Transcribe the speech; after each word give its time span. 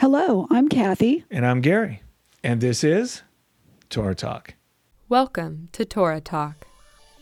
Hello, 0.00 0.46
I'm 0.48 0.70
Kathy. 0.70 1.26
And 1.30 1.44
I'm 1.44 1.60
Gary. 1.60 2.00
And 2.42 2.62
this 2.62 2.82
is 2.82 3.20
Torah 3.90 4.14
Talk. 4.14 4.54
Welcome 5.10 5.68
to 5.72 5.84
Torah 5.84 6.22
Talk, 6.22 6.66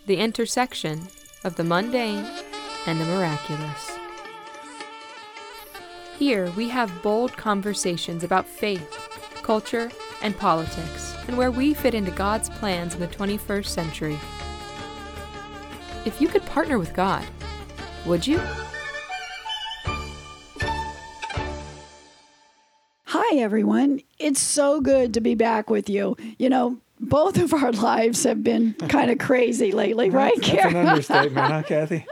the 0.07 0.19
intersection 0.19 1.09
of 1.43 1.57
the 1.57 1.65
mundane 1.65 2.25
and 2.87 3.01
the 3.01 3.05
miraculous. 3.07 3.99
Here 6.21 6.53
we 6.53 6.69
have 6.69 7.03
bold 7.03 7.37
conversations 7.37 8.23
about 8.23 8.47
faith, 8.47 8.89
culture, 9.43 9.91
and 10.23 10.39
politics, 10.39 11.17
and 11.27 11.37
where 11.37 11.51
we 11.51 11.75
fit 11.75 11.95
into 11.95 12.13
God's 12.13 12.49
plans 12.49 12.95
in 12.95 13.01
the 13.01 13.09
21st 13.09 13.67
century. 13.67 14.19
If 16.05 16.21
you 16.21 16.29
could 16.29 16.47
partner 16.47 16.79
with 16.79 16.95
God, 16.95 17.27
would 18.07 18.25
you? 18.25 18.41
Hi, 23.31 23.41
everyone. 23.41 24.01
It's 24.19 24.41
so 24.41 24.81
good 24.81 25.13
to 25.13 25.21
be 25.21 25.35
back 25.35 25.69
with 25.69 25.91
you. 25.91 26.17
You 26.39 26.49
know, 26.49 26.79
both 26.99 27.37
of 27.37 27.53
our 27.53 27.73
lives 27.73 28.25
have 28.25 28.43
been 28.43 28.73
kind 28.89 29.11
of 29.11 29.19
crazy 29.19 29.71
lately, 29.71 30.09
right, 30.09 30.33
That's, 30.37 30.51
that's 30.51 30.65
an 30.65 30.77
understatement, 30.77 31.47
huh, 31.53 31.63
Kathy? 31.63 32.07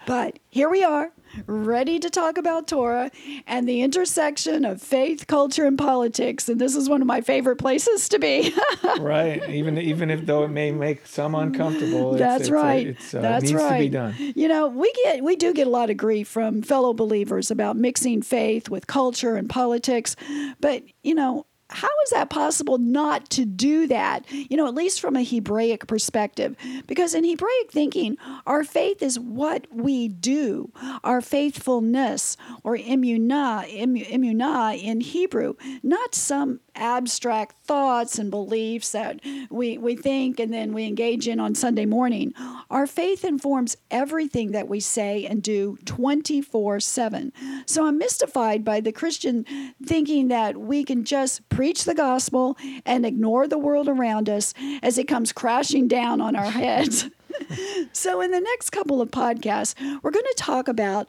But 0.06 0.38
here 0.50 0.70
we 0.70 0.84
are, 0.84 1.10
ready 1.46 1.98
to 1.98 2.10
talk 2.10 2.38
about 2.38 2.68
Torah 2.68 3.10
and 3.46 3.68
the 3.68 3.82
intersection 3.82 4.64
of 4.64 4.82
faith, 4.82 5.26
culture, 5.26 5.66
and 5.66 5.78
politics. 5.78 6.48
And 6.48 6.60
this 6.60 6.74
is 6.74 6.88
one 6.88 7.00
of 7.00 7.06
my 7.06 7.20
favorite 7.20 7.56
places 7.56 8.08
to 8.10 8.18
be. 8.18 8.54
right. 9.00 9.48
Even 9.48 9.78
even 9.78 10.10
if 10.10 10.26
though 10.26 10.44
it 10.44 10.48
may 10.48 10.70
make 10.70 11.06
some 11.06 11.34
uncomfortable, 11.34 12.12
it's, 12.12 12.20
That's 12.20 12.40
it's, 12.42 12.50
uh, 12.50 12.54
right. 12.54 12.86
it's, 12.86 13.14
uh, 13.14 13.20
That's 13.20 13.44
needs 13.44 13.54
right. 13.54 13.78
to 13.78 13.84
be 13.84 13.88
done. 13.88 14.14
You 14.18 14.48
know, 14.48 14.68
we 14.68 14.92
get 15.04 15.22
we 15.22 15.36
do 15.36 15.52
get 15.52 15.66
a 15.66 15.70
lot 15.70 15.90
of 15.90 15.96
grief 15.96 16.28
from 16.28 16.62
fellow 16.62 16.92
believers 16.92 17.50
about 17.50 17.76
mixing 17.76 18.22
faith 18.22 18.68
with 18.68 18.86
culture 18.86 19.36
and 19.36 19.48
politics, 19.48 20.16
but 20.60 20.82
you 21.02 21.14
know. 21.14 21.46
How 21.70 21.88
is 22.04 22.10
that 22.10 22.30
possible 22.30 22.78
not 22.78 23.28
to 23.30 23.44
do 23.44 23.86
that? 23.88 24.24
You 24.30 24.56
know, 24.56 24.66
at 24.66 24.74
least 24.74 25.00
from 25.00 25.16
a 25.16 25.24
Hebraic 25.24 25.86
perspective. 25.86 26.56
Because 26.86 27.14
in 27.14 27.24
Hebraic 27.24 27.70
thinking, 27.70 28.16
our 28.46 28.64
faith 28.64 29.02
is 29.02 29.18
what 29.18 29.66
we 29.70 30.08
do, 30.08 30.72
our 31.04 31.20
faithfulness 31.20 32.36
or 32.64 32.76
emunah, 32.76 33.68
emu- 33.68 34.04
emunah 34.04 34.82
in 34.82 35.02
Hebrew, 35.02 35.54
not 35.82 36.14
some 36.14 36.60
abstract 36.74 37.56
thoughts 37.64 38.18
and 38.18 38.30
beliefs 38.30 38.92
that 38.92 39.20
we, 39.50 39.76
we 39.76 39.96
think 39.96 40.38
and 40.38 40.52
then 40.52 40.72
we 40.72 40.86
engage 40.86 41.28
in 41.28 41.40
on 41.40 41.54
Sunday 41.54 41.84
morning. 41.84 42.32
Our 42.70 42.86
faith 42.86 43.24
informs 43.24 43.76
everything 43.90 44.52
that 44.52 44.68
we 44.68 44.80
say 44.80 45.26
and 45.26 45.42
do 45.42 45.76
24 45.84 46.80
7. 46.80 47.32
So 47.66 47.86
I'm 47.86 47.98
mystified 47.98 48.64
by 48.64 48.80
the 48.80 48.92
Christian 48.92 49.44
thinking 49.84 50.28
that 50.28 50.56
we 50.56 50.84
can 50.84 51.04
just 51.04 51.48
preach 51.58 51.86
the 51.86 51.94
gospel 51.94 52.56
and 52.86 53.04
ignore 53.04 53.48
the 53.48 53.58
world 53.58 53.88
around 53.88 54.28
us 54.28 54.54
as 54.80 54.96
it 54.96 55.08
comes 55.08 55.32
crashing 55.32 55.88
down 55.88 56.20
on 56.20 56.36
our 56.36 56.52
heads. 56.52 57.10
so, 57.92 58.20
in 58.20 58.30
the 58.30 58.38
next 58.38 58.70
couple 58.70 59.02
of 59.02 59.10
podcasts, 59.10 59.74
we're 60.00 60.12
going 60.12 60.24
to 60.24 60.34
talk 60.36 60.68
about 60.68 61.08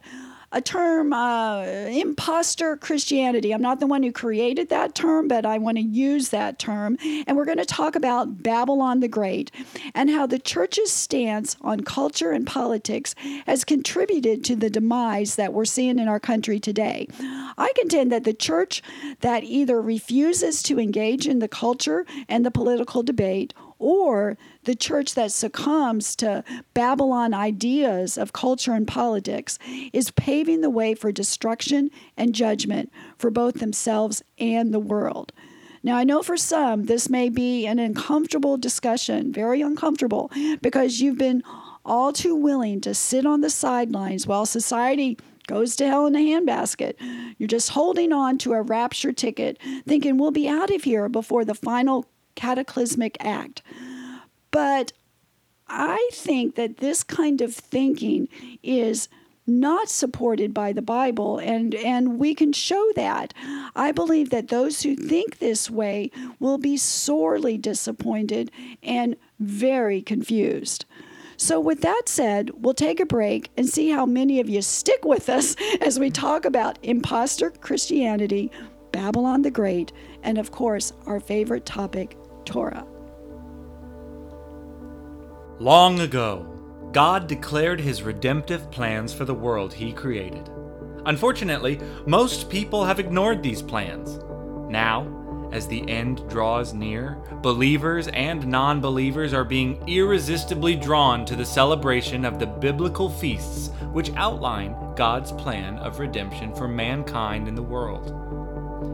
a 0.52 0.61
term, 0.61 1.14
uh, 1.14 1.64
imposter 1.64 2.75
Christianity. 2.78 3.53
I'm 3.53 3.61
not 3.61 3.80
the 3.80 3.88
one 3.88 4.02
who 4.03 4.11
created 4.11 4.69
that 4.69 4.95
term, 4.95 5.28
but 5.28 5.45
I 5.45 5.58
want 5.58 5.78
to 5.78 5.83
use 5.83 6.30
that 6.30 6.58
term. 6.58 6.97
And 7.28 7.38
we're 7.38 7.45
going 7.45 7.58
to 7.58 7.66
talk 7.66 7.95
about 7.95 8.42
Babylon 8.42 9.00
the 9.00 9.08
Great 9.08 9.52
and 9.94 10.09
how 10.09 10.25
the 10.25 10.39
church's 10.39 10.92
stance 10.92 11.55
on 11.61 11.81
culture 11.81 12.31
and 12.31 12.47
politics 12.47 13.14
has 13.45 13.64
contributed 13.64 14.44
to 14.45 14.55
the 14.55 14.70
demise 14.70 15.36
that 15.36 15.53
we're 15.53 15.66
seeing 15.66 16.00
in 16.00 16.08
our 16.08 16.20
country 16.20 16.59
today. 16.59 17.08
I 17.20 17.72
contend 17.77 18.11
that 18.11 18.23
the 18.23 18.33
church 18.33 18.81
that 19.22 19.44
either 19.44 19.81
refuses 19.81 20.64
to 20.64 20.80
engage 20.80 21.27
in 21.27 21.39
the 21.39 21.47
culture 21.47 22.05
and 22.27 22.45
the 22.45 22.52
political 22.52 23.03
debate 23.03 23.53
or 23.80 24.38
the 24.66 24.75
church 24.75 25.16
that 25.16 25.31
succumbs 25.31 26.16
to 26.17 26.44
Babylon 26.73 27.33
ideas 27.33 28.17
of 28.17 28.33
culture 28.33 28.73
and 28.73 28.87
politics 28.87 29.58
is 29.93 30.11
paving 30.11 30.61
the 30.61 30.70
way 30.70 30.93
for 30.93 31.11
destruction 31.11 31.89
and 32.15 32.36
judgment 32.36 32.92
for 33.17 33.31
both 33.31 33.55
themselves 33.55 34.21
and 34.37 34.73
the 34.73 34.80
world. 34.80 35.31
Now, 35.81 35.95
I 35.95 36.03
know 36.03 36.21
for 36.21 36.37
some 36.37 36.86
this 36.86 37.09
may 37.09 37.30
be 37.30 37.65
an 37.65 37.80
uncomfortable 37.80 38.58
discussion, 38.58 39.31
very 39.31 39.61
uncomfortable, 39.61 40.30
because 40.61 40.99
you've 40.99 41.17
been 41.17 41.42
all 41.86 42.11
too 42.11 42.36
willing 42.36 42.82
to 42.82 42.93
sit 42.93 43.26
on 43.26 43.42
the 43.42 43.49
sidelines 43.49 44.27
while 44.27 44.45
society 44.45 45.17
goes 45.48 45.76
to 45.77 45.87
hell 45.87 46.05
in 46.05 46.15
a 46.15 46.20
handbasket. 46.20 46.95
You're 47.37 47.48
just 47.48 47.70
holding 47.70 48.11
on 48.11 48.37
to 48.39 48.53
a 48.53 48.61
rapture 48.61 49.14
ticket, 49.14 49.58
thinking 49.87 50.17
we'll 50.17 50.32
be 50.32 50.48
out 50.48 50.70
of 50.70 50.83
here 50.83 51.09
before 51.09 51.45
the 51.45 51.55
final 51.55 52.05
cataclysmic 52.39 53.17
act. 53.20 53.61
But 54.50 54.94
I 55.67 56.10
think 56.14 56.55
that 56.55 56.77
this 56.77 57.04
kind 57.04 57.42
of 57.42 57.54
thinking 57.54 58.30
is 58.64 59.10
not 59.45 59.89
supported 59.89 60.54
by 60.54 60.72
the 60.72 60.82
Bible, 60.82 61.38
and, 61.39 61.76
and 61.76 62.17
we 62.17 62.33
can 62.33 62.54
show 62.54 62.92
that. 62.95 63.33
I 63.76 63.92
believe 63.92 64.30
that 64.30 64.48
those 64.48 64.83
who 64.83 64.95
think 64.95 65.39
this 65.39 65.70
way 65.70 66.11
will 66.39 66.58
be 66.58 66.77
sorely 66.77 67.58
disappointed 67.58 68.52
and 68.82 69.17
very 69.39 70.02
confused. 70.02 70.86
So, 71.36 71.60
with 71.60 71.82
that 71.82 72.04
said, 72.06 72.52
we'll 72.61 72.73
take 72.73 73.00
a 73.00 73.06
break 73.06 73.50
and 73.58 73.67
see 73.67 73.89
how 73.89 74.06
many 74.06 74.39
of 74.39 74.50
you 74.50 74.61
stick 74.61 75.04
with 75.04 75.30
us 75.30 75.56
as 75.82 76.00
we 76.00 76.10
talk 76.10 76.45
about 76.45 76.80
imposter 76.83 77.50
Christianity, 77.50 78.52
Babylon 78.92 79.42
the 79.42 79.52
Great, 79.52 79.92
and 80.23 80.38
of 80.38 80.52
course, 80.52 80.94
our 81.06 81.20
favorite 81.20 81.66
topic, 81.66 82.17
Torah. 82.49 82.86
Long 85.60 85.99
ago, 85.99 86.48
God 86.92 87.27
declared 87.27 87.80
his 87.80 88.02
redemptive 88.02 88.71
plans 88.71 89.14
for 89.14 89.26
the 89.26 89.36
world 89.36 89.71
he 89.73 89.93
created. 89.93 90.49
Unfortunately, 91.05 91.80
most 92.08 92.49
people 92.49 92.83
have 92.86 92.99
ignored 92.99 93.43
these 93.43 93.61
plans. 93.61 94.20
Now, 94.71 95.49
as 95.52 95.67
the 95.67 95.88
end 95.88 96.27
draws 96.30 96.73
near, 96.73 97.17
believers 97.42 98.08
and 98.09 98.48
non 98.48 98.82
believers 98.82 99.33
are 99.33 99.43
being 99.43 99.83
irresistibly 99.88 100.76
drawn 100.76 101.26
to 101.26 101.36
the 101.36 101.45
celebration 101.45 102.26
of 102.26 102.39
the 102.39 102.48
biblical 102.48 103.09
feasts 103.09 103.70
which 103.92 104.14
outline 104.15 104.76
God's 104.95 105.32
plan 105.33 105.77
of 105.77 105.99
redemption 105.99 106.54
for 106.55 106.67
mankind 106.67 107.48
in 107.48 107.55
the 107.55 107.61
world. 107.61 108.39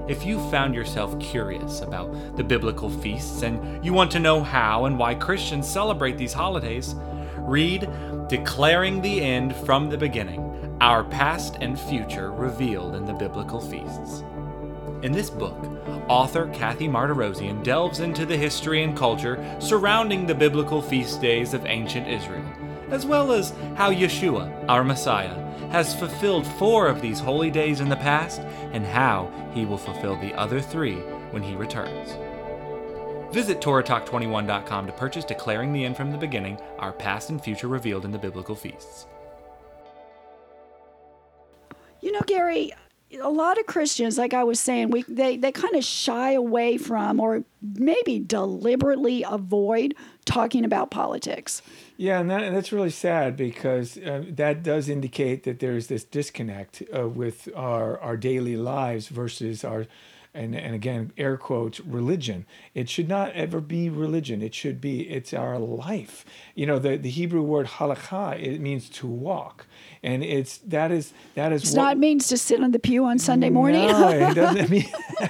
If 0.07 0.25
you 0.25 0.39
found 0.51 0.75
yourself 0.75 1.19
curious 1.19 1.81
about 1.81 2.37
the 2.37 2.43
biblical 2.43 2.89
feasts 2.89 3.41
and 3.41 3.83
you 3.83 3.93
want 3.93 4.11
to 4.11 4.19
know 4.19 4.43
how 4.43 4.85
and 4.85 4.99
why 4.99 5.15
Christians 5.15 5.67
celebrate 5.67 6.17
these 6.17 6.33
holidays, 6.33 6.95
read 7.39 7.89
Declaring 8.27 9.01
the 9.01 9.21
End 9.21 9.55
from 9.55 9.89
the 9.89 9.97
Beginning 9.97 10.77
Our 10.81 11.03
Past 11.03 11.57
and 11.61 11.79
Future 11.79 12.31
Revealed 12.31 12.95
in 12.95 13.05
the 13.05 13.13
Biblical 13.13 13.61
Feasts. 13.61 14.23
In 15.03 15.11
this 15.11 15.29
book, 15.29 15.57
author 16.07 16.47
Kathy 16.53 16.87
Martirosian 16.87 17.63
delves 17.63 17.99
into 17.99 18.25
the 18.25 18.37
history 18.37 18.83
and 18.83 18.97
culture 18.97 19.43
surrounding 19.59 20.25
the 20.25 20.33
biblical 20.33 20.81
feast 20.81 21.21
days 21.21 21.53
of 21.53 21.65
ancient 21.65 22.07
Israel, 22.07 22.45
as 22.89 23.05
well 23.05 23.31
as 23.31 23.53
how 23.75 23.91
Yeshua, 23.91 24.65
our 24.67 24.83
Messiah, 24.83 25.35
has 25.71 25.95
fulfilled 25.95 26.45
four 26.45 26.87
of 26.87 27.01
these 27.01 27.19
holy 27.19 27.51
days 27.51 27.81
in 27.81 27.89
the 27.89 27.95
past 27.95 28.41
and 28.71 28.85
how 28.85 29.31
he 29.53 29.65
will 29.65 29.77
fulfill 29.77 30.15
the 30.17 30.33
other 30.35 30.61
three 30.61 30.97
when 31.31 31.43
he 31.43 31.55
returns. 31.55 32.11
Visit 33.33 33.59
TorahTalk21.com 33.59 34.87
to 34.87 34.93
purchase 34.93 35.25
Declaring 35.25 35.73
the 35.73 35.83
End 35.83 35.97
from 35.97 36.11
the 36.11 36.17
Beginning, 36.17 36.57
our 36.79 36.93
past 36.93 37.29
and 37.29 37.43
future 37.43 37.67
revealed 37.67 38.05
in 38.05 38.11
the 38.11 38.17
biblical 38.17 38.55
feasts. 38.55 39.07
You 42.01 42.11
know, 42.11 42.21
Gary, 42.27 42.71
a 43.21 43.29
lot 43.29 43.57
of 43.59 43.65
Christians, 43.65 44.17
like 44.17 44.33
I 44.33 44.43
was 44.43 44.59
saying, 44.59 44.89
we 44.89 45.03
they, 45.03 45.37
they 45.37 45.51
kind 45.51 45.75
of 45.75 45.83
shy 45.83 46.31
away 46.31 46.77
from 46.77 47.19
or 47.19 47.43
maybe 47.61 48.19
deliberately 48.19 49.23
avoid 49.27 49.95
talking 50.25 50.65
about 50.65 50.91
politics. 50.91 51.61
Yeah, 51.97 52.19
and, 52.19 52.29
that, 52.29 52.51
that's 52.51 52.71
really 52.71 52.89
sad 52.89 53.37
because 53.37 53.97
uh, 53.97 54.23
that 54.29 54.63
does 54.63 54.89
indicate 54.89 55.43
that 55.43 55.59
there's 55.59 55.87
this 55.87 56.03
disconnect 56.03 56.83
uh, 56.95 57.07
with 57.07 57.47
our, 57.55 57.99
our 57.99 58.17
daily 58.17 58.57
lives 58.57 59.07
versus 59.07 59.63
our, 59.63 59.85
and, 60.35 60.55
and 60.55 60.75
again, 60.75 61.11
air 61.17 61.37
quotes, 61.37 61.79
religion. 61.79 62.45
It 62.73 62.89
should 62.89 63.07
not 63.07 63.31
ever 63.33 63.61
be 63.61 63.89
religion. 63.89 64.41
It 64.41 64.53
should 64.53 64.79
be, 64.81 65.09
it's 65.09 65.33
our 65.33 65.57
life. 65.57 66.25
You 66.53 66.65
know, 66.65 66.77
the, 66.77 66.97
the 66.97 67.09
Hebrew 67.09 67.41
word 67.41 67.67
halakha, 67.67 68.41
it 68.41 68.59
means 68.59 68.89
to 68.89 69.07
walk. 69.07 69.65
And 70.03 70.23
it's, 70.23 70.57
that 70.59 70.91
is, 70.91 71.13
that 71.33 71.51
is 71.51 71.63
It's 71.63 71.73
not 71.73 71.97
means 71.97 72.27
to 72.27 72.37
sit 72.37 72.61
on 72.61 72.71
the 72.71 72.79
pew 72.79 73.05
on 73.05 73.17
Sunday 73.17 73.49
morning. 73.49 73.87
No, 73.87 74.09
it 74.09 74.33
doesn't 74.35 74.69
mean 74.69 74.85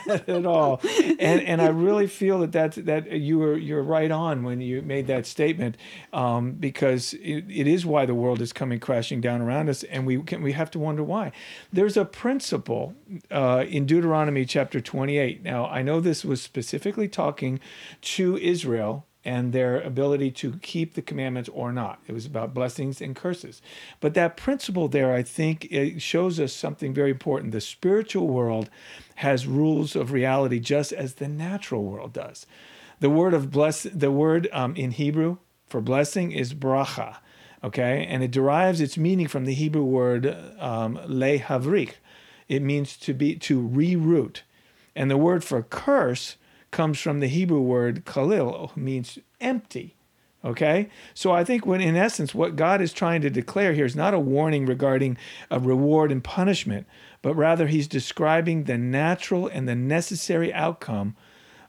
that 0.07 0.28
at 0.28 0.46
all. 0.46 0.81
And 1.19 1.42
and 1.42 1.62
I 1.62 1.68
really 1.68 2.08
feel 2.08 2.40
that 2.40 2.51
that's, 2.51 2.75
that 2.78 3.12
you 3.12 3.40
were 3.40 3.58
you're 3.58 3.84
right 3.84 4.12
on 4.12 4.44
when 4.44 4.60
you 4.60 4.81
made 4.81 5.08
that 5.08 5.25
statement, 5.25 5.78
um, 6.12 6.54
because 6.54 7.13
it, 7.13 7.46
it 7.50 7.68
is 7.68 7.86
why 7.86 8.06
the 8.06 8.16
world 8.16 8.42
is 8.42 8.51
coming 8.51 8.80
crashing 8.80 9.22
down 9.22 9.42
around 9.42 9.69
us, 9.69 9.84
and 9.84 10.06
we 10.06 10.22
can, 10.22 10.42
we 10.42 10.51
have 10.51 10.69
to 10.72 10.80
wonder 10.80 11.04
why. 11.04 11.31
There's 11.72 11.96
a 11.96 12.06
principle 12.06 12.94
uh, 13.31 13.66
in 13.68 13.86
Deuteronomy 13.86 14.46
chapter 14.46 14.81
28. 14.96 15.44
Now 15.44 15.66
I 15.66 15.82
know 15.82 16.00
this 16.00 16.24
was 16.24 16.42
specifically 16.42 17.10
talking 17.10 17.60
to 18.02 18.38
Israel 18.38 19.06
and 19.26 19.52
their 19.52 19.82
ability 19.82 20.32
to 20.32 20.54
keep 20.62 20.94
the 20.94 21.02
commandments 21.02 21.50
or 21.52 21.74
not. 21.74 22.00
It 22.08 22.14
was 22.14 22.26
about 22.26 22.54
blessings 22.54 23.02
and 23.02 23.14
curses. 23.14 23.62
But 24.00 24.14
that 24.14 24.38
principle 24.38 24.88
there, 24.88 25.14
I 25.14 25.22
think, 25.22 25.66
it 25.70 26.02
shows 26.02 26.40
us 26.40 26.54
something 26.54 26.94
very 26.94 27.12
important. 27.12 27.52
The 27.52 27.60
spiritual 27.60 28.30
world 28.30 28.70
has 29.16 29.48
rules 29.48 29.98
of 29.98 30.14
reality 30.14 30.60
just 30.62 30.94
as 30.94 31.16
the 31.16 31.28
natural 31.28 31.84
world 31.84 32.14
does. 32.14 32.46
The 33.02 33.10
word 33.10 33.34
of 33.34 33.52
bless, 33.52 33.84
the 33.84 34.12
word 34.12 34.48
um, 34.54 34.78
in 34.78 34.92
Hebrew 34.92 35.40
for 35.68 35.82
blessing 35.82 36.32
is 36.32 36.54
bracha, 36.54 37.18
okay, 37.62 38.06
and 38.10 38.24
it 38.24 38.32
derives 38.32 38.80
its 38.80 38.98
meaning 38.98 39.28
from 39.28 39.44
the 39.44 39.56
Hebrew 39.56 39.84
word 39.84 40.26
um, 40.58 40.98
lehavrik. 41.06 41.96
It 42.48 42.62
means 42.62 42.96
to 42.98 43.14
be 43.14 43.36
to 43.38 43.62
reroot, 43.62 44.42
and 44.96 45.12
the 45.12 45.18
word 45.18 45.44
for 45.44 45.62
curse 45.62 46.38
comes 46.72 47.00
from 47.00 47.20
the 47.20 47.28
Hebrew 47.28 47.62
word 47.62 48.06
kalil, 48.06 48.72
means 48.76 49.20
empty. 49.40 49.96
Okay? 50.44 50.90
So 51.14 51.32
I 51.32 51.44
think 51.44 51.66
when 51.66 51.82
in 51.82 51.96
essence 51.96 52.36
what 52.36 52.56
God 52.56 52.82
is 52.82 52.94
trying 52.94 53.22
to 53.22 53.30
declare 53.30 53.74
here 53.74 53.86
is 53.86 53.96
not 53.96 54.14
a 54.14 54.20
warning 54.20 54.66
regarding 54.66 55.18
a 55.50 55.60
reward 55.60 56.12
and 56.12 56.24
punishment, 56.24 56.86
but 57.22 57.34
rather 57.34 57.68
he's 57.68 57.88
describing 57.88 58.66
the 58.66 58.78
natural 58.78 59.48
and 59.48 59.68
the 59.68 59.76
necessary 59.76 60.54
outcome 60.54 61.16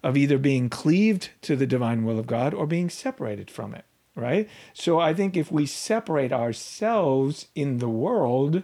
of 0.02 0.16
either 0.16 0.38
being 0.38 0.68
cleaved 0.68 1.30
to 1.42 1.56
the 1.56 1.66
divine 1.66 2.04
will 2.04 2.18
of 2.18 2.26
God 2.26 2.52
or 2.52 2.66
being 2.66 2.90
separated 2.90 3.50
from 3.50 3.74
it, 3.74 3.84
right? 4.14 4.48
So 4.74 5.00
I 5.00 5.14
think 5.14 5.36
if 5.36 5.50
we 5.50 5.66
separate 5.66 6.32
ourselves 6.32 7.48
in 7.54 7.78
the 7.78 7.88
world 7.88 8.62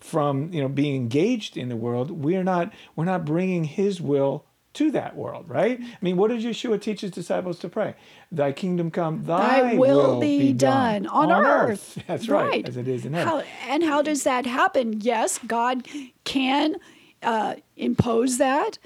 from, 0.00 0.52
you 0.52 0.60
know, 0.60 0.68
being 0.68 0.96
engaged 0.96 1.56
in 1.56 1.68
the 1.68 1.76
world, 1.76 2.10
we're 2.10 2.44
not 2.44 2.72
we're 2.96 3.04
not 3.04 3.24
bringing 3.24 3.64
his 3.64 4.00
will 4.00 4.44
to 4.72 4.90
that 4.92 5.16
world, 5.16 5.46
right? 5.48 5.80
I 5.80 5.96
mean, 6.00 6.16
what 6.16 6.28
did 6.30 6.42
Yeshua 6.42 6.80
teach 6.80 7.00
his 7.00 7.10
disciples 7.10 7.58
to 7.58 7.68
pray? 7.68 7.96
Thy 8.30 8.52
kingdom 8.52 8.92
come, 8.92 9.24
thy, 9.24 9.62
Thy 9.62 9.74
will 9.74 10.20
be 10.20 10.52
done 10.52 11.06
on 11.08 11.32
earth. 11.32 11.98
That's 12.06 12.28
right, 12.28 12.66
as 12.68 12.76
it 12.76 12.86
is 12.86 13.04
in 13.04 13.12
heaven. 13.14 13.28
How, 13.28 13.42
and 13.68 13.82
how 13.82 14.00
does 14.02 14.22
that 14.22 14.46
happen? 14.46 15.00
Yes, 15.00 15.38
God 15.44 15.88
can 16.22 16.76
uh, 17.22 17.56
impose 17.76 18.38
that, 18.38 18.78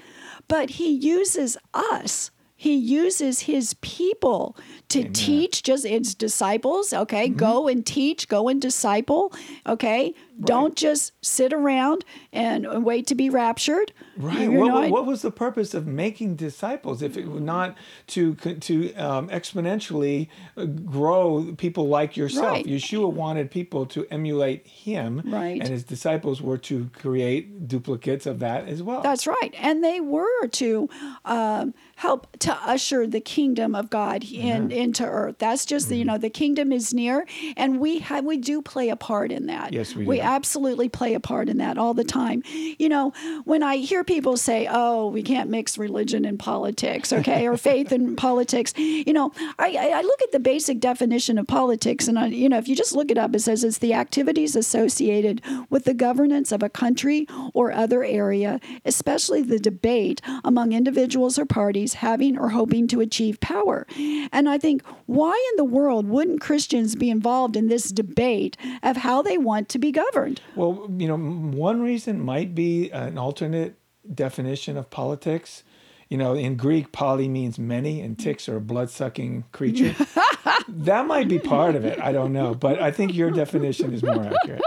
but 0.47 0.71
He 0.71 0.89
uses 0.91 1.55
us. 1.73 2.31
He 2.57 2.73
uses 2.75 3.41
his 3.41 3.73
people 3.81 4.57
to 4.87 5.09
teach 5.09 5.61
just 5.61 5.85
his 5.85 6.15
disciples. 6.15 6.93
Okay, 6.93 7.27
Mm-hmm. 7.27 7.37
go 7.37 7.67
and 7.67 7.85
teach, 7.85 8.27
go 8.29 8.47
and 8.47 8.61
disciple. 8.61 9.33
Okay, 9.67 10.15
don't 10.39 10.75
just 10.75 11.13
sit 11.21 11.53
around 11.53 12.03
and 12.33 12.83
wait 12.83 13.07
to 13.07 13.15
be 13.15 13.29
raptured. 13.29 13.93
Right. 14.17 14.49
What, 14.49 14.89
what, 14.89 15.05
was 15.05 15.21
the 15.21 15.31
purpose 15.31 15.73
of 15.73 15.87
making 15.87 16.35
disciples 16.35 17.01
if 17.01 17.17
it 17.17 17.27
were 17.27 17.39
not 17.39 17.77
to 18.07 18.35
to 18.35 18.93
um, 18.95 19.29
exponentially 19.29 20.27
uh, 20.57 20.65
grow 20.65 21.53
people 21.57 21.87
like 21.87 22.17
yourself? 22.17 22.47
Right. 22.47 22.65
Yeshua 22.65 23.11
wanted 23.11 23.51
people 23.51 23.85
to 23.87 24.05
emulate 24.11 24.65
him, 24.67 25.21
Right. 25.25 25.61
And 25.61 25.69
his 25.69 25.83
disciples 25.83 26.41
were 26.41 26.57
to 26.59 26.89
create 26.97 27.67
duplicates 27.67 28.25
of 28.25 28.39
that 28.39 28.67
as 28.67 28.81
well. 28.81 29.01
That's 29.01 29.27
right. 29.27 29.53
And 29.57 29.83
they 29.83 29.99
were 29.99 30.47
to 30.47 30.89
um, 31.25 31.73
help 31.95 32.37
to 32.39 32.53
usher 32.53 33.07
the 33.07 33.21
kingdom 33.21 33.75
of 33.75 33.89
God 33.89 34.23
in 34.23 34.71
into 34.71 35.05
earth. 35.05 35.37
That's 35.39 35.65
just 35.65 35.89
the, 35.89 35.97
you 35.97 36.05
know 36.05 36.17
the 36.17 36.29
kingdom 36.29 36.71
is 36.71 36.93
near, 36.93 37.25
and 37.57 37.79
we 37.79 37.99
have 37.99 38.25
we 38.25 38.37
do 38.37 38.61
play 38.61 38.89
a 38.89 38.95
part 38.95 39.31
in 39.31 39.47
that. 39.47 39.73
Yes, 39.73 39.95
we 39.95 40.05
we 40.05 40.17
do. 40.17 40.21
Absolutely 40.25 40.89
play 40.89 41.13
a 41.13 41.19
part 41.19 41.47
in 41.47 41.57
that 41.57 41.77
all 41.77 41.93
the 41.93 42.03
time. 42.03 42.43
You 42.45 42.89
know, 42.89 43.13
when 43.45 43.63
I 43.63 43.77
hear 43.77 44.03
people 44.03 44.35
say, 44.35 44.67
"Oh, 44.69 45.07
we 45.07 45.23
can't 45.23 45.49
mix 45.49 45.77
religion 45.77 46.25
and 46.25 46.37
politics," 46.37 47.13
okay, 47.13 47.47
or 47.47 47.55
faith 47.57 47.91
and 47.91 48.17
politics, 48.25 48.73
you 48.77 49.13
know, 49.13 49.31
I, 49.59 49.75
I 49.79 49.87
I 49.99 50.01
look 50.01 50.21
at 50.23 50.31
the 50.31 50.39
basic 50.39 50.79
definition 50.79 51.37
of 51.37 51.47
politics, 51.47 52.07
and 52.07 52.19
I, 52.19 52.27
you 52.27 52.49
know, 52.49 52.57
if 52.57 52.67
you 52.67 52.75
just 52.75 52.95
look 52.95 53.11
it 53.11 53.17
up, 53.17 53.35
it 53.35 53.39
says 53.39 53.63
it's 53.63 53.77
the 53.77 53.93
activities 53.93 54.55
associated 54.55 55.41
with 55.69 55.85
the 55.85 55.93
governance 55.93 56.51
of 56.51 56.63
a 56.63 56.69
country 56.69 57.27
or 57.53 57.71
other 57.71 58.03
area, 58.03 58.59
especially 58.83 59.41
the 59.41 59.59
debate 59.59 60.21
among 60.43 60.73
individuals 60.73 61.37
or 61.37 61.45
parties 61.45 61.95
having 61.95 62.37
or 62.37 62.49
hoping 62.49 62.87
to 62.87 63.01
achieve 63.01 63.39
power. 63.39 63.85
And 64.31 64.49
I 64.49 64.57
think, 64.57 64.83
why 65.05 65.33
in 65.51 65.57
the 65.57 65.63
world 65.63 66.07
wouldn't 66.07 66.41
Christians 66.41 66.95
be 66.95 67.09
involved 67.09 67.55
in 67.55 67.67
this 67.67 67.89
debate 67.89 68.57
of 68.83 68.97
how 68.97 69.21
they 69.21 69.37
want 69.37 69.69
to 69.69 69.79
be 69.79 69.91
governed? 69.91 70.14
Well, 70.55 70.87
you 70.97 71.07
know, 71.07 71.17
one 71.17 71.81
reason 71.81 72.19
might 72.19 72.55
be 72.55 72.89
an 72.91 73.17
alternate 73.17 73.75
definition 74.13 74.77
of 74.77 74.89
politics. 74.89 75.63
You 76.09 76.17
know, 76.17 76.33
in 76.35 76.55
Greek, 76.55 76.91
poly 76.91 77.27
means 77.27 77.57
many, 77.57 77.99
and 78.01 78.17
ticks 78.17 78.47
are 78.47 78.57
a 78.57 78.61
blood 78.61 78.89
sucking 78.89 79.45
creature. 79.51 79.95
that 80.67 81.07
might 81.07 81.27
be 81.27 81.39
part 81.39 81.75
of 81.75 81.83
it. 81.83 81.99
I 81.99 82.11
don't 82.11 82.31
know. 82.31 82.53
But 82.53 82.79
I 82.79 82.91
think 82.91 83.15
your 83.15 83.31
definition 83.31 83.91
is 83.93 84.03
more 84.03 84.23
accurate. 84.23 84.61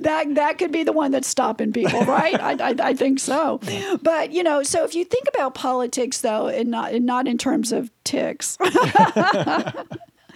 that 0.00 0.34
that 0.34 0.58
could 0.58 0.72
be 0.72 0.82
the 0.82 0.92
one 0.92 1.10
that's 1.10 1.28
stopping 1.28 1.72
people, 1.72 2.00
right? 2.04 2.38
I, 2.38 2.70
I, 2.70 2.74
I 2.80 2.94
think 2.94 3.18
so. 3.18 3.60
But 4.02 4.32
you 4.32 4.42
know, 4.42 4.62
so 4.62 4.84
if 4.84 4.94
you 4.94 5.04
think 5.04 5.26
about 5.28 5.54
politics, 5.54 6.20
though, 6.20 6.48
and 6.48 6.70
not 6.70 6.92
and 6.92 7.06
not 7.06 7.26
in 7.26 7.38
terms 7.38 7.72
of 7.72 7.90
ticks. 8.04 8.58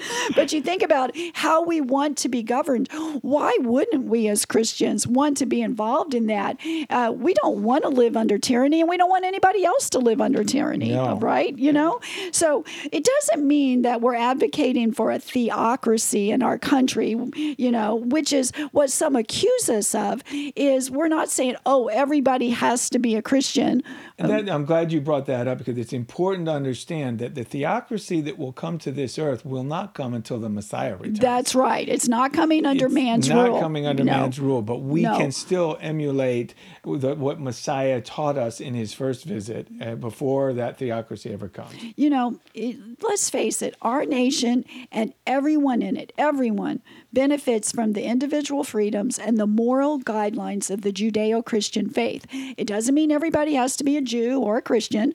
But 0.34 0.52
you 0.52 0.62
think 0.62 0.82
about 0.82 1.14
how 1.34 1.62
we 1.62 1.80
want 1.80 2.16
to 2.18 2.28
be 2.28 2.42
governed. 2.42 2.88
Why 3.20 3.56
wouldn't 3.60 4.04
we, 4.04 4.28
as 4.28 4.44
Christians, 4.44 5.06
want 5.06 5.36
to 5.38 5.46
be 5.46 5.60
involved 5.60 6.14
in 6.14 6.26
that? 6.26 6.56
Uh, 6.88 7.12
we 7.14 7.34
don't 7.34 7.62
want 7.62 7.82
to 7.84 7.88
live 7.90 8.16
under 8.16 8.38
tyranny, 8.38 8.80
and 8.80 8.88
we 8.88 8.96
don't 8.96 9.10
want 9.10 9.24
anybody 9.24 9.64
else 9.64 9.90
to 9.90 9.98
live 9.98 10.20
under 10.20 10.42
tyranny, 10.44 10.90
No. 10.92 11.18
right? 11.18 11.56
You 11.58 11.72
know, 11.72 12.00
so 12.30 12.64
it 12.90 13.04
doesn't 13.04 13.46
mean 13.46 13.82
that 13.82 14.00
we're 14.00 14.14
advocating 14.14 14.92
for 14.92 15.10
a 15.10 15.18
theocracy 15.18 16.30
in 16.30 16.42
our 16.42 16.58
country. 16.58 17.16
You 17.34 17.70
know, 17.70 17.96
which 17.96 18.32
is 18.32 18.52
what 18.72 18.90
some 18.90 19.16
accuse 19.16 19.68
us 19.68 19.94
of. 19.94 20.22
Is 20.32 20.90
we're 20.90 21.08
not 21.08 21.28
saying, 21.28 21.56
oh, 21.66 21.88
everybody 21.88 22.50
has 22.50 22.88
to 22.90 22.98
be 22.98 23.16
a 23.16 23.22
Christian. 23.22 23.82
And 24.18 24.30
that, 24.30 24.48
I'm 24.48 24.64
glad 24.64 24.92
you 24.92 25.00
brought 25.00 25.26
that 25.26 25.48
up 25.48 25.58
because 25.58 25.76
it's 25.78 25.92
important 25.92 26.46
to 26.46 26.52
understand 26.52 27.18
that 27.18 27.34
the 27.34 27.44
theocracy 27.44 28.20
that 28.22 28.38
will 28.38 28.52
come 28.52 28.78
to 28.78 28.92
this 28.92 29.18
earth 29.18 29.44
will 29.44 29.64
not 29.64 29.91
come 29.94 30.14
until 30.14 30.38
the 30.38 30.48
Messiah 30.48 30.96
returns. 30.96 31.18
That's 31.18 31.54
right. 31.54 31.88
It's 31.88 32.08
not 32.08 32.32
coming 32.32 32.66
under 32.66 32.86
It's 32.86 32.94
man's 32.94 33.28
not 33.28 33.44
rule. 33.44 33.54
Not 33.56 33.62
coming 33.62 33.86
under 33.86 34.04
No. 34.04 34.12
man's 34.12 34.38
rule, 34.40 34.62
but 34.62 34.78
we 34.78 35.02
No. 35.02 35.16
can 35.18 35.32
still 35.32 35.78
emulate 35.80 36.54
the, 36.84 37.14
what 37.14 37.40
Messiah 37.40 38.00
taught 38.00 38.36
us 38.36 38.60
in 38.60 38.74
his 38.74 38.92
first 38.94 39.24
visit 39.24 39.68
uh, 39.80 39.94
before 39.94 40.52
that 40.54 40.78
theocracy 40.78 41.32
ever 41.32 41.48
comes. 41.48 41.74
you 41.96 42.10
know, 42.10 42.38
it, 42.54 42.76
let's 43.02 43.30
face 43.30 43.62
it, 43.62 43.76
our 43.82 44.04
nation 44.04 44.64
and 44.90 45.12
everyone 45.26 45.82
in 45.82 45.96
it, 45.96 46.12
everyone 46.18 46.80
benefits 47.12 47.72
from 47.72 47.92
the 47.92 48.04
individual 48.04 48.64
freedoms 48.64 49.18
and 49.18 49.38
the 49.38 49.46
moral 49.46 50.00
guidelines 50.00 50.70
of 50.70 50.82
the 50.82 50.92
Judeo 50.92 51.44
Christian 51.44 51.88
faith. 51.88 52.26
It 52.30 52.66
doesn't 52.66 52.94
mean 52.94 53.10
everybody 53.10 53.54
has 53.54 53.76
to 53.76 53.84
be 53.84 53.96
a 53.96 54.02
Jew 54.02 54.40
or 54.40 54.56
a 54.56 54.62
Christian, 54.62 55.12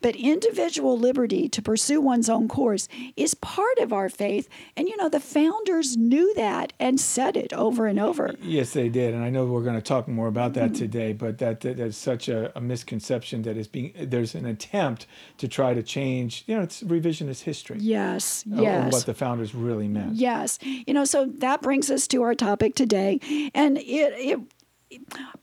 but 0.00 0.16
individual 0.16 0.98
liberty 0.98 1.48
to 1.48 1.62
pursue 1.62 2.00
one's 2.00 2.28
own 2.28 2.48
course 2.48 2.88
is 3.16 3.34
part 3.34 3.78
of 3.78 3.92
our 3.92 4.08
faith. 4.08 4.48
And, 4.76 4.88
you 4.88 4.96
know, 4.96 5.08
the 5.08 5.20
founders 5.20 5.96
knew 5.96 6.34
that 6.34 6.72
and 6.78 7.00
said 7.00 7.36
it 7.36 7.52
over 7.52 7.86
and 7.86 7.98
over. 7.98 8.34
Yes, 8.42 8.72
they 8.72 8.88
did, 8.88 9.14
and 9.14 9.24
I 9.24 9.30
know 9.30 9.46
we're 9.46 9.62
going 9.62 9.76
to 9.76 9.82
talk 9.82 10.08
more 10.08 10.26
about 10.26 10.54
that 10.54 10.70
mm-hmm. 10.70 10.74
today. 10.74 11.12
But 11.12 11.38
that, 11.38 11.60
that 11.60 11.76
that's 11.76 11.96
such 11.96 12.28
a, 12.28 12.56
a 12.56 12.60
misconception 12.60 13.42
that 13.42 13.56
is 13.56 13.68
being 13.68 13.92
there's 13.98 14.34
an 14.34 14.46
attempt 14.46 15.06
to 15.38 15.48
try 15.48 15.74
to 15.74 15.82
change. 15.82 16.44
You 16.46 16.56
know, 16.56 16.62
it's 16.62 16.82
revisionist 16.82 17.42
history. 17.42 17.78
Yes, 17.80 18.44
yes. 18.46 18.92
What 18.92 19.06
the 19.06 19.14
founders 19.14 19.54
really 19.54 19.88
meant. 19.88 20.14
Yes. 20.14 20.58
You 20.62 20.94
know, 20.94 21.04
so 21.04 21.26
that 21.38 21.62
brings 21.62 21.90
us 21.90 22.06
to 22.08 22.22
our 22.22 22.34
topic 22.34 22.74
today. 22.74 23.20
And 23.54 23.78
it, 23.78 24.12
it 24.16 24.40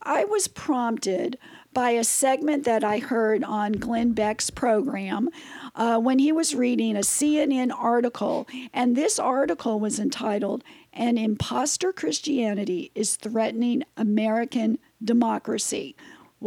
I 0.02 0.26
was 0.26 0.48
prompted 0.48 1.38
by 1.74 1.90
a 1.92 2.04
segment 2.04 2.64
that 2.66 2.84
I 2.84 3.00
heard 3.00 3.44
on 3.44 3.74
Glenn 3.74 4.14
Beck's 4.14 4.50
program 4.50 5.30
uh, 5.76 6.00
when 6.00 6.20
he 6.20 6.32
was 6.32 6.56
reading 6.56 6.96
a 6.96 7.02
CNN 7.02 7.72
article. 7.78 8.48
And 8.74 8.96
this 8.96 9.20
article 9.20 9.80
was 9.80 10.00
entitled, 10.00 10.64
An 10.94 11.18
Imposter 11.18 11.92
Christianity 11.92 12.92
is 12.96 13.18
Threatening 13.18 13.84
American 13.98 14.80
Democracy. 15.04 15.96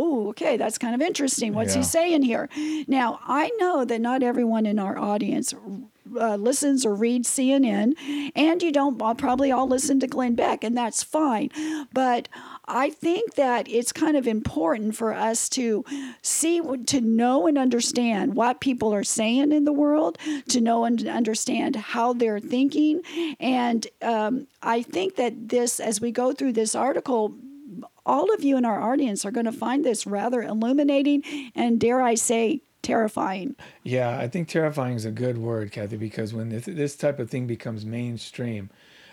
oh, 0.00 0.28
okay, 0.28 0.56
that's 0.56 0.78
kind 0.78 0.94
of 0.94 1.00
interesting. 1.00 1.52
What's 1.54 1.74
Yeah. 1.74 1.80
he 1.80 1.84
saying 1.84 2.22
here? 2.22 2.48
Now, 2.86 3.18
I 3.26 3.50
know 3.58 3.84
that 3.84 4.00
not 4.00 4.22
everyone 4.22 4.64
in 4.64 4.78
our 4.78 4.96
audience 4.96 5.52
uh, 6.18 6.36
listens 6.36 6.84
or 6.86 6.94
reads 6.94 7.28
CNN, 7.28 7.94
and 8.34 8.62
you 8.62 8.72
don't 8.72 9.00
uh, 9.00 9.14
probably 9.14 9.50
all 9.50 9.66
listen 9.66 10.00
to 10.00 10.06
Glenn 10.06 10.34
Beck, 10.34 10.64
and 10.64 10.76
that's 10.76 11.02
fine. 11.02 11.50
But 11.92 12.28
I 12.66 12.90
think 12.90 13.34
that 13.34 13.68
it's 13.68 13.92
kind 13.92 14.16
of 14.16 14.26
important 14.26 14.94
for 14.94 15.12
us 15.12 15.48
to 15.50 15.84
see, 16.22 16.60
to 16.86 17.00
know 17.00 17.46
and 17.46 17.56
understand 17.56 18.34
what 18.34 18.60
people 18.60 18.92
are 18.94 19.04
saying 19.04 19.52
in 19.52 19.64
the 19.64 19.72
world, 19.72 20.18
to 20.48 20.60
know 20.60 20.84
and 20.84 21.06
understand 21.06 21.76
how 21.76 22.12
they're 22.12 22.40
thinking. 22.40 23.02
And 23.40 23.86
um, 24.02 24.46
I 24.62 24.82
think 24.82 25.16
that 25.16 25.48
this, 25.48 25.80
as 25.80 26.00
we 26.00 26.12
go 26.12 26.32
through 26.32 26.52
this 26.52 26.74
article, 26.74 27.34
all 28.04 28.32
of 28.32 28.42
you 28.42 28.56
in 28.56 28.64
our 28.64 28.80
audience 28.80 29.24
are 29.24 29.30
going 29.30 29.46
to 29.46 29.52
find 29.52 29.84
this 29.84 30.06
rather 30.06 30.42
illuminating 30.42 31.22
and, 31.54 31.78
dare 31.78 32.00
I 32.00 32.14
say, 32.14 32.62
terrifying. 32.82 33.56
Yeah, 33.82 34.18
I 34.18 34.28
think 34.28 34.48
terrifying 34.48 34.94
is 34.94 35.04
a 35.04 35.10
good 35.10 35.38
word, 35.38 35.72
Kathy, 35.72 35.96
because 35.96 36.32
when 36.34 36.48
this, 36.50 36.64
this 36.66 36.96
type 36.96 37.18
of 37.18 37.30
thing 37.30 37.46
becomes 37.46 37.84
mainstream, 37.84 38.70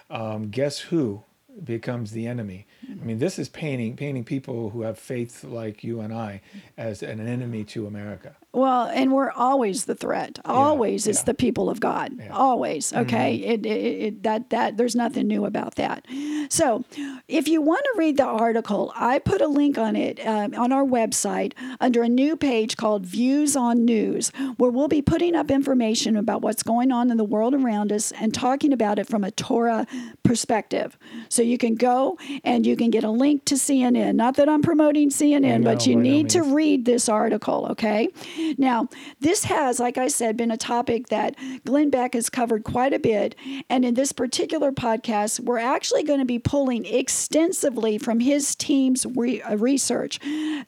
um, 0.09 0.49
guess 0.49 0.79
who 0.79 1.23
becomes 1.63 2.11
the 2.11 2.27
enemy? 2.27 2.67
I 2.89 3.03
mean, 3.03 3.19
this 3.19 3.39
is 3.39 3.49
painting 3.49 3.95
painting 3.95 4.23
people 4.23 4.71
who 4.71 4.81
have 4.81 4.99
faith 4.99 5.43
like 5.43 5.83
you 5.83 6.01
and 6.01 6.13
I 6.13 6.41
as 6.77 7.01
an 7.01 7.25
enemy 7.25 7.63
to 7.65 7.87
America. 7.87 8.35
Well, 8.55 8.87
and 8.87 9.11
we're 9.11 9.31
always 9.31 9.83
the 9.83 9.95
threat. 9.95 10.39
Always, 10.45 11.07
it's 11.07 11.19
yeah. 11.19 11.25
the 11.25 11.33
people 11.33 11.69
of 11.69 11.81
God. 11.81 12.17
Always. 12.31 12.93
Okay. 12.93 13.35
It, 13.35 13.65
it, 13.65 13.69
it 13.69 14.23
that 14.23 14.49
that 14.51 14.77
there's 14.77 14.95
nothing 14.95 15.27
new 15.27 15.45
about 15.45 15.75
that. 15.75 16.05
So, 16.49 16.85
if 17.27 17.47
you 17.47 17.61
want 17.61 17.83
to 17.83 17.93
read 17.97 18.17
the 18.17 18.25
article, 18.25 18.93
I 18.95 19.19
put 19.19 19.41
a 19.41 19.47
link 19.47 19.77
on 19.77 19.95
it 19.95 20.25
um, 20.25 20.53
on 20.55 20.71
our 20.71 20.85
website 20.85 21.53
under 21.81 22.03
a 22.03 22.09
new 22.09 22.37
page 22.37 22.77
called 22.77 23.05
Views 23.05 23.55
on 23.55 23.83
News, 23.83 24.31
where 24.57 24.71
we'll 24.71 24.87
be 24.87 25.01
putting 25.01 25.35
up 25.35 25.51
information 25.51 26.15
about 26.15 26.41
what's 26.41 26.63
going 26.63 26.91
on 26.91 27.11
in 27.11 27.17
the 27.17 27.25
world 27.25 27.53
around 27.53 27.91
us 27.91 28.11
and 28.13 28.33
talking 28.33 28.71
about 28.71 28.99
it 28.99 29.07
from 29.07 29.23
a 29.23 29.31
Torah 29.31 29.85
perspective. 30.23 30.97
So 31.29 31.41
you 31.41 31.57
can 31.57 31.75
go 31.75 32.17
and 32.43 32.65
you 32.65 32.75
can 32.75 32.89
get 32.89 33.03
a 33.03 33.09
link 33.09 33.45
to 33.45 33.55
CNN. 33.55 34.15
Not 34.15 34.35
that 34.35 34.47
I'm 34.47 34.61
promoting 34.61 35.09
CNN, 35.09 35.61
No, 35.61 35.73
but 35.73 35.87
you 35.87 35.95
need 35.95 36.29
to 36.29 36.41
read 36.41 36.85
this 36.85 37.09
article, 37.09 37.67
okay? 37.71 38.09
Now, 38.57 38.89
this 39.19 39.45
has, 39.45 39.79
like 39.79 39.97
I 39.97 40.07
said, 40.07 40.37
been 40.37 40.51
a 40.51 40.57
topic 40.57 41.07
that 41.07 41.35
Glenn 41.65 41.89
Beck 41.89 42.13
has 42.13 42.29
covered 42.29 42.63
quite 42.63 42.93
a 42.93 42.99
bit. 42.99 43.35
And 43.69 43.85
in 43.85 43.93
this 43.93 44.11
particular 44.11 44.71
podcast, 44.71 45.39
we're 45.39 45.57
actually 45.57 46.03
going 46.03 46.19
to 46.19 46.25
be 46.25 46.39
pulling 46.39 46.85
extensively 46.85 47.97
from 47.97 48.19
his 48.19 48.55
team's 48.55 49.05
re- 49.05 49.41
uh, 49.41 49.57
research 49.57 50.19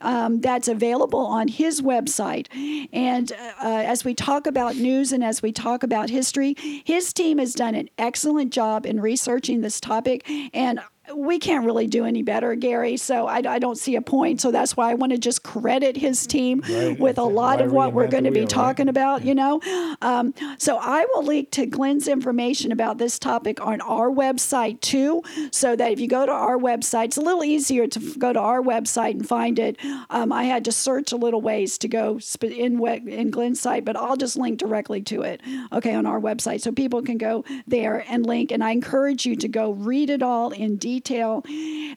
um, 0.02 0.42
that's 0.42 0.68
available 0.68 1.20
on 1.20 1.48
his 1.48 1.82
website. 1.82 2.48
And 2.92 3.32
uh, 3.32 3.84
as 3.86 4.04
we 4.04 4.14
talk 4.14 4.48
about 4.48 4.76
news 4.76 5.12
and 5.12 5.24
as 5.24 5.42
we 5.42 5.52
talk 5.52 5.84
about 5.84 6.10
history, 6.10 6.56
his 6.86 7.14
team 7.14 7.38
has 7.38 7.54
done 7.54 7.76
an 7.76 7.90
excellent 7.98 8.52
job 8.54 8.86
in 8.86 9.00
researching 9.00 9.62
this 9.62 9.80
topic. 9.80 10.30
And 10.54 10.80
we 11.16 11.40
can't 11.40 11.66
really 11.66 11.88
do 11.88 12.06
any 12.06 12.22
better, 12.24 12.56
Gary. 12.56 12.98
So 12.98 13.28
I, 13.28 13.38
I 13.48 13.60
don't 13.60 13.78
see 13.78 13.96
a 13.96 14.02
point. 14.02 14.42
So 14.42 14.52
that's 14.52 14.76
why 14.76 14.92
I 14.92 14.94
want 14.96 15.12
to 15.14 15.18
just 15.18 15.44
credit 15.44 15.96
his 15.98 16.26
team 16.28 16.62
Right. 16.68 17.00
with 17.00 17.18
a 17.18 17.24
lot 17.24 17.62
of 17.62 17.72
what 17.72 17.94
we're 17.94 18.08
going 18.08 18.24
to 18.26 18.32
be 18.32 18.40
wheel, 18.40 18.44
right? 18.46 18.50
talking 18.50 18.90
about, 18.90 19.24
you 19.24 19.34
know. 19.36 19.62
Um, 20.02 20.34
so 20.58 20.78
I 20.82 21.06
will 21.14 21.24
link 21.24 21.52
to 21.52 21.66
Glenn's 21.66 22.08
information 22.08 22.72
about 22.72 22.98
this 22.98 23.20
topic 23.20 23.66
on 23.66 23.82
our 23.82 24.10
website 24.10 24.82
too, 24.82 25.22
so 25.52 25.76
that 25.76 25.92
if 25.92 26.00
you 26.00 26.08
go 26.08 26.26
to 26.26 26.32
our 26.32 26.58
website, 26.58 27.06
it's 27.06 27.18
a 27.18 27.22
little 27.22 27.44
easier 27.44 27.88
to 27.88 28.00
f- 28.00 28.18
go 28.20 28.34
to 28.34 28.40
our 28.40 28.62
website 28.62 29.12
and 29.12 29.28
find 29.28 29.60
it. 29.60 29.78
Um, 30.10 30.32
I 30.32 30.44
had 30.44 30.66
to 30.66 30.72
search 30.72 31.12
a 31.12 31.18
little 31.18 31.42
ways 31.42 31.78
to 31.80 31.88
go 31.88 32.20
sp- 32.20 32.46
in 32.52 32.78
in 33.08 33.32
Glenn's 33.32 33.60
site, 33.62 33.86
but 33.86 33.96
I'll 33.96 34.18
just 34.18 34.36
link 34.38 34.60
directly 34.60 35.02
to 35.04 35.22
it, 35.22 35.42
okay, 35.72 35.94
on 35.94 36.06
our 36.06 36.20
website, 36.20 36.62
so 36.62 36.72
people 36.72 37.02
can 37.02 37.18
go 37.18 37.44
there 37.66 38.04
and 38.10 38.26
link. 38.26 38.52
And 38.52 38.64
I 38.64 38.72
encourage 38.72 39.26
you 39.26 39.36
to 39.38 39.48
go 39.48 39.72
read 39.72 40.10
it 40.10 40.22
all 40.22 40.52
in 40.52 40.76
detail. 40.78 40.97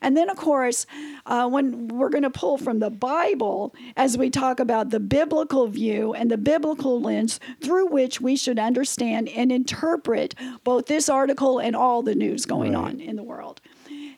And 0.02 0.16
then, 0.16 0.28
of 0.30 0.36
course, 0.36 0.86
uh, 1.26 1.48
when 1.48 1.88
we're 1.88 2.08
going 2.08 2.22
to 2.22 2.30
pull 2.30 2.58
from 2.58 2.78
the 2.78 2.90
Bible 2.90 3.74
as 3.96 4.16
we 4.16 4.30
talk 4.30 4.60
about 4.60 4.90
the 4.90 5.00
biblical 5.00 5.66
view 5.66 6.14
and 6.14 6.30
the 6.30 6.38
biblical 6.38 7.00
lens 7.00 7.40
through 7.62 7.86
which 7.86 8.20
we 8.20 8.36
should 8.36 8.58
understand 8.58 9.28
and 9.28 9.50
interpret 9.52 10.34
both 10.64 10.86
this 10.86 11.08
article 11.08 11.58
and 11.58 11.74
all 11.76 12.02
the 12.02 12.14
news 12.14 12.46
going 12.46 12.72
Right. 12.74 12.84
on 12.94 13.00
in 13.00 13.16
the 13.16 13.22
world. 13.22 13.60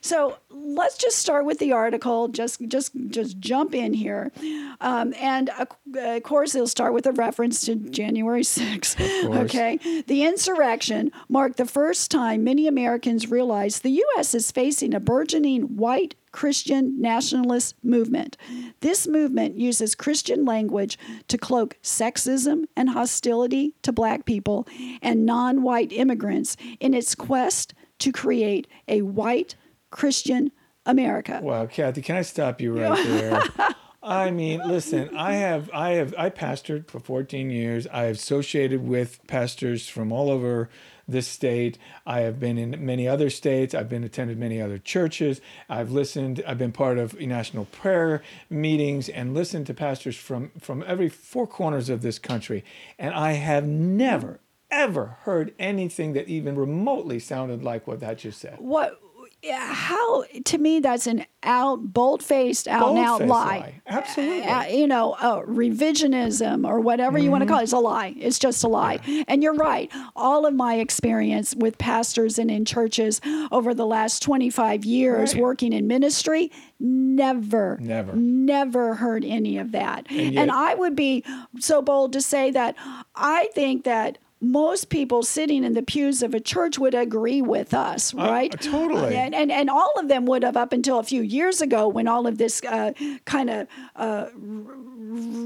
So 0.01 0.39
let's 0.65 0.97
just 0.97 1.19
start 1.19 1.45
with 1.45 1.59
the 1.59 1.73
article. 1.73 2.29
Just, 2.29 2.67
just, 2.69 2.93
just 3.09 3.39
jump 3.39 3.75
in 3.75 3.95
here, 3.95 4.33
um, 4.81 5.15
and 5.19 5.51
uh, 5.51 5.67
of 5.97 6.23
course, 6.23 6.55
it'll 6.55 6.67
start 6.67 6.93
with 6.93 7.07
a 7.07 7.13
reference 7.13 7.61
to 7.67 7.75
January 7.77 8.43
6th. 8.43 9.01
Okay, 9.43 9.79
the 10.07 10.25
insurrection 10.25 11.11
marked 11.29 11.57
the 11.57 11.67
first 11.67 12.11
time 12.11 12.45
many 12.45 12.67
Americans 12.67 13.31
realized 13.31 13.83
the 13.83 13.91
U.S. 13.91 14.35
is 14.35 14.51
facing 14.51 14.95
a 14.95 15.01
burgeoning 15.01 15.77
white 15.77 16.15
Christian 16.33 17.01
nationalist 17.01 17.77
movement. 17.85 18.37
This 18.81 19.07
movement 19.07 19.57
uses 19.57 19.95
Christian 19.95 20.45
language 20.45 20.99
to 21.29 21.39
cloak 21.39 21.77
sexism 21.83 22.65
and 22.75 22.91
hostility 22.91 23.75
to 23.83 23.93
black 23.93 24.25
people 24.25 24.67
and 25.03 25.27
non 25.27 25.63
white 25.63 25.93
immigrants 25.93 26.57
in 26.81 26.95
its 26.95 27.15
quest 27.15 27.75
to 27.99 28.11
create 28.11 28.67
a 28.89 29.03
white 29.03 29.55
Christian 29.93 30.51
America. 30.85 31.39
Wow, 31.41 31.67
Kathy, 31.67 32.03
can 32.03 32.17
I 32.17 32.23
stop 32.23 32.61
you 32.61 32.77
right 32.77 33.07
there? 33.07 33.43
I 34.03 34.33
mean, 34.33 34.61
listen, 34.67 35.17
I 35.17 35.35
have 35.35 35.71
I 35.73 35.91
have 35.91 36.13
I 36.19 36.29
pastored 36.29 36.89
for 36.89 36.99
14 36.99 37.51
years. 37.51 37.87
I 37.87 38.05
have 38.05 38.17
associated 38.17 38.85
with 38.85 39.25
pastors 39.29 39.89
from 39.89 40.11
all 40.11 40.29
over 40.29 40.69
this 41.07 41.29
state. 41.29 41.79
I 42.05 42.21
have 42.21 42.41
been 42.41 42.59
in 42.59 42.85
many 42.85 43.07
other 43.07 43.31
states. 43.31 43.75
I've 43.75 43.89
been 43.89 44.03
attended 44.03 44.39
many 44.39 44.61
other 44.61 44.79
churches. 44.79 45.41
I've 45.69 45.93
listened, 45.93 46.43
I've 46.47 46.59
been 46.59 46.73
part 46.73 46.99
of 46.99 47.21
national 47.21 47.67
prayer 47.67 48.23
meetings 48.51 49.09
and 49.09 49.35
listened 49.35 49.69
to 49.69 49.75
pastors 49.75 50.17
from 50.17 50.51
from 50.59 50.83
every 50.85 51.09
four 51.09 51.47
corners 51.47 51.89
of 51.89 52.03
this 52.03 52.19
country. 52.19 52.65
And 52.99 53.15
I 53.15 53.33
have 53.33 53.67
never 53.67 54.41
ever 54.73 55.19
heard 55.21 55.55
anything 55.61 56.15
that 56.15 56.29
even 56.29 56.57
remotely 56.57 57.21
sounded 57.21 57.63
like 57.63 57.87
what 57.87 58.01
that 58.01 58.19
just 58.19 58.41
said. 58.41 58.57
What? 58.59 58.99
Yeah, 59.43 59.73
How 59.75 60.25
to 60.45 60.59
me 60.59 60.81
that's 60.81 61.07
an 61.07 61.27
out, 61.43 61.93
bold-faced, 61.93 62.69
out 62.69 62.91
and 62.91 62.99
out 62.99 63.21
lie. 63.27 63.27
lie. 63.27 63.83
Absolutely. 63.89 64.43
Uh, 64.45 64.65
you 64.67 64.87
know, 64.87 65.13
uh, 65.15 65.41
revisionism 65.43 66.67
or 66.67 66.79
whatever 66.81 67.19
you 67.19 67.31
want 67.31 67.43
to 67.43 67.49
call 67.49 67.59
it. 67.59 67.65
It's 67.65 67.73
a 67.73 67.79
lie. 67.79 68.15
It's 68.19 68.39
just 68.39 68.63
a 68.63 68.69
lie. 68.69 69.01
And 69.27 69.43
you're 69.43 69.55
right. 69.55 69.91
All 70.15 70.47
of 70.47 70.55
my 70.55 70.77
experience 70.77 71.55
with 71.57 71.79
pastors 71.79 72.39
and 72.39 72.51
in 72.51 72.65
churches 72.65 73.21
over 73.51 73.75
the 73.75 73.87
last 73.87 74.23
25 74.23 74.85
years 74.85 75.35
Right. 75.35 75.43
working 75.43 75.73
in 75.73 75.87
ministry, 75.89 76.51
never, 76.79 77.79
Never. 77.81 78.13
never 78.15 78.95
heard 78.95 79.25
any 79.25 79.59
of 79.59 79.73
that. 79.73 80.07
And, 80.11 80.35
yet- 80.35 80.51
I 80.51 80.75
would 80.75 80.95
be 80.95 81.25
so 81.59 81.83
bold 81.83 82.13
to 82.13 82.21
say 82.21 82.51
that 82.53 82.77
I 83.17 83.49
think 83.55 83.85
that. 83.85 84.19
Most 84.45 84.89
people 84.89 85.23
sitting 85.23 85.63
in 85.63 85.75
the 85.75 85.83
pews 85.83 86.21
of 86.23 86.35
a 86.35 86.41
church 86.41 86.77
would 86.79 86.95
agree 86.95 87.41
with 87.43 87.73
us, 87.73 88.13
right? 88.13 88.51
totally. 88.61 89.15
And, 89.17 89.35
and 89.35 89.53
and 89.53 89.71
all 89.71 89.93
of 89.99 90.09
them 90.09 90.27
would 90.27 90.43
have 90.43 90.57
up 90.57 90.73
until 90.73 90.99
a 90.99 91.05
few 91.05 91.23
years 91.23 91.61
ago 91.63 91.87
when 91.87 92.09
all 92.09 92.27
of 92.27 92.39
this 92.39 92.61
uh, 92.65 92.93
kind 93.25 93.49
of 93.51 93.69
uh, 93.95 94.27
r- 94.35 94.77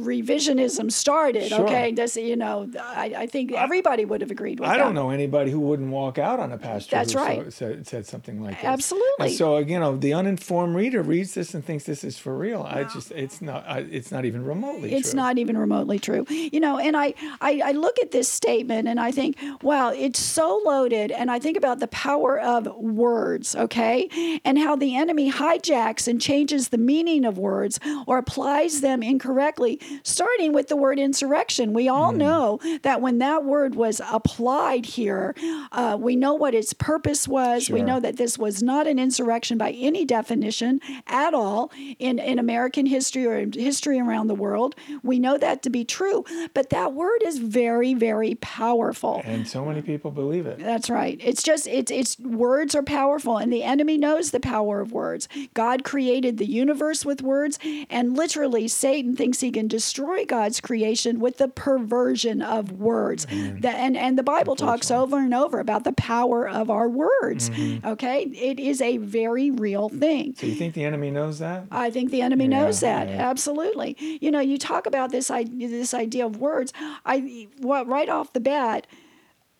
revisionism 0.06 0.90
started. 0.90 1.48
Sure. 1.48 1.66
Okay, 1.66 1.92
this 1.92 2.16
you 2.16 2.36
know, 2.36 2.70
I, 2.80 3.14
I 3.16 3.26
think 3.26 3.52
everybody 3.52 4.04
would 4.04 4.20
have 4.20 4.30
agreed 4.30 4.60
with 4.60 4.68
I 4.68 4.76
that. 4.76 4.84
don't 4.84 4.94
know 4.94 5.10
anybody 5.10 5.50
who 5.50 5.60
wouldn't 5.60 5.90
walk 5.90 6.18
out 6.18 6.40
on 6.40 6.52
a 6.52 6.58
pastor 6.58 6.96
That's 6.96 7.12
who 7.12 7.18
right. 7.18 7.52
said, 7.52 7.86
said 7.86 8.06
something 8.06 8.42
like 8.42 8.56
this. 8.56 8.64
Absolutely. 8.64 9.26
And 9.28 9.32
so 9.32 9.58
you 9.58 9.78
know, 9.78 9.96
the 9.96 10.14
uninformed 10.14 10.74
reader 10.74 11.02
reads 11.02 11.34
this 11.34 11.54
and 11.54 11.64
thinks 11.64 11.84
this 11.84 12.04
is 12.04 12.18
for 12.18 12.36
real. 12.36 12.62
I 12.62 12.84
just 12.84 13.10
it's 13.12 13.42
not 13.42 13.66
I, 13.68 13.80
it's 13.80 14.10
not 14.10 14.24
even 14.24 14.44
remotely 14.44 14.94
It's 14.94 15.10
true. 15.10 15.16
not 15.20 15.38
even 15.38 15.58
remotely 15.58 15.98
true. 15.98 16.24
You 16.28 16.60
know, 16.60 16.78
and 16.78 16.96
I, 16.96 17.14
I, 17.40 17.60
I 17.64 17.72
look 17.72 17.98
at 18.00 18.10
this 18.10 18.28
statement 18.28 18.85
and 18.88 18.98
I 19.00 19.10
think, 19.10 19.36
wow, 19.62 19.90
it's 19.90 20.18
so 20.20 20.60
loaded. 20.64 21.10
And 21.10 21.30
I 21.30 21.38
think 21.38 21.56
about 21.56 21.80
the 21.80 21.88
power 21.88 22.38
of 22.38 22.66
words, 22.76 23.54
okay? 23.56 24.08
And 24.44 24.58
how 24.58 24.76
the 24.76 24.96
enemy 24.96 25.30
hijacks 25.30 26.06
and 26.08 26.20
changes 26.20 26.68
the 26.68 26.78
meaning 26.78 27.24
of 27.24 27.38
words 27.38 27.78
or 28.06 28.18
applies 28.18 28.80
them 28.80 29.02
incorrectly, 29.02 29.80
starting 30.02 30.52
with 30.52 30.68
the 30.68 30.76
word 30.76 30.98
insurrection. 30.98 31.72
We 31.72 31.88
all 31.88 32.12
Hmm. 32.12 32.18
know 32.18 32.58
that 32.82 33.00
when 33.00 33.18
that 33.18 33.44
word 33.44 33.74
was 33.74 34.00
applied 34.10 34.86
here, 34.86 35.34
uh, 35.72 35.96
we 36.00 36.16
know 36.16 36.34
what 36.34 36.54
its 36.54 36.72
purpose 36.72 37.26
was. 37.28 37.68
We 37.70 37.82
know 37.82 38.00
that 38.00 38.16
this 38.16 38.38
was 38.38 38.62
not 38.62 38.86
an 38.86 38.98
insurrection 38.98 39.58
by 39.58 39.70
any 39.72 40.04
definition 40.04 40.80
at 41.06 41.34
all 41.34 41.70
in, 41.98 42.18
in 42.18 42.38
American 42.38 42.86
history 42.86 43.26
or 43.26 43.46
history 43.52 43.98
around 43.98 44.28
the 44.28 44.34
world. 44.34 44.74
We 45.02 45.18
know 45.18 45.38
that 45.38 45.62
to 45.62 45.70
be 45.70 45.84
true, 45.84 46.24
but 46.54 46.70
that 46.70 46.92
word 46.92 47.22
is 47.24 47.38
very, 47.38 47.94
very 47.94 48.34
powerful. 48.36 48.75
Powerful. 48.76 49.22
And 49.24 49.46
so 49.46 49.64
many 49.64 49.82
people 49.82 50.10
believe 50.10 50.46
it. 50.46 50.58
That's 50.58 50.90
right. 50.90 51.18
It's 51.22 51.42
just 51.42 51.66
it's 51.66 51.90
it's 51.90 52.18
words 52.18 52.74
are 52.74 52.82
powerful 52.82 53.36
and 53.38 53.52
the 53.52 53.62
enemy 53.62 53.98
knows 53.98 54.30
the 54.30 54.40
power 54.40 54.80
of 54.80 54.92
words. 54.92 55.28
God 55.54 55.84
created 55.84 56.38
the 56.38 56.46
universe 56.46 57.04
with 57.04 57.22
words 57.22 57.58
and 57.90 58.16
literally 58.16 58.68
Satan 58.68 59.16
thinks 59.16 59.40
he 59.40 59.50
can 59.50 59.68
destroy 59.68 60.24
God's 60.24 60.60
creation 60.60 61.20
with 61.20 61.38
the 61.38 61.48
perversion 61.48 62.42
of 62.42 62.72
words. 62.72 63.26
The, 63.26 63.70
and 63.70 63.96
and 63.96 64.18
the 64.18 64.22
Bible 64.22 64.56
talks 64.56 64.90
over 64.90 65.18
and 65.18 65.34
over 65.34 65.60
about 65.60 65.84
the 65.84 65.92
power 65.92 66.48
of 66.48 66.70
our 66.70 66.88
words. 66.88 67.50
Mm-hmm. 67.50 67.86
Okay? 67.86 68.24
It 68.24 68.60
is 68.60 68.80
a 68.80 68.98
very 68.98 69.50
real 69.50 69.88
thing. 69.88 70.34
So 70.36 70.46
you 70.46 70.54
think 70.54 70.74
the 70.74 70.84
enemy 70.84 71.10
knows 71.10 71.38
that? 71.38 71.66
I 71.70 71.90
think 71.90 72.10
the 72.10 72.22
enemy 72.22 72.48
knows 72.48 72.80
that 72.80 73.08
yeah. 73.08 73.28
absolutely. 73.28 73.96
You 74.20 74.30
know, 74.30 74.40
you 74.40 74.58
talk 74.58 74.86
about 74.86 75.10
this 75.10 75.30
idea, 75.30 75.68
this 75.68 75.94
idea 75.94 76.26
of 76.26 76.36
words. 76.36 76.72
I 77.04 77.48
what 77.58 77.86
right 77.86 78.08
off 78.08 78.32
the 78.32 78.40
bat, 78.40 78.65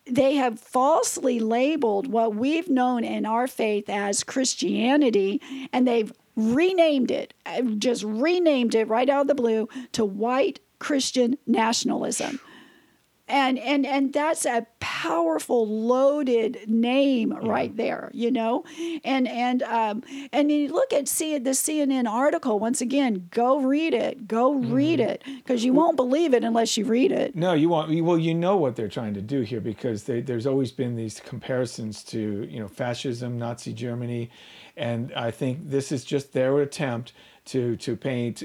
they 0.09 0.35
have 0.35 0.59
falsely 0.59 1.39
labeled 1.39 2.07
what 2.07 2.35
we've 2.35 2.69
known 2.69 3.03
in 3.03 3.25
our 3.25 3.47
faith 3.47 3.89
as 3.89 4.23
Christianity, 4.23 5.41
and 5.73 5.87
they've 5.87 6.11
renamed 6.35 7.11
it, 7.11 7.33
uh, 7.45 7.61
just 7.61 8.03
renamed 8.03 8.75
it 8.75 8.87
right 8.87 9.09
out 9.09 9.21
of 9.21 9.27
the 9.27 9.35
blue 9.35 9.67
to 9.93 10.05
white 10.05 10.59
Christian 10.79 11.37
nationalism 11.45 12.39
and 13.27 13.59
and 13.59 13.85
and 13.85 14.13
that's 14.13 14.45
a 14.45 14.65
powerful 14.79 15.67
loaded 15.67 16.59
name 16.67 17.33
right 17.41 17.75
there 17.77 18.09
you 18.13 18.31
know? 18.31 18.63
And 19.03 19.27
and 19.27 19.63
um 19.63 20.03
and 20.31 20.51
you 20.51 20.69
look 20.69 20.93
at 20.93 21.07
see 21.07 21.37
the 21.37 21.51
cnn 21.51 22.07
article 22.09 22.59
once 22.59 22.81
again 22.81 23.27
go 23.31 23.59
read 23.59 23.93
it 23.93 24.27
go 24.27 24.53
read 24.53 24.99
it 24.99 25.23
because 25.25 25.63
you 25.63 25.73
won't 25.73 25.95
believe 25.95 26.33
it 26.33 26.43
unless 26.43 26.77
you 26.77 26.85
read 26.85 27.11
it. 27.11 27.35
No, 27.35 27.53
you 27.53 27.69
won't 27.69 28.03
well, 28.03 28.17
you 28.17 28.33
know 28.33 28.57
what 28.57 28.75
they're 28.75 28.87
trying 28.87 29.13
to 29.13 29.21
do 29.21 29.41
here 29.41 29.61
because 29.61 30.03
they, 30.03 30.21
there's 30.21 30.47
always 30.47 30.71
been 30.71 30.95
these 30.95 31.19
comparisons 31.19 32.03
to 32.05 32.47
you 32.49 32.59
know 32.59 32.67
fascism, 32.67 33.37
Nazi 33.37 33.73
Germany, 33.73 34.29
and 34.75 35.13
I 35.13 35.31
think 35.31 35.69
this 35.69 35.91
is 35.91 36.03
just 36.03 36.33
their 36.33 36.59
attempt 36.59 37.13
to 37.47 37.75
to 37.77 37.95
paint. 37.95 38.43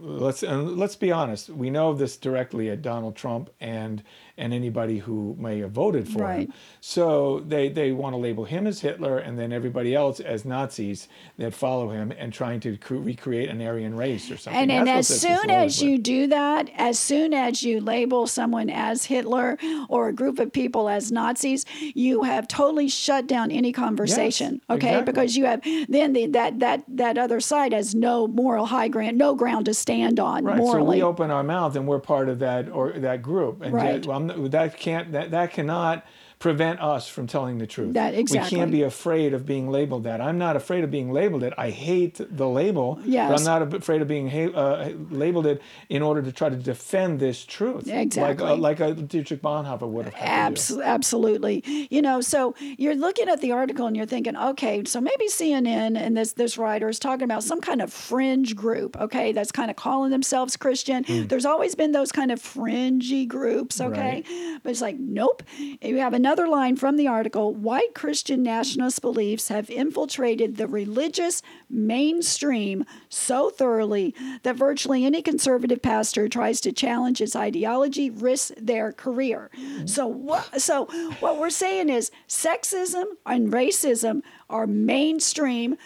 Let's 0.00 0.42
uh, 0.42 0.56
let's 0.62 0.96
be 0.96 1.12
honest. 1.12 1.48
We 1.48 1.70
know 1.70 1.94
this 1.94 2.16
directly 2.16 2.70
at 2.70 2.82
Donald 2.82 3.16
Trump 3.16 3.50
and 3.60 4.02
and 4.38 4.54
anybody 4.54 4.98
who 4.98 5.36
may 5.38 5.58
have 5.58 5.72
voted 5.72 6.08
for 6.08 6.22
Right. 6.22 6.46
him. 6.48 6.52
So 6.80 7.40
they 7.46 7.68
they 7.68 7.92
want 7.92 8.14
to 8.14 8.18
label 8.18 8.44
him 8.44 8.66
as 8.66 8.80
Hitler 8.80 9.18
and 9.18 9.38
then 9.38 9.52
everybody 9.52 9.94
else 9.94 10.20
as 10.20 10.44
Nazis 10.44 11.08
that 11.36 11.52
follow 11.52 11.90
him 11.90 12.12
and 12.18 12.32
trying 12.32 12.60
to 12.60 12.76
cre- 12.76 12.94
recreate 12.96 13.48
an 13.50 13.60
Aryan 13.60 13.96
race 13.96 14.30
or 14.30 14.36
something. 14.36 14.60
and, 14.62 14.70
and 14.72 14.88
as 14.88 14.94
what 14.94 14.96
this 14.96 15.10
is 15.10 15.20
soon 15.20 15.50
as 15.50 15.80
with. 15.82 15.88
you 15.90 15.98
do 15.98 16.26
that, 16.28 16.70
as 16.76 16.98
soon 16.98 17.34
as 17.34 17.62
you 17.62 17.80
label 17.80 18.26
someone 18.26 18.70
as 18.70 19.04
Hitler 19.04 19.58
or 19.88 20.08
a 20.08 20.12
group 20.12 20.38
of 20.38 20.52
people 20.52 20.88
as 20.88 21.10
Nazis, 21.12 21.64
you 21.94 22.22
have 22.22 22.46
totally 22.48 22.88
shut 22.88 23.26
down 23.26 23.50
any 23.50 23.72
conversation. 23.72 24.60
okay, 24.70 24.88
exactly. 24.90 25.12
because 25.12 25.36
you 25.36 25.44
have 25.46 25.60
then 25.88 26.12
the, 26.12 26.26
that 26.26 26.58
that 26.60 26.84
that 26.88 27.18
other 27.18 27.40
side 27.40 27.72
has 27.72 27.94
no 27.94 28.26
moral 28.28 28.66
high 28.66 28.88
ground, 28.88 29.18
no 29.18 29.34
ground 29.34 29.64
to 29.66 29.74
stand 29.74 30.20
on 30.20 30.44
Right. 30.44 30.56
So 30.58 30.62
morally. 30.62 30.98
we 30.98 31.02
open 31.02 31.30
our 31.30 31.42
mouth 31.42 31.74
and 31.76 31.86
we're 31.88 31.98
part 31.98 32.28
of 32.28 32.38
that 32.38 32.68
or 32.70 32.92
that 32.92 33.22
group, 33.22 33.62
and 33.62 33.72
Right. 33.74 34.04
well, 34.06 34.16
I'm 34.16 34.27
that 34.28 34.76
can't 34.76 35.12
that 35.12 35.30
that 35.30 35.52
cannot 35.52 36.04
prevent 36.38 36.80
us 36.80 37.08
from 37.08 37.26
telling 37.26 37.58
the 37.58 37.66
truth. 37.66 37.94
That- 37.94 38.14
exactly. 38.14 38.56
We 38.56 38.60
can't 38.60 38.70
be 38.70 38.82
afraid 38.82 39.34
of 39.34 39.44
being 39.44 39.68
labeled 39.70 40.04
that. 40.04 40.20
I'm 40.20 40.38
not 40.38 40.54
afraid 40.56 40.84
of 40.84 40.90
being 40.90 41.12
labeled 41.12 41.42
it. 41.42 41.52
I 41.58 41.70
hate 41.70 42.20
the 42.30 42.48
label, 42.48 43.00
but 43.04 43.40
I'm 43.40 43.44
not 43.44 43.74
afraid 43.74 44.02
of 44.02 44.08
being 44.08 44.28
ha- 44.30 44.52
uh, 44.54 44.90
labeled 45.10 45.46
it 45.46 45.60
in 45.88 46.02
order 46.02 46.22
to 46.22 46.30
try 46.30 46.48
to 46.48 46.56
defend 46.56 47.18
this 47.18 47.44
truth. 47.44 47.88
Exactly. 47.88 48.22
Like 48.22 48.40
uh, 48.40 48.56
like 48.56 48.80
a 48.80 48.94
Dietrich 48.94 49.42
Bonhoeffer 49.42 49.88
would 49.88 50.04
have 50.04 50.14
had. 50.14 50.52
Abs- 50.52 50.78
absolutely. 50.78 51.64
You 51.90 52.02
know, 52.02 52.20
so 52.20 52.54
you're 52.60 52.94
looking 52.94 53.28
at 53.28 53.40
the 53.40 53.52
article 53.52 53.86
and 53.86 53.96
you're 53.96 54.06
thinking, 54.06 54.36
okay, 54.36 54.84
so 54.84 55.00
maybe 55.00 55.28
CNN 55.28 55.98
and 55.98 56.16
this 56.16 56.34
this 56.34 56.56
writer 56.56 56.88
is 56.88 56.98
talking 56.98 57.24
about 57.24 57.42
some 57.42 57.60
kind 57.60 57.82
of 57.82 57.92
fringe 57.92 58.54
group, 58.54 58.96
okay, 59.00 59.32
that's 59.32 59.50
kind 59.50 59.70
of 59.70 59.76
calling 59.76 60.10
themselves 60.10 60.56
Christian. 60.56 61.02
Hmm. 61.04 61.26
There's 61.26 61.44
always 61.46 61.74
been 61.74 61.92
those 61.92 62.12
kind 62.12 62.30
of 62.30 62.40
fringy 62.40 63.26
groups, 63.26 63.80
okay? 63.80 64.22
Right. 64.28 64.60
But 64.62 64.70
it's 64.70 64.80
like, 64.80 64.98
nope. 64.98 65.42
You 65.58 65.96
have 65.98 66.14
another 66.14 66.27
line 66.36 66.76
from 66.76 66.96
the 66.96 67.06
article 67.06 67.54
white 67.54 67.94
Christian 67.94 68.42
nationalist 68.42 69.00
beliefs 69.00 69.48
have 69.48 69.70
infiltrated 69.70 70.56
the 70.56 70.66
religious 70.66 71.42
mainstream 71.70 72.84
so 73.08 73.50
thoroughly 73.50 74.14
that 74.42 74.56
virtually 74.56 75.04
any 75.04 75.22
conservative 75.22 75.80
pastor 75.80 76.28
tries 76.28 76.60
to 76.60 76.72
challenge 76.72 77.20
its 77.20 77.34
ideology 77.34 78.10
risks 78.10 78.52
their 78.60 78.92
career. 78.92 79.50
So 79.86 80.06
what 80.06 80.60
so 80.60 80.86
what 81.20 81.38
we're 81.38 81.50
saying 81.50 81.88
is 81.88 82.10
sexism 82.28 83.04
and 83.24 83.52
racism 83.52 84.22
are 84.50 84.66
mainstream 84.66 85.76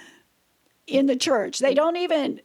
in 0.86 1.06
the 1.06 1.16
church. 1.16 1.58
They 1.58 1.74
don't 1.74 1.96
even 1.96 2.40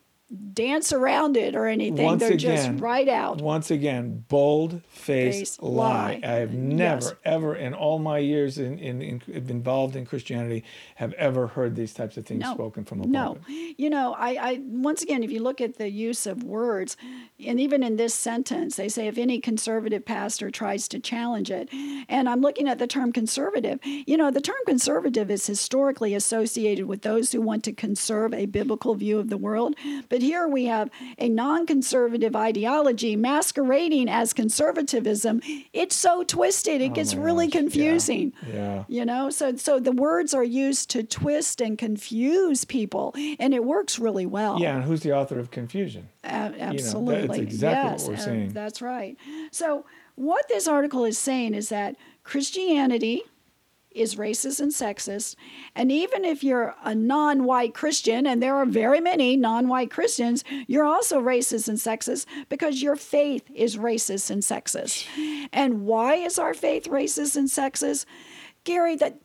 dance 0.53 0.91
around 0.91 1.38
it 1.38 1.55
or 1.55 1.67
anything. 1.67 2.03
Once 2.03 2.22
They're 2.22 2.34
again, 2.34 2.74
just 2.74 2.81
right 2.81 3.07
out. 3.07 3.39
Once 3.41 3.72
again, 3.72 4.25
bold 4.27 4.81
faced 4.89 5.62
lie. 5.63 6.19
lie. 6.22 6.22
I 6.24 6.33
have 6.40 6.53
never, 6.53 7.05
Yes. 7.05 7.13
ever, 7.24 7.55
in 7.55 7.74
all 7.74 7.98
my 7.98 8.18
years 8.18 8.57
in, 8.57 8.77
in, 8.77 9.01
in 9.01 9.22
involved 9.33 9.96
in 9.96 10.05
Christianity, 10.05 10.66
have 10.96 11.13
ever 11.13 11.48
heard 11.48 11.75
these 11.75 11.94
types 11.94 12.18
of 12.18 12.25
things 12.25 12.42
No. 12.42 12.53
spoken 12.53 12.83
from 12.83 13.01
a 13.01 13.07
No, 13.07 13.35
pulpit. 13.35 13.44
you 13.77 13.90
know, 13.90 14.16
I, 14.18 14.29
I 14.51 14.59
once 14.66 15.01
again, 15.01 15.24
if 15.24 15.31
you 15.31 15.42
look 15.42 15.61
at 15.61 15.77
the 15.77 15.90
use 15.90 16.25
of 16.27 16.44
words, 16.44 16.98
and 17.46 17.59
even 17.59 17.81
in 17.81 17.96
this 17.96 18.13
sentence, 18.13 18.75
they 18.75 18.90
say 18.90 19.07
if 19.07 19.18
any 19.18 19.40
conservative 19.40 20.03
pastor 20.03 20.51
tries 20.51 20.90
to 20.90 21.00
challenge 21.00 21.51
it, 21.51 21.70
and 22.09 22.27
I'm 22.27 22.42
looking 22.42 22.68
at 22.68 22.79
the 22.79 22.87
term 22.87 23.13
conservative. 23.13 23.79
You 23.83 24.18
know, 24.18 24.29
the 24.29 24.42
term 24.42 24.57
conservative 24.66 25.31
is 25.31 25.46
historically 25.48 26.13
associated 26.13 26.85
with 26.85 27.03
those 27.03 27.31
who 27.31 27.42
want 27.42 27.63
to 27.63 27.72
conserve 27.72 28.33
a 28.33 28.46
biblical 28.46 28.96
view 28.96 29.20
of 29.20 29.29
the 29.29 29.37
world, 29.37 29.75
but 30.09 30.17
here 30.22 30.48
we 30.48 30.66
have 30.66 30.90
a 31.18 31.30
non-conservative 31.30 32.36
ideology 32.36 33.16
masquerading 33.16 34.10
as 34.10 34.34
conservatism. 34.34 35.42
It's 35.74 35.96
so 35.96 36.24
twisted; 36.24 36.82
it 36.82 36.94
gets 36.94 37.14
Oh 37.14 37.18
my 37.18 37.24
really 37.24 37.48
gosh, 37.48 37.60
confusing. 37.62 38.34
yeah. 38.51 38.84
You 38.88 39.06
know, 39.06 39.30
so 39.30 39.56
so 39.56 39.80
the 39.80 39.92
words 39.92 40.34
are 40.34 40.44
used 40.44 40.90
to 40.92 41.03
twist 41.03 41.62
and 41.62 41.77
confuse 41.77 42.66
people, 42.66 43.14
and 43.40 43.53
it 43.53 43.64
works 43.64 44.00
really 44.00 44.25
well. 44.25 44.60
Yeah, 44.60 44.75
and 44.75 44.84
who's 44.84 45.01
the 45.01 45.14
author 45.14 45.40
of 45.40 45.51
confusion? 45.51 46.10
A- 46.24 46.27
absolutely. 46.60 47.40
exactly 47.42 47.92
what 47.92 48.00
yes, 48.00 48.08
we're 48.08 48.14
uh, 48.16 48.18
saying. 48.18 48.50
That's 48.53 48.82
right. 48.82 49.18
So 49.51 49.86
what 50.16 50.48
this 50.50 50.68
article 50.68 51.06
is 51.06 51.18
saying 51.18 51.53
is 51.53 51.70
that 51.70 51.96
Christianity 52.24 53.24
is 53.98 54.16
racist 54.16 54.60
and 54.60 54.72
sexist, 54.72 55.36
and 55.75 55.92
even 55.92 56.25
if 56.25 56.44
you're 56.44 56.75
a 56.83 56.94
non-white 56.94 57.74
Christian, 57.74 58.25
and 58.25 58.42
there 58.42 58.55
are 58.55 58.66
very 58.66 59.00
many 59.00 59.36
non-white 59.36 59.92
Christians, 59.92 60.44
you're 60.68 60.86
also 60.86 61.22
racist 61.22 61.68
and 61.68 61.77
sexist 61.77 62.25
because 62.50 62.81
your 62.81 62.96
faith 62.96 63.50
is 63.53 63.77
racist 63.77 64.29
and 64.29 64.42
sexist. 64.44 65.05
And 65.51 65.86
why 65.86 66.16
is 66.16 66.40
our 66.40 66.53
faith 66.53 66.86
racist 66.86 67.36
and 67.36 67.48
sexist? 67.48 68.05
Gary, 68.64 68.96
that 68.98 69.20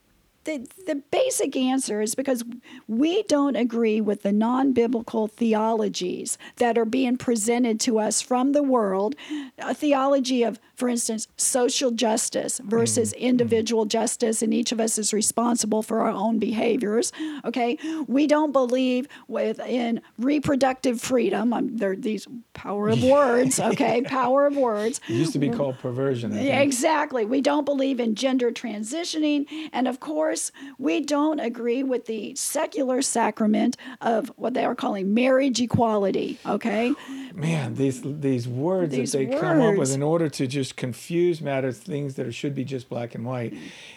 the, 0.45 0.67
the 0.87 0.97
basic 0.97 1.57
answer 1.57 2.01
is 2.01 2.15
because 2.15 2.45
we 2.89 3.23
don't 3.25 3.57
agree 3.57 4.01
with 4.01 4.23
the 4.23 4.33
non 4.33 4.73
biblical 4.73 5.29
theologies 5.29 6.37
that 6.57 6.77
are 6.77 6.85
being 6.85 7.17
presented 7.17 7.79
to 7.81 7.99
us 7.99 8.21
from 8.21 8.53
the 8.53 8.63
world. 8.63 9.15
A 9.59 9.75
theology 9.75 10.43
of, 10.43 10.59
for 10.83 10.89
instance, 10.89 11.29
social 11.37 11.93
justice 11.93 12.61
versus 12.65 13.13
individual 13.13 13.85
justice, 13.85 14.43
and 14.43 14.53
each 14.53 14.73
of 14.73 14.81
us 14.81 14.99
is 14.99 15.13
responsible 15.13 15.81
for 15.81 16.01
our 16.01 16.11
own 16.11 16.41
behaviors. 16.41 17.13
Okay. 17.45 17.79
We 18.09 18.27
don't 18.27 18.51
believe 18.51 19.07
with 19.29 19.61
in 19.61 20.03
reproductive 20.19 21.01
freedom. 21.01 21.53
Um, 21.53 21.77
there 21.77 21.95
these 21.95 22.27
power 22.53 22.89
of 22.89 23.01
words. 23.17 23.61
Okay. 23.61 24.03
power 24.03 24.45
of 24.45 24.57
words. 24.57 25.01
It 25.09 25.13
used 25.13 25.33
to 25.35 25.39
be 25.39 25.51
called 25.51 25.79
perversion. 25.79 26.33
I 26.33 26.35
think. 26.35 26.49
Yeah, 26.49 26.59
exactly. 26.63 27.25
We 27.25 27.41
don't 27.41 27.65
believe 27.65 28.01
in 28.01 28.17
gender 28.17 28.51
transitioning. 28.51 29.47
And 29.73 29.87
of 29.87 30.01
course, 30.01 30.51
we 30.79 31.01
don't 31.01 31.39
agree 31.39 31.85
with 31.85 32.07
the 32.07 32.35
secular 32.35 33.03
sacrament 33.03 33.77
of 34.01 34.33
what 34.35 34.55
they 34.55 34.65
are 34.65 34.75
calling 34.75 35.15
marriage 35.15 35.61
equality. 35.61 36.41
Okay. 36.45 36.93
Man, 37.35 37.77
these 37.77 38.03
these 38.03 38.49
words 38.49 38.97
These 38.97 39.13
that 39.13 39.19
they 39.19 39.39
come 39.39 39.61
up 39.61 39.77
with 39.77 39.95
in 39.95 40.03
order 40.03 40.29
to 40.29 40.47
just 40.49 40.72
confuse 40.77 41.41
matters, 41.41 41.79
things 41.79 42.15
that 42.17 42.27
are, 42.27 42.33
should 42.33 42.55
be 42.55 42.65
just 42.65 42.89
black 42.89 43.15
and 43.15 43.25
white, 43.25 43.55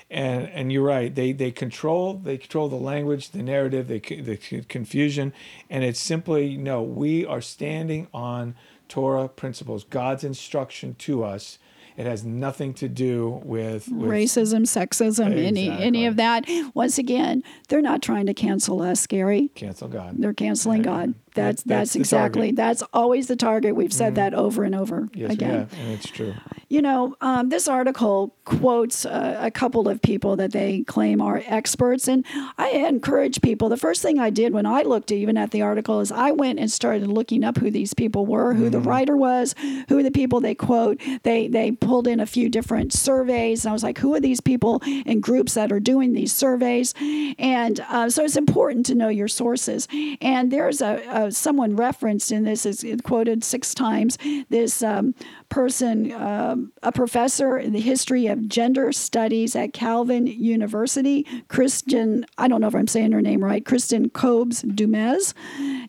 and 0.09 0.47
and 0.49 0.71
you're 0.71 0.83
right. 0.83 1.13
They 1.13 1.31
they 1.31 1.51
control 1.51 2.15
they 2.15 2.37
control 2.37 2.69
the 2.69 2.75
language, 2.75 3.31
the 3.31 3.43
narrative, 3.43 3.87
they 3.87 4.01
c- 4.01 4.21
the 4.21 4.37
confusion, 4.67 5.33
and 5.69 5.83
it's 5.83 5.99
simply 5.99 6.57
no. 6.57 6.81
We 6.83 7.25
are 7.25 7.41
standing 7.41 8.07
on 8.13 8.55
Torah 8.87 9.27
principles, 9.27 9.83
God's 9.83 10.23
instruction 10.23 10.95
to 10.99 11.23
us. 11.23 11.57
It 11.97 12.05
has 12.05 12.25
nothing 12.25 12.73
to 12.75 12.89
do 12.89 13.41
with, 13.45 13.87
with 13.87 14.11
Racism, 14.11 14.63
sexism, 14.63 15.31
any 15.31 15.69
any 15.69 16.05
of 16.05 16.17
that. 16.17 16.45
Once 16.73 16.97
again, 16.97 17.41
they're 17.69 17.81
not 17.81 18.01
trying 18.01 18.25
to 18.25 18.33
cancel 18.33 18.81
us, 18.81 19.07
Gary. 19.07 19.49
cancel 19.55 19.87
God. 19.87 20.15
They're 20.17 20.33
canceling 20.33 20.81
God. 20.81 21.13
That's 21.35 21.63
that's, 21.63 21.93
that's 21.93 21.95
exactly 21.95 22.51
that's 22.51 22.81
always 22.93 23.27
the 23.27 23.35
target. 23.35 23.75
We've 23.75 23.93
said 23.93 24.15
that 24.15 24.33
over 24.33 24.63
and 24.63 24.73
over 24.73 25.09
Yes, 25.13 25.33
again. 25.33 25.67
have, 25.69 25.73
it's 25.89 26.09
true. 26.09 26.33
You 26.67 26.81
know, 26.81 27.15
um, 27.21 27.49
this 27.49 27.67
article 27.67 28.33
quotes 28.45 29.05
uh, 29.05 29.37
a 29.39 29.51
couple 29.51 29.87
of 29.87 30.01
people 30.01 30.35
that 30.37 30.51
they 30.51 30.81
claim 30.81 31.21
are 31.21 31.43
experts, 31.45 32.07
and 32.07 32.25
I 32.57 32.69
encourage 32.69 33.41
people. 33.41 33.69
The 33.69 33.77
first 33.77 34.01
thing 34.01 34.17
I 34.19 34.29
did 34.29 34.53
when 34.53 34.65
I 34.65 34.81
looked 34.81 35.11
even 35.11 35.37
at 35.37 35.51
the 35.51 35.61
article 35.61 35.99
is 35.99 36.11
I 36.11 36.31
went 36.31 36.59
and 36.59 36.71
started 36.71 37.07
looking 37.07 37.43
up 37.43 37.57
who 37.57 37.69
these 37.69 37.93
people 37.93 38.25
were, 38.25 38.53
who 38.53 38.69
the 38.69 38.79
writer 38.79 39.15
was, 39.15 39.53
who 39.89 40.01
the 40.01 40.11
people 40.11 40.39
they 40.39 40.55
quote. 40.55 40.99
They 41.23 41.47
they 41.47 41.71
pulled 41.71 42.07
in 42.07 42.19
a 42.19 42.25
few 42.25 42.49
different 42.49 42.93
surveys, 42.93 43.63
and 43.63 43.69
I 43.69 43.73
was 43.73 43.83
like, 43.83 43.99
who 43.99 44.15
are 44.15 44.19
these 44.19 44.41
people 44.41 44.81
in 45.05 45.19
groups 45.19 45.53
that 45.53 45.71
are 45.71 45.79
doing 45.79 46.13
these 46.13 46.33
surveys? 46.33 46.93
And 47.37 47.79
uh, 47.89 48.09
so 48.09 48.23
it's 48.23 48.37
important 48.37 48.85
to 48.87 48.95
know 48.95 49.09
your 49.09 49.27
sources. 49.27 49.87
And 50.21 50.51
there's 50.51 50.81
a, 50.81 51.03
a 51.09 51.24
someone 51.29 51.75
referenced 51.75 52.31
in 52.31 52.43
this 52.43 52.65
is 52.65 52.85
quoted 53.03 53.43
six 53.43 53.73
times. 53.73 54.17
This 54.49 54.81
um, 54.81 55.15
person, 55.49 56.11
um, 56.13 56.71
a 56.83 56.91
professor 56.91 57.57
in 57.57 57.73
the 57.73 57.79
history 57.79 58.27
of 58.27 58.47
gender 58.47 58.91
studies 58.91 59.55
at 59.55 59.73
Calvin 59.73 60.27
University, 60.27 61.25
Kristin, 61.47 62.25
I 62.37 62.47
don't 62.47 62.61
know 62.61 62.67
if 62.67 62.75
I'm 62.75 62.87
saying 62.87 63.11
her 63.11 63.21
name 63.21 63.43
right, 63.43 63.63
Kristin 63.63 64.11
Kobes 64.11 64.61
Du 64.61 64.87
Mez. 64.87 65.33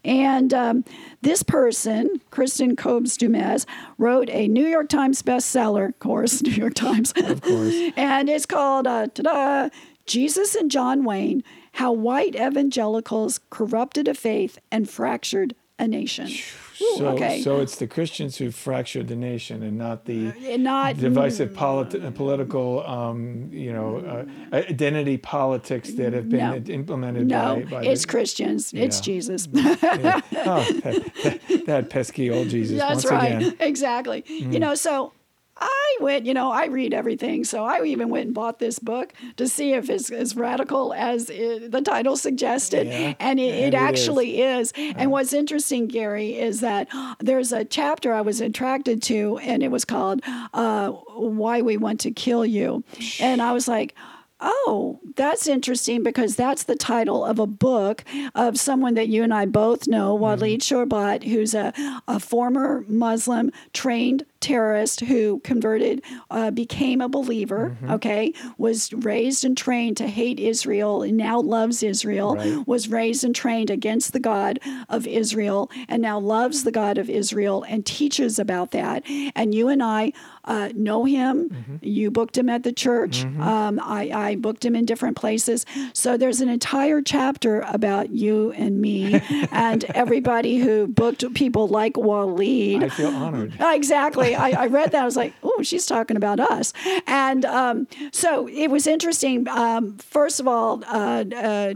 And 0.04 0.52
um, 0.54 0.84
this 1.22 1.42
person, 1.42 2.20
Kristin 2.30 2.76
Kobes 2.76 3.16
Du 3.16 3.28
Mez, 3.28 3.66
wrote 3.98 4.28
a 4.30 4.48
New 4.48 4.66
York 4.66 4.88
Times 4.88 5.22
bestseller, 5.22 5.88
of 5.88 5.98
course, 5.98 6.42
New 6.42 6.52
York 6.52 6.74
Times. 6.74 7.12
Of 7.16 7.40
course. 7.42 7.74
and 7.96 8.28
it's 8.28 8.46
called, 8.46 8.86
uh, 8.86 9.08
ta-da, 9.08 9.68
Jesus 10.06 10.54
and 10.54 10.70
John 10.70 11.04
Wayne, 11.04 11.42
How 11.76 11.92
White 11.92 12.34
Evangelicals 12.34 13.40
Corrupted 13.50 14.08
a 14.08 14.14
Faith 14.14 14.58
and 14.72 14.88
Fractured 14.88 15.54
a 15.78 15.86
Nation. 15.86 16.28
So, 16.74 17.08
okay. 17.08 17.42
so 17.42 17.60
it's 17.60 17.76
the 17.76 17.86
Christians 17.86 18.38
who 18.38 18.50
fractured 18.50 19.08
the 19.08 19.16
nation, 19.16 19.62
and 19.62 19.76
not 19.76 20.06
the 20.06 20.32
And 20.46 20.64
not 20.64 20.96
divisive 20.96 21.52
politi- 21.52 22.14
political, 22.14 22.86
um, 22.86 23.50
you 23.52 23.74
know, 23.74 24.26
uh, 24.52 24.56
identity 24.56 25.18
politics 25.18 25.92
that 25.94 26.14
have 26.14 26.30
been 26.30 26.64
No. 26.64 26.72
implemented 26.72 27.26
no, 27.28 27.56
by. 27.56 27.70
by 27.70 27.84
it's 27.84 28.02
the, 28.02 28.08
Christians. 28.08 28.72
It's 28.72 29.00
Jesus. 29.00 29.46
yeah. 29.52 30.20
Oh, 30.32 30.64
that, 30.82 31.10
that, 31.24 31.66
that 31.66 31.90
pesky 31.90 32.30
old 32.30 32.48
Jesus. 32.48 32.78
That's 32.78 33.04
right. 33.04 33.36
again. 33.36 33.50
Mm. 33.50 33.56
Exactly. 33.66 34.24
You 34.26 34.60
know, 34.60 34.74
so 34.74 35.12
I 35.58 35.96
went, 36.00 36.26
you 36.26 36.34
know, 36.34 36.50
I 36.52 36.66
read 36.66 36.92
everything. 36.92 37.44
So 37.44 37.64
I 37.64 37.82
even 37.84 38.10
went 38.10 38.26
and 38.26 38.34
bought 38.34 38.58
this 38.58 38.78
book 38.78 39.14
to 39.36 39.48
see 39.48 39.72
if 39.72 39.88
it's 39.88 40.10
as 40.10 40.36
radical 40.36 40.92
as 40.92 41.30
it, 41.30 41.70
the 41.70 41.80
title 41.80 42.16
suggested. 42.16 42.86
Yeah, 42.86 43.14
And 43.18 43.40
it, 43.40 43.54
it 43.54 43.66
it 43.68 43.74
actually 43.74 44.42
is. 44.42 44.72
And 44.76 45.10
what's 45.10 45.32
interesting, 45.32 45.86
Gary, 45.86 46.36
is 46.38 46.60
that 46.60 46.88
there's 47.20 47.52
a 47.52 47.64
chapter 47.64 48.12
I 48.12 48.20
was 48.20 48.40
attracted 48.40 49.02
to, 49.04 49.38
and 49.38 49.62
it 49.62 49.70
was 49.70 49.84
called 49.84 50.20
uh, 50.52 50.90
Why 50.90 51.62
We 51.62 51.76
Want 51.78 52.00
to 52.00 52.10
Kill 52.10 52.44
You. 52.44 52.84
And 53.18 53.40
I 53.40 53.52
was 53.52 53.66
like, 53.66 53.94
Oh, 54.38 55.00
that's 55.16 55.46
interesting 55.46 56.02
because 56.02 56.36
that's 56.36 56.64
the 56.64 56.76
title 56.76 57.24
of 57.24 57.38
a 57.38 57.46
book 57.46 58.04
of 58.34 58.58
someone 58.58 58.92
that 58.92 59.08
you 59.08 59.22
and 59.22 59.32
I 59.32 59.46
both 59.46 59.88
know, 59.88 60.14
Walid 60.14 60.60
Shoebat, 60.60 61.22
who's 61.22 61.54
a, 61.54 61.72
a 62.06 62.20
former 62.20 62.84
Muslim 62.86 63.50
trained 63.72 64.26
terrorist 64.40 65.00
who 65.00 65.40
converted, 65.40 66.02
uh, 66.30 66.50
became 66.50 67.00
a 67.00 67.08
believer, 67.08 67.76
okay, 67.90 68.32
was 68.58 68.92
raised 68.92 69.44
and 69.44 69.56
trained 69.56 69.96
to 69.96 70.06
hate 70.06 70.38
Israel 70.38 71.02
and 71.02 71.16
now 71.16 71.40
loves 71.40 71.82
Israel, 71.82 72.36
Right. 72.36 72.66
was 72.66 72.88
raised 72.88 73.24
and 73.24 73.34
trained 73.34 73.70
against 73.70 74.12
the 74.12 74.20
God 74.20 74.58
of 74.88 75.06
Israel 75.06 75.70
and 75.88 76.02
now 76.02 76.18
loves 76.18 76.64
the 76.64 76.72
God 76.72 76.98
of 76.98 77.08
Israel 77.10 77.64
and 77.68 77.84
teaches 77.84 78.38
about 78.38 78.70
that. 78.72 79.02
And 79.34 79.54
you 79.54 79.68
and 79.68 79.82
I 79.82 80.12
uh, 80.44 80.68
know 80.76 81.04
him. 81.04 81.80
You 81.82 82.10
booked 82.12 82.38
him 82.38 82.48
at 82.48 82.62
the 82.62 82.72
church. 82.72 83.24
Um, 83.24 83.80
I, 83.82 84.10
I 84.14 84.36
booked 84.36 84.64
him 84.64 84.76
in 84.76 84.84
different 84.84 85.16
places. 85.16 85.66
So 85.92 86.16
there's 86.16 86.40
an 86.40 86.48
entire 86.48 87.02
chapter 87.02 87.62
about 87.62 88.10
you 88.10 88.52
and 88.52 88.80
me 88.80 89.14
and 89.50 89.82
everybody 89.86 90.58
who 90.58 90.86
booked 90.86 91.24
people 91.34 91.66
like 91.66 91.96
Walid. 91.96 92.84
I 92.84 92.88
feel 92.90 93.08
honored. 93.08 93.54
Exactly. 93.60 94.35
I, 94.36 94.50
I 94.52 94.66
read 94.66 94.92
that. 94.92 95.02
I 95.02 95.04
was 95.04 95.16
like, 95.16 95.34
oh, 95.42 95.62
she's 95.62 95.86
talking 95.86 96.16
about 96.16 96.40
us. 96.40 96.72
And 97.06 97.44
um, 97.44 97.88
so 98.12 98.48
it 98.48 98.70
was 98.70 98.86
interesting. 98.86 99.48
Um, 99.48 99.96
first 99.98 100.40
of 100.40 100.46
all, 100.46 100.82
uh, 100.86 101.24
uh, 101.34 101.74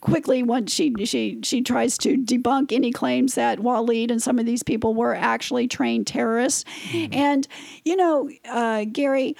quickly, 0.00 0.42
once 0.42 0.72
she, 0.72 0.92
she, 1.04 1.38
she 1.42 1.62
tries 1.62 1.98
to 1.98 2.16
debunk 2.16 2.72
any 2.72 2.92
claims 2.92 3.34
that 3.34 3.60
Walid 3.60 4.10
and 4.10 4.22
some 4.22 4.38
of 4.38 4.46
these 4.46 4.62
people 4.62 4.94
were 4.94 5.14
actually 5.14 5.68
trained 5.68 6.06
terrorists. 6.06 6.64
And, 7.12 7.46
you 7.84 7.96
know, 7.96 8.30
uh, 8.48 8.84
Gary, 8.90 9.36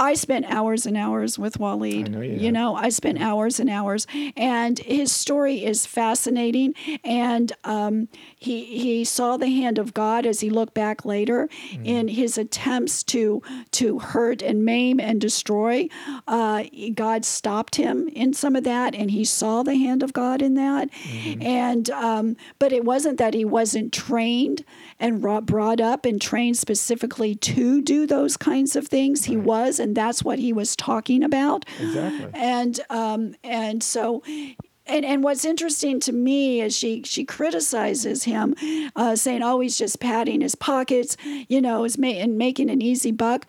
I 0.00 0.14
spent 0.14 0.46
hours 0.46 0.86
and 0.86 0.96
hours 0.96 1.38
with 1.38 1.60
Walid. 1.60 2.08
I 2.08 2.10
know 2.10 2.20
you 2.22 2.38
you 2.40 2.50
know, 2.50 2.74
I 2.74 2.88
spent 2.88 3.20
hours 3.20 3.60
and 3.60 3.70
hours, 3.70 4.06
and 4.36 4.78
his 4.78 5.12
story 5.12 5.64
is 5.64 5.86
fascinating. 5.86 6.74
And 7.04 7.52
um, 7.64 8.08
he 8.36 8.64
he 8.64 9.04
saw 9.04 9.36
the 9.36 9.48
hand 9.48 9.78
of 9.78 9.92
God 9.94 10.26
as 10.26 10.40
he 10.40 10.50
looked 10.50 10.74
back 10.74 11.04
later 11.04 11.48
Mm-hmm. 11.50 11.84
in 11.84 12.08
his 12.08 12.38
attempts 12.38 13.02
to 13.04 13.42
to 13.72 13.98
hurt 13.98 14.40
and 14.42 14.64
maim 14.64 14.98
and 14.98 15.20
destroy. 15.20 15.88
Uh, 16.26 16.64
God 16.94 17.24
stopped 17.24 17.76
him 17.76 18.08
in 18.08 18.32
some 18.32 18.56
of 18.56 18.64
that, 18.64 18.94
and 18.94 19.10
he 19.10 19.24
saw 19.24 19.62
the 19.62 19.76
hand 19.76 20.02
of 20.02 20.12
God 20.12 20.40
in 20.42 20.54
that. 20.54 20.90
Mm-hmm. 20.90 21.42
And 21.42 21.90
um, 21.90 22.36
but 22.58 22.72
it 22.72 22.84
wasn't 22.84 23.18
that 23.18 23.34
he 23.34 23.44
wasn't 23.44 23.92
trained 23.92 24.64
and 24.98 25.20
brought 25.20 25.46
brought 25.46 25.80
up 25.80 26.04
and 26.04 26.20
trained 26.20 26.56
specifically 26.56 27.34
to 27.34 27.82
do 27.82 28.06
those 28.06 28.36
kinds 28.36 28.74
of 28.74 28.88
things. 28.88 29.24
He 29.24 29.36
was, 29.36 29.78
and 29.78 29.89
that's 29.96 30.22
what 30.22 30.38
he 30.38 30.52
was 30.52 30.76
talking 30.76 31.22
about. 31.22 31.64
Exactly. 31.80 32.30
And 32.34 32.80
um, 32.90 33.34
and 33.44 33.82
so. 33.82 34.22
And, 34.86 35.04
and 35.04 35.22
what's 35.22 35.44
interesting 35.44 36.00
to 36.00 36.12
me 36.12 36.62
is 36.62 36.76
she 36.76 37.04
she 37.04 37.24
criticizes 37.24 38.24
him, 38.24 38.56
uh, 38.96 39.14
saying, 39.14 39.40
"Oh, 39.40 39.60
he's 39.60 39.78
just 39.78 40.00
padding 40.00 40.40
his 40.40 40.56
pockets, 40.56 41.16
you 41.48 41.60
know, 41.60 41.84
is 41.84 41.96
ma- 41.96 42.08
and 42.08 42.36
making 42.36 42.70
an 42.70 42.82
easy 42.82 43.12
buck." 43.12 43.46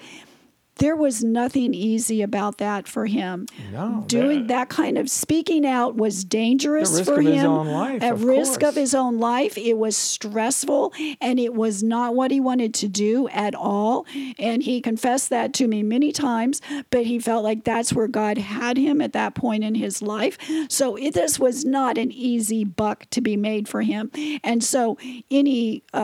There 0.82 0.96
was 0.96 1.24
nothing 1.24 1.74
easy 1.74 2.22
about 2.24 2.58
that 2.58 2.88
for 2.88 3.06
him. 3.06 3.46
No, 3.72 4.04
doing 4.08 4.40
that- 4.40 4.48
that 4.48 4.70
kind 4.70 4.98
of 4.98 5.10
speaking 5.10 5.66
out 5.66 5.96
was 5.96 6.24
dangerous 6.26 6.92
At 6.94 6.98
risk 6.98 7.06
for 7.12 7.20
of 7.20 7.26
him. 7.28 7.34
his 7.34 7.44
own 7.44 7.68
life, 7.68 8.04
At 8.04 8.14
of 8.14 8.24
risk 8.24 8.60
course. 8.62 8.70
of 8.72 8.76
his 8.76 8.96
own 8.96 9.20
life, 9.20 9.58
it 9.58 9.78
was 9.78 9.96
stressful, 9.96 10.92
and 11.22 11.40
it 11.40 11.54
was 11.54 11.84
not 11.84 12.16
what 12.16 12.32
he 12.32 12.40
wanted 12.40 12.74
to 12.76 12.88
do 12.88 13.28
at 13.30 13.54
all. 13.56 14.06
And 14.40 14.64
he 14.64 14.82
confessed 14.82 15.30
that 15.30 15.54
to 15.54 15.68
me 15.68 15.84
many 15.84 16.12
times. 16.12 16.62
But 16.90 17.06
he 17.06 17.20
felt 17.20 17.44
like 17.44 17.64
that's 17.64 17.94
where 17.94 18.08
God 18.08 18.38
had 18.40 18.78
him 18.78 19.02
at 19.02 19.14
that 19.14 19.36
point 19.36 19.64
in 19.64 19.76
his 19.76 20.02
life. 20.02 20.38
So 20.68 20.96
it, 20.96 21.14
this 21.14 21.40
was 21.40 21.64
not 21.64 21.98
an 21.98 22.12
easy 22.12 22.64
buck 22.64 23.06
to 23.12 23.22
be 23.22 23.38
made 23.38 23.68
for 23.70 23.82
him. 23.84 24.10
And 24.44 24.64
so 24.64 24.98
any 25.30 25.84
uh, 25.94 26.00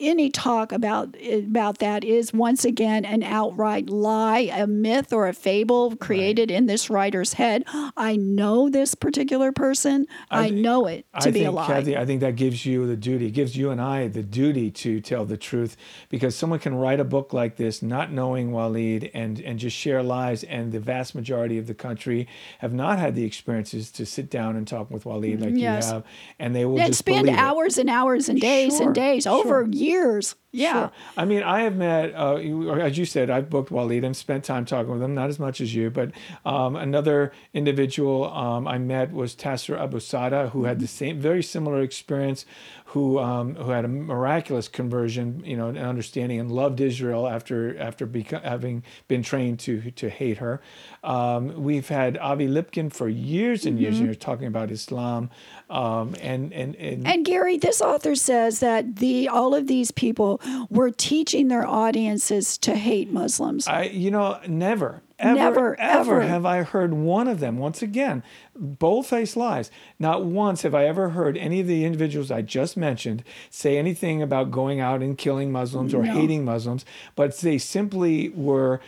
any 0.00 0.30
talk 0.30 0.72
about 0.72 1.16
about 1.22 1.78
that 1.78 2.04
is 2.04 2.32
once 2.32 2.64
again 2.64 3.04
an 3.04 3.22
outright 3.22 3.88
lie, 3.88 4.50
a 4.52 4.66
myth 4.66 5.12
or 5.12 5.28
a 5.28 5.32
fable 5.32 5.96
created 5.96 6.50
in 6.50 6.66
this 6.66 6.88
writer's 6.90 7.34
head. 7.34 7.64
I 7.96 8.16
know 8.16 8.68
this 8.68 8.94
particular 8.94 9.52
person. 9.52 10.06
I, 10.30 10.46
I 10.46 10.50
know 10.50 10.86
it 10.86 11.06
to 11.20 11.28
I 11.28 11.30
be 11.32 11.40
think, 11.40 11.48
a 11.48 11.50
lie. 11.50 11.66
Kathy, 11.66 11.96
I 11.96 12.04
think 12.06 12.20
that 12.20 12.36
gives 12.36 12.64
you 12.66 12.86
the 12.86 12.96
duty, 12.96 13.30
gives 13.30 13.56
you 13.56 13.70
and 13.70 13.80
I 13.80 14.08
the 14.08 14.22
duty 14.22 14.70
to 14.70 15.00
tell 15.00 15.24
the 15.24 15.36
truth 15.36 15.76
because 16.08 16.34
someone 16.36 16.58
can 16.58 16.74
write 16.74 17.00
a 17.00 17.04
book 17.04 17.32
like 17.32 17.56
this 17.56 17.82
not 17.82 18.12
knowing 18.12 18.52
Walid 18.52 19.10
and, 19.14 19.40
and 19.40 19.58
just 19.58 19.76
share 19.76 20.02
lies. 20.02 20.42
And 20.44 20.72
the 20.72 20.80
vast 20.80 21.14
majority 21.14 21.58
of 21.58 21.66
the 21.66 21.74
country 21.74 22.28
have 22.58 22.72
not 22.72 22.98
had 22.98 23.14
the 23.14 23.24
experiences 23.24 23.90
to 23.92 24.06
sit 24.06 24.30
down 24.30 24.56
and 24.56 24.66
talk 24.66 24.90
with 24.90 25.04
Walid 25.06 25.40
like 25.40 25.52
Yes. 25.54 25.86
you 25.88 25.94
have. 25.94 26.04
And 26.38 26.54
they 26.54 26.64
will 26.64 26.78
and 26.78 26.88
just 26.88 26.98
spend 27.00 27.26
believe 27.26 27.38
it. 27.38 27.40
hours 27.40 27.78
and 27.78 27.88
hours 27.90 28.28
and 28.28 28.40
days 28.40 28.76
Sure, 28.76 28.86
and 28.86 28.94
days 28.94 29.26
over 29.26 29.64
sure. 29.64 29.65
Years. 29.74 30.34
Yeah. 30.52 30.72
Sure. 30.72 30.92
I 31.16 31.24
mean, 31.26 31.42
I 31.42 31.60
have 31.60 31.76
met, 31.76 32.14
uh, 32.14 32.36
as 32.36 32.96
you 32.96 33.04
said, 33.04 33.28
I've 33.28 33.50
booked 33.50 33.70
Walid 33.70 34.04
and 34.04 34.16
spent 34.16 34.44
time 34.44 34.64
talking 34.64 34.90
with 34.90 35.02
him, 35.02 35.14
not 35.14 35.28
as 35.28 35.38
much 35.38 35.60
as 35.60 35.74
you, 35.74 35.90
but 35.90 36.12
um, 36.44 36.76
another 36.76 37.32
individual 37.52 38.32
um, 38.32 38.66
I 38.66 38.78
met 38.78 39.12
was 39.12 39.34
Taysir 39.34 39.78
Abu 39.78 39.98
Saada, 39.98 40.50
who 40.50 40.64
had 40.64 40.80
the 40.80 40.86
same, 40.86 41.20
very 41.20 41.42
similar 41.42 41.82
experience, 41.82 42.46
who 42.86 43.18
um, 43.18 43.56
who 43.56 43.70
had 43.70 43.84
a 43.84 43.88
miraculous 43.88 44.68
conversion, 44.68 45.42
you 45.44 45.56
know, 45.56 45.68
and 45.68 45.78
understanding, 45.78 46.38
and 46.38 46.52
loved 46.52 46.80
Israel 46.80 47.26
after 47.26 47.76
after 47.78 48.08
having 48.42 48.84
been 49.08 49.22
trained 49.22 49.58
to 49.60 49.90
to 49.90 50.08
hate 50.08 50.38
her. 50.38 50.60
Um, 51.02 51.62
we've 51.62 51.88
had 51.88 52.16
Avi 52.18 52.46
Lipkin 52.46 52.92
for 52.92 53.08
years 53.08 53.66
and 53.66 53.80
years 53.80 53.98
and 53.98 54.06
years 54.06 54.16
talking 54.18 54.46
about 54.46 54.70
Islam, 54.70 55.30
um, 55.68 56.14
and 56.20 56.52
and 56.52 56.76
and 56.76 57.06
And 57.06 57.24
Gary, 57.24 57.58
this 57.58 57.80
author 57.80 58.14
says 58.14 58.60
that 58.60 58.96
the 58.96 59.28
all 59.28 59.54
of 59.54 59.66
these 59.66 59.90
people 59.90 60.40
were 60.70 60.92
teaching 60.92 61.48
their 61.48 61.66
audiences 61.66 62.56
to 62.58 62.76
hate 62.76 63.12
Muslims. 63.12 63.66
I, 63.66 63.84
you 63.84 64.12
know, 64.12 64.38
never. 64.46 65.02
Ever, 65.18 65.34
Never, 65.34 65.80
ever 65.80 66.20
ever. 66.20 66.20
have 66.22 66.44
I 66.46 66.62
heard 66.62 66.92
one 66.94 67.28
of 67.28 67.40
them. 67.40 67.58
Once 67.58 67.82
again, 67.82 68.22
bold-faced 68.54 69.36
lies. 69.36 69.70
Not 69.98 70.24
once 70.24 70.62
have 70.62 70.74
I 70.74 70.86
ever 70.86 71.10
heard 71.10 71.36
any 71.36 71.60
of 71.60 71.66
the 71.66 71.84
individuals 71.84 72.30
I 72.30 72.42
just 72.42 72.76
mentioned 72.76 73.22
say 73.50 73.78
anything 73.78 74.22
about 74.22 74.50
going 74.50 74.80
out 74.80 75.02
and 75.02 75.16
killing 75.16 75.50
Muslims 75.52 75.94
or 75.94 76.02
No. 76.02 76.12
hating 76.12 76.44
Muslims, 76.44 76.84
but 77.14 77.36
they 77.38 77.58
simply 77.58 78.28
were 78.30 78.80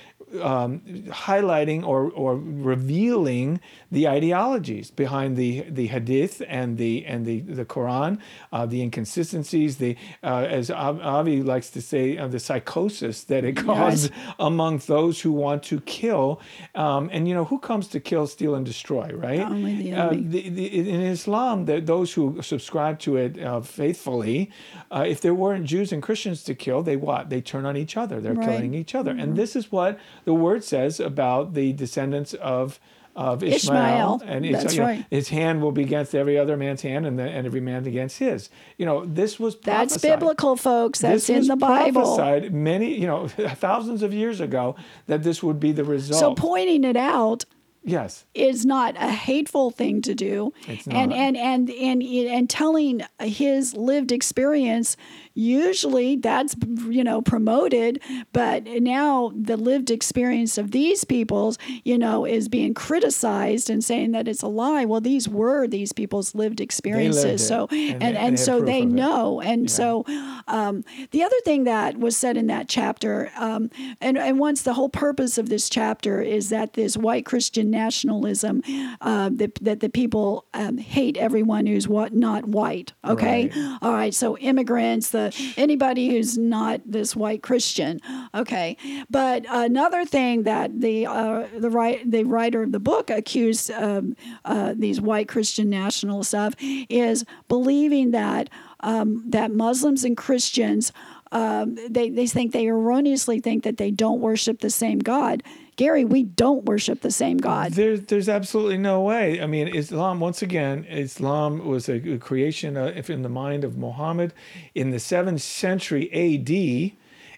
um, 0.43 0.81
highlighting 1.27 1.85
or, 1.87 2.11
or 2.13 2.37
revealing 2.37 3.61
the 3.91 4.07
ideologies 4.09 4.91
behind 4.91 5.37
the 5.37 5.63
the 5.69 5.87
Hadith 5.89 6.43
and 6.49 6.77
the 6.79 7.05
and 7.07 7.25
the 7.27 7.41
the 7.41 7.65
Quran, 7.65 8.19
uh, 8.53 8.67
the 8.67 8.81
inconsistencies, 8.83 9.77
the 9.79 9.97
uh, 10.23 10.47
as 10.59 10.71
Av- 10.71 11.01
Avi 11.01 11.43
likes 11.43 11.71
to 11.71 11.81
say, 11.81 12.19
uh, 12.19 12.27
the 12.29 12.39
psychosis 12.41 13.25
that 13.25 13.45
it 13.45 13.57
caused 13.57 14.11
among 14.39 14.79
those 14.87 15.21
who 15.23 15.33
want 15.33 15.63
to 15.65 15.81
kill. 15.81 16.41
Um, 16.75 17.09
and 17.13 17.27
you 17.29 17.35
know 17.35 17.45
who 17.45 17.59
comes 17.59 17.89
to 17.89 18.01
kill, 18.01 18.27
steal, 18.27 18.55
and 18.55 18.65
destroy, 18.67 19.07
right? 19.15 19.41
Only 19.41 19.75
the 19.83 19.93
Uh, 19.95 20.09
enemy. 20.09 20.23
the, 20.35 20.49
the, 20.51 20.67
in 20.95 21.01
Islam, 21.01 21.65
the, 21.65 21.81
those 21.81 22.13
who 22.13 22.41
subscribe 22.43 22.99
to 23.01 23.17
it 23.17 23.33
uh, 23.43 23.61
faithfully, 23.61 24.51
uh, 24.91 25.05
if 25.07 25.21
there 25.21 25.35
weren't 25.35 25.65
Jews 25.65 25.93
and 25.93 26.03
Christians 26.03 26.43
to 26.45 26.55
kill, 26.55 26.83
they 26.83 26.97
what? 26.97 27.31
They 27.31 27.41
turn 27.41 27.65
on 27.67 27.77
each 27.77 27.97
other. 27.97 28.21
They're 28.21 28.35
Right. 28.35 28.39
Mm-hmm. 28.49 28.57
killing 28.57 28.75
each 28.75 28.95
other. 28.95 29.11
And 29.23 29.35
this 29.37 29.57
is 29.57 29.73
what 29.73 29.99
the 30.29 30.35
word 30.35 30.63
says 30.63 31.01
about 31.01 31.55
the 31.55 31.73
descendants 31.73 32.35
of 32.35 32.79
of 33.17 33.43
Ishmael. 33.43 34.17
Ishmael. 34.17 34.23
And 34.27 34.45
it's, 34.45 34.63
That's 34.63 34.75
you 34.75 34.81
know, 34.81 34.87
right. 34.87 35.07
his 35.09 35.31
hand 35.31 35.63
will 35.63 35.73
be 35.73 35.83
against 35.83 36.15
every 36.15 36.39
other 36.39 36.55
man's 36.59 36.83
hand, 36.83 37.07
and, 37.07 37.19
the, 37.19 37.23
and 37.23 37.47
every 37.47 37.63
man 37.63 37.87
against 37.87 38.19
his. 38.19 38.51
You 38.77 38.85
know, 38.85 39.07
this 39.07 39.41
was 39.41 39.57
That's 39.57 39.97
biblical, 39.97 40.55
folks. 40.57 40.99
That's 40.99 41.29
This 41.29 41.45
in 41.45 41.47
the 41.49 41.57
Bible. 41.57 42.03
prophesied 42.03 42.53
many, 42.53 43.01
you 43.01 43.07
know, 43.07 43.27
thousands 43.29 44.03
of 44.03 44.13
years 44.13 44.39
ago 44.39 44.77
that 45.07 45.23
this 45.23 45.43
would 45.43 45.59
be 45.59 45.73
the 45.73 45.83
result. 45.83 46.21
So 46.21 46.35
pointing 46.35 46.85
it 46.85 46.97
out 46.99 47.47
yes. 47.83 48.25
is 48.35 48.67
not 48.67 48.97
a 48.97 49.11
hateful 49.11 49.71
thing 49.71 50.03
to 50.03 50.15
do 50.15 50.53
It's 50.67 50.87
and, 50.87 51.13
and 51.13 51.37
and 51.37 51.71
and 51.71 52.03
and 52.03 52.51
telling 52.51 53.03
his 53.21 53.75
lived 53.75 54.13
experience 54.13 54.97
usually 55.39 56.17
that's 56.17 56.57
you 56.89 57.05
know 57.05 57.23
promoted 57.23 58.01
but 58.33 58.65
now 58.65 59.33
the 59.37 59.57
lived 59.57 59.91
experience 59.91 60.59
of 60.59 60.73
these 60.73 61.05
people's 61.05 61.57
you 61.85 61.97
know 61.97 62.25
is 62.25 62.49
being 62.49 62.75
criticized 62.75 63.71
and 63.71 63.85
saying 63.85 64.11
that 64.13 64.27
it's 64.27 64.43
a 64.43 64.49
lie. 64.49 64.85
Well 64.85 65.01
these 65.01 65.29
were 65.29 65.69
these 65.69 65.93
people's 65.93 66.35
lived 66.35 66.61
experiences. 66.61 67.47
So 67.47 67.69
and 67.71 68.03
and 68.03 68.17
they- 68.17 68.17
and, 68.17 68.39
so 68.39 68.61
they 68.61 68.85
know. 68.85 69.41
And 69.41 69.71
so 69.71 70.05
um, 70.49 70.85
the 71.13 71.23
other 71.23 71.37
thing 71.45 71.65
that 71.65 71.99
was 71.99 72.17
said 72.17 72.37
in 72.37 72.49
that 72.49 72.69
chapter 72.69 73.31
um, 73.37 73.71
and, 74.01 74.19
and 74.19 74.39
once 74.39 74.63
the 74.63 74.75
whole 74.75 74.89
purpose 74.89 75.39
of 75.39 75.49
this 75.49 75.69
chapter 75.69 76.21
is 76.21 76.49
that 76.49 76.73
this 76.73 76.97
white 76.97 77.25
christian 77.25 77.71
nationalism 77.71 78.63
uh, 79.01 79.31
that, 79.33 79.55
that 79.57 79.81
the 79.81 79.89
people 79.89 80.47
um, 80.55 80.79
hate 80.79 81.17
everyone 81.17 81.67
who's 81.67 81.87
what 81.87 82.13
not 82.15 82.47
white 82.47 82.93
okay? 83.05 83.51
Right. 83.55 83.79
all 83.83 83.93
right 83.93 84.15
so 84.15 84.37
immigrants 84.39 85.11
the 85.11 85.28
anybody 85.57 86.11
who's 86.11 86.37
not 86.39 86.81
this 86.85 87.15
white 87.17 87.43
christian 87.43 88.01
okay. 88.35 88.77
But 89.11 89.45
another 89.49 90.05
thing 90.05 90.45
that 90.45 90.81
the 90.81 91.07
uh, 91.07 91.47
the 91.57 91.71
right 91.71 92.09
the 92.09 92.25
writer 92.25 92.63
of 92.63 92.73
the 92.73 92.81
book 92.81 93.11
accused 93.11 93.71
um, 93.71 94.17
uh, 94.45 94.75
these 94.77 95.01
white 95.01 95.29
christian 95.29 95.71
nationalists 95.71 96.35
of 96.35 96.55
is 96.59 97.25
believing 97.49 98.11
that 98.13 98.51
um, 98.81 99.23
that 99.27 99.51
muslims 99.51 100.05
and 100.05 100.17
christians 100.17 100.93
um, 101.31 101.77
they, 101.91 102.09
they 102.09 102.27
think 102.27 102.53
they 102.53 102.69
erroneously 102.69 103.39
think 103.41 103.65
that 103.65 103.77
they 103.77 103.91
don't 103.91 104.21
worship 104.21 104.61
the 104.61 104.71
same 104.71 104.99
god 104.99 105.43
gary 105.79 106.05
we 106.05 106.23
don't 106.23 106.65
worship 106.67 107.01
the 107.01 107.11
same 107.11 107.39
god 107.39 107.73
There's 107.73 108.03
there's 108.11 108.29
absolutely 108.29 108.77
no 108.79 109.01
way. 109.01 109.41
I 109.41 109.47
mean, 109.47 109.67
Islam 109.69 110.21
once 110.21 110.43
again, 110.43 110.85
Islam 110.91 111.67
was 111.67 111.89
a, 111.89 112.19
creation 112.19 112.77
uh, 112.77 112.93
if 113.01 113.09
in 113.09 113.23
the 113.23 113.29
mind 113.45 113.65
of 113.65 113.79
Muhammad 113.79 114.35
in 114.75 114.91
the 114.91 114.99
seventh 115.01 115.41
century 115.41 116.11
A.D. 116.13 116.95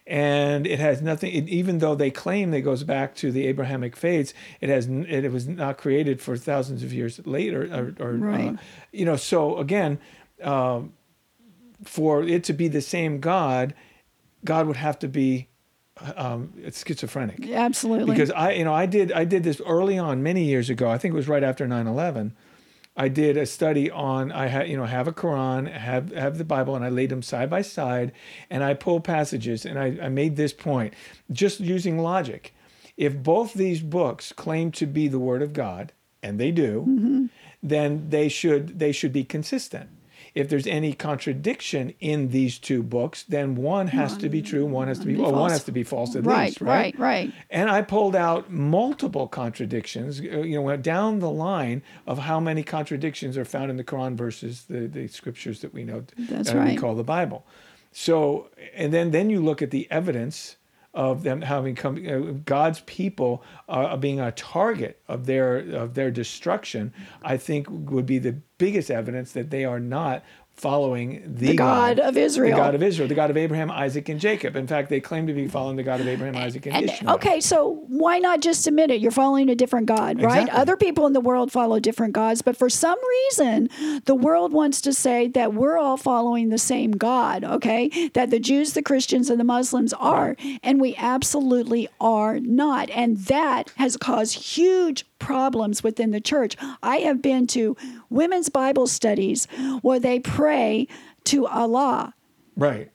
And 0.07 0.67
it 0.67 0.81
has 0.81 1.01
nothing. 1.01 1.31
It, 1.33 1.49
even 1.49 1.79
though 1.79 1.95
they 1.95 2.11
claim 2.11 2.53
it 2.53 2.63
goes 2.63 2.83
back 2.83 3.15
to 3.17 3.31
the 3.31 3.47
Abrahamic 3.47 3.95
faiths, 3.95 4.35
it 4.61 4.69
has. 4.69 4.87
n- 4.89 5.07
It 5.09 5.31
was 5.31 5.47
not 5.47 5.79
created 5.79 6.21
for 6.21 6.37
thousands 6.37 6.83
of 6.83 6.93
years 6.93 7.21
later, 7.27 7.63
or, 7.73 8.05
or 8.05 8.13
Right. 8.17 8.55
uh, 8.55 8.57
you 8.91 9.05
know. 9.05 9.15
So 9.17 9.59
again, 9.59 10.01
um, 10.43 10.95
for 11.85 12.25
it 12.25 12.43
to 12.45 12.53
be 12.53 12.67
the 12.67 12.81
same 12.81 13.21
God, 13.21 13.73
God 14.45 14.67
would 14.67 14.77
have 14.77 14.99
to 15.01 15.09
be 15.09 15.47
um, 16.17 16.53
it's 16.59 16.85
schizophrenic 16.85 17.49
absolutely 17.51 18.15
because 18.15 18.31
I, 18.31 18.53
you 18.53 18.65
know, 18.65 18.75
I 18.75 18.87
did 18.87 19.13
I 19.13 19.25
did 19.25 19.43
this 19.45 19.61
early 19.67 19.99
on 19.99 20.23
many 20.23 20.45
years 20.45 20.71
ago. 20.71 20.89
I 20.91 20.99
think 20.99 21.13
it 21.13 21.17
was 21.17 21.29
right 21.29 21.43
after 21.43 21.67
9/11. 21.67 22.33
I 22.97 23.09
did 23.09 23.37
a 23.37 23.47
study 23.47 23.91
on 23.91 24.33
I 24.33 24.47
had 24.47 24.69
you 24.69 24.77
know 24.77 24.85
have 24.85 25.09
a 25.09 25.13
Quran, 25.13 25.71
have 25.71 26.13
have 26.13 26.39
the 26.39 26.45
Bible, 26.45 26.75
and 26.75 26.85
I 26.85 26.89
laid 26.89 27.11
them 27.11 27.23
side 27.23 27.49
by 27.49 27.63
side, 27.63 28.13
and 28.51 28.65
I 28.65 28.75
pulled 28.75 29.05
passages, 29.05 29.65
and 29.65 29.79
I, 29.79 29.99
I 30.03 30.09
made 30.09 30.37
this 30.37 30.53
point 30.53 30.95
just 31.31 31.61
using 31.61 31.99
logic. 31.99 32.55
If 32.97 33.17
both 33.23 33.55
these 33.55 33.81
books 33.81 34.33
claim 34.33 34.73
to 34.73 34.87
be 34.87 35.09
the 35.09 35.19
Word 35.19 35.41
of 35.41 35.53
God, 35.53 35.93
and 36.23 36.39
they 36.39 36.51
do, 36.51 37.29
then 37.63 38.11
they 38.11 38.29
should 38.29 38.79
they 38.79 38.93
should 38.93 39.13
be 39.13 39.25
consistent. 39.25 39.89
If 40.35 40.49
there's 40.49 40.67
any 40.67 40.93
contradiction 40.93 41.95
in 42.01 42.29
these 42.29 42.59
two 42.59 42.83
books, 42.83 43.25
then 43.25 43.57
one 43.57 43.89
has 43.89 44.17
to 44.19 44.29
be 44.29 44.43
true, 44.43 44.65
one 44.67 44.89
has 44.89 44.99
to 45.01 45.07
be, 45.07 45.15
be 45.15 45.21
well, 45.21 45.33
one 45.33 45.51
has 45.51 45.65
to 45.65 45.73
be 45.73 45.83
false 45.83 46.15
at 46.17 46.25
right 46.25 46.49
least, 46.49 46.61
right? 46.61 46.99
right 46.99 46.99
right 46.99 47.33
And 47.51 47.71
I 47.71 47.83
pulled 47.83 48.15
out 48.15 48.51
multiple 48.51 49.27
contradictions, 49.29 50.21
uh, 50.21 50.23
you 50.23 50.55
know, 50.55 50.63
went 50.63 50.83
down 50.83 51.19
the 51.19 51.31
line 51.31 51.83
of 52.07 52.19
how 52.19 52.41
many 52.41 52.63
contradictions 52.63 53.37
are 53.37 53.45
found 53.45 53.71
in 53.71 53.77
the 53.77 53.85
Quran 53.85 54.15
versus 54.15 54.65
the, 54.69 54.87
the 54.87 55.09
scriptures 55.09 55.61
that 55.61 55.75
we 55.75 55.85
know 55.85 56.05
That's 56.17 56.49
that 56.51 56.57
we 56.57 56.71
right. 56.71 56.79
call 56.79 56.95
the 56.95 57.05
Bible. 57.05 57.45
So, 57.93 58.51
and 58.75 58.93
then 58.93 59.11
then 59.11 59.31
you 59.31 59.41
look 59.41 59.63
at 59.63 59.71
the 59.71 59.89
evidence 59.91 60.57
of 60.93 61.23
them 61.23 61.43
having 61.43 61.75
come, 61.75 62.05
uh, 62.07 62.33
God's 62.45 62.81
people 62.81 63.45
uh, 63.69 63.97
being 63.97 64.21
a 64.21 64.33
target 64.33 65.01
of 65.09 65.27
their 65.27 65.59
of 65.59 65.95
their 65.95 66.11
destruction. 66.11 66.93
I 67.23 67.37
think 67.37 67.69
would 67.71 68.07
be 68.07 68.19
the 68.19 68.41
biggest 68.59 68.91
evidence 68.91 69.33
that 69.33 69.51
they 69.51 69.65
are 69.65 69.81
not 69.81 70.25
following 70.61 71.23
the, 71.27 71.49
The 71.49 71.57
God 71.57 71.99
of 71.99 72.17
Israel. 72.17 72.51
the 72.57 72.63
God 72.63 72.75
of 72.75 72.83
Israel, 72.83 73.09
the 73.09 73.15
God 73.15 73.31
of 73.31 73.37
Abraham, 73.37 73.71
Isaac, 73.71 74.09
and 74.09 74.21
Jacob. 74.21 74.57
In 74.57 74.67
fact, 74.67 74.91
they 74.91 75.01
claim 75.01 75.27
to 75.27 75.33
be 75.33 75.49
following 75.49 75.77
the 75.77 75.83
God 75.83 76.01
of 76.01 76.07
Abraham, 76.09 76.37
Isaac, 76.37 76.67
and, 76.67 76.77
And- 76.77 76.91
Ishmael. 76.91 77.15
okay, 77.15 77.41
so 77.41 77.83
why 77.89 78.19
not 78.19 78.41
just 78.41 78.67
admit 78.67 78.91
it? 78.91 79.01
You're 79.01 79.11
following 79.11 79.49
a 79.49 79.55
different 79.55 79.87
God, 79.87 80.21
right? 80.23 80.43
Exactly. 80.43 80.61
Other 80.61 80.77
people 80.77 81.07
in 81.07 81.13
the 81.15 81.21
world 81.21 81.51
follow 81.51 81.81
different 81.81 82.13
gods, 82.13 82.43
but 82.43 82.57
for 82.57 82.69
some 82.69 82.99
reason, 83.09 83.69
the 84.05 84.15
world 84.15 84.53
wants 84.53 84.81
to 84.83 84.93
say 84.93 85.29
that 85.29 85.55
we're 85.55 85.79
all 85.79 85.97
following 85.97 86.51
the 86.51 86.59
same 86.59 86.93
God, 86.93 87.43
okay? 87.45 88.11
That 88.15 88.31
the 88.31 88.39
Jews, 88.39 88.75
the 88.75 88.83
Christians, 88.83 89.31
and 89.31 89.41
the 89.41 89.45
Muslims 89.45 89.93
are, 89.95 90.37
and 90.63 90.81
we 90.81 90.95
absolutely 90.97 91.89
are 92.01 92.39
not. 92.41 92.91
And 92.91 93.17
that 93.19 93.73
has 93.77 93.97
caused 93.97 94.35
huge 94.35 95.07
problems 95.21 95.85
within 95.85 96.11
the 96.11 96.21
church. 96.21 96.57
I 96.83 96.97
have 96.97 97.23
been 97.23 97.47
to 97.49 97.77
women's 98.09 98.49
Bible 98.49 98.89
studies 98.89 99.47
where 99.83 100.01
they 100.01 100.19
pray 100.19 100.89
to 101.27 101.47
Allah 101.47 102.15
Right. 102.61 102.91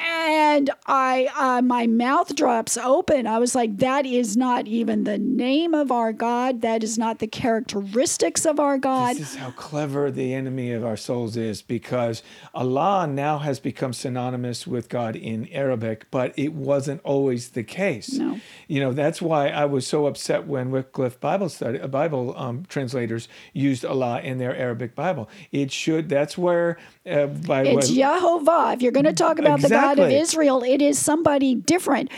And 0.00 0.70
I 0.86 1.28
uh, 1.36 1.62
my 1.62 1.86
mouth 1.86 2.34
drops 2.34 2.76
open. 2.76 3.26
I 3.26 3.38
was 3.38 3.54
like, 3.54 3.76
that 3.78 4.06
is 4.06 4.36
not 4.36 4.66
even 4.66 5.04
the 5.04 5.18
name 5.18 5.74
of 5.74 5.92
our 5.92 6.12
God. 6.12 6.62
That 6.62 6.82
is 6.82 6.96
not 6.98 7.18
the 7.18 7.26
characteristics 7.26 8.46
of 8.46 8.58
our 8.58 8.78
God. 8.78 9.16
This 9.16 9.32
is 9.32 9.36
how 9.36 9.50
clever 9.52 10.10
the 10.10 10.32
enemy 10.34 10.72
of 10.72 10.84
our 10.84 10.96
souls 10.96 11.36
is 11.36 11.62
because 11.62 12.22
Allah 12.54 13.06
now 13.06 13.38
has 13.38 13.60
become 13.60 13.92
synonymous 13.92 14.66
with 14.66 14.88
God 14.88 15.16
in 15.16 15.48
Arabic, 15.48 16.06
but 16.10 16.32
it 16.38 16.52
wasn't 16.52 17.00
always 17.04 17.50
the 17.50 17.62
case. 17.62 18.14
No. 18.14 18.40
You 18.68 18.80
know, 18.80 18.92
that's 18.92 19.20
why 19.20 19.48
I 19.48 19.66
was 19.66 19.86
so 19.86 20.06
upset 20.06 20.46
when 20.46 20.70
Wycliffe 20.70 21.20
Bible 21.20 21.48
study, 21.48 21.80
uh, 21.80 21.86
Bible 21.88 22.34
um, 22.36 22.64
translators 22.68 23.28
used 23.52 23.84
Allah 23.84 24.20
in 24.20 24.38
their 24.38 24.56
Arabic 24.56 24.94
Bible. 24.94 25.28
It 25.52 25.70
should, 25.72 26.08
that's 26.08 26.38
where, 26.38 26.78
uh, 27.06 27.26
by 27.26 27.64
It's 27.64 27.90
way- 27.90 27.96
Jehovah. 27.96 28.70
If 28.74 28.82
you're 28.82 28.92
going 28.92 29.04
to 29.04 29.12
talk 29.12 29.38
about 29.38 29.60
the 29.60 29.68
God 29.68 29.89
of 29.98 30.10
Israel, 30.10 30.62
it 30.62 30.80
is 30.80 30.98
somebody 30.98 31.54
different. 31.54 32.10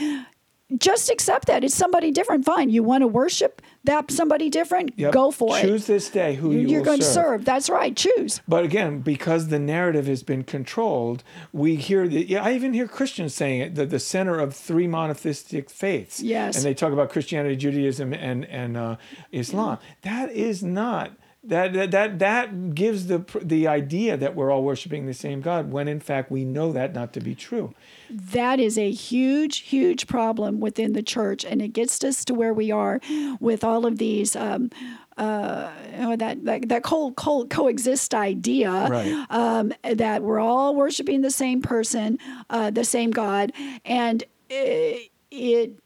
Just 0.78 1.11
accept 1.11 1.48
that. 1.48 1.64
It's 1.64 1.74
somebody 1.74 2.11
different. 2.11 2.46
Fine. 2.46 2.70
You 2.70 2.82
want 2.82 3.02
to 3.02 3.06
worship 3.06 3.61
that 3.85 4.11
somebody 4.11 4.48
different? 4.48 4.92
Yep. 4.96 5.12
Go 5.12 5.30
for 5.30 5.50
Choose 5.56 5.58
it. 5.58 5.66
Choose 5.66 5.87
this 5.87 6.08
day 6.08 6.35
who 6.37 6.52
you 6.52 6.61
You're 6.61 6.80
will 6.80 6.85
going 6.87 6.98
to 7.00 7.04
serve. 7.04 7.14
serve. 7.14 7.44
That's 7.44 7.68
right. 7.68 7.94
Choose. 7.94 8.40
But 8.48 8.64
again, 8.64 9.00
because 9.00 9.48
the 9.48 9.58
narrative 9.58 10.06
has 10.06 10.22
been 10.22 10.44
controlled, 10.44 11.24
we 11.52 11.76
hear 11.76 12.08
that. 12.08 12.26
Yeah, 12.26 12.42
I 12.42 12.54
even 12.54 12.72
hear 12.72 12.88
Christians 12.88 13.35
saying 13.35 13.61
it. 13.61 13.74
The, 13.74 13.85
the 13.85 13.98
center 13.98 14.38
of 14.38 14.54
three 14.54 14.87
monotheistic 14.87 15.68
faiths. 15.68 16.22
Yes. 16.22 16.56
And 16.56 16.64
they 16.64 16.72
talk 16.72 16.94
about 16.94 17.11
Christianity, 17.11 17.56
Judaism, 17.56 18.14
and 18.14 18.46
and 18.46 18.76
uh, 18.78 18.96
Islam. 19.30 19.76
That 20.02 20.30
is 20.32 20.62
not 20.62 21.12
that 21.44 21.72
that 21.72 21.90
that, 21.90 22.18
that 22.20 22.74
gives 22.74 23.07
the 23.07 23.24
the 23.42 23.66
idea 23.66 24.16
that 24.16 24.35
we're 24.37 24.50
all 24.50 24.62
worshiping 24.62 25.07
the 25.07 25.14
same 25.14 25.40
God 25.40 25.72
when 25.72 25.88
in 25.88 26.00
fact 26.00 26.31
we 26.31 26.44
know 26.44 26.72
that 26.72 26.94
not 26.94 27.12
to 27.14 27.20
be 27.20 27.35
true. 27.35 27.74
That 28.11 28.61
is 28.61 28.76
a 28.78 28.90
huge, 28.90 29.59
huge 29.59 30.07
problem 30.07 30.61
within 30.61 30.92
the 30.92 31.02
church, 31.02 31.44
and 31.44 31.61
it 31.62 31.68
gets 31.68 32.02
us 32.05 32.24
to 32.26 32.35
where 32.35 32.52
we 32.55 32.70
are 32.70 33.00
with 33.40 33.64
all 33.64 33.87
of 33.87 33.98
these. 33.98 34.37
Um, 34.37 34.70
uh, 35.18 35.70
know, 35.98 36.16
that 36.16 36.44
that 36.44 36.68
that 36.68 36.83
co- 36.83 37.12
co- 37.12 37.46
coexist 37.46 38.14
idea 38.14 38.70
Right. 38.70 39.26
um, 39.31 39.72
that 39.83 40.22
we're 40.22 40.40
all 40.40 40.74
worshiping 40.74 41.20
the 41.20 41.31
same 41.31 41.61
person, 41.61 42.18
uh, 42.50 42.70
the 42.70 42.85
same 42.85 43.11
God, 43.11 43.52
and 43.85 44.24
it, 44.48 45.11
it 45.31 45.78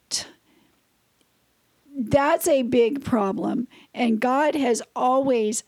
that's 1.96 2.46
a 2.46 2.62
big 2.62 3.04
problem. 3.04 3.68
And 3.94 4.20
God 4.20 4.54
has 4.54 4.82
always 4.94 5.64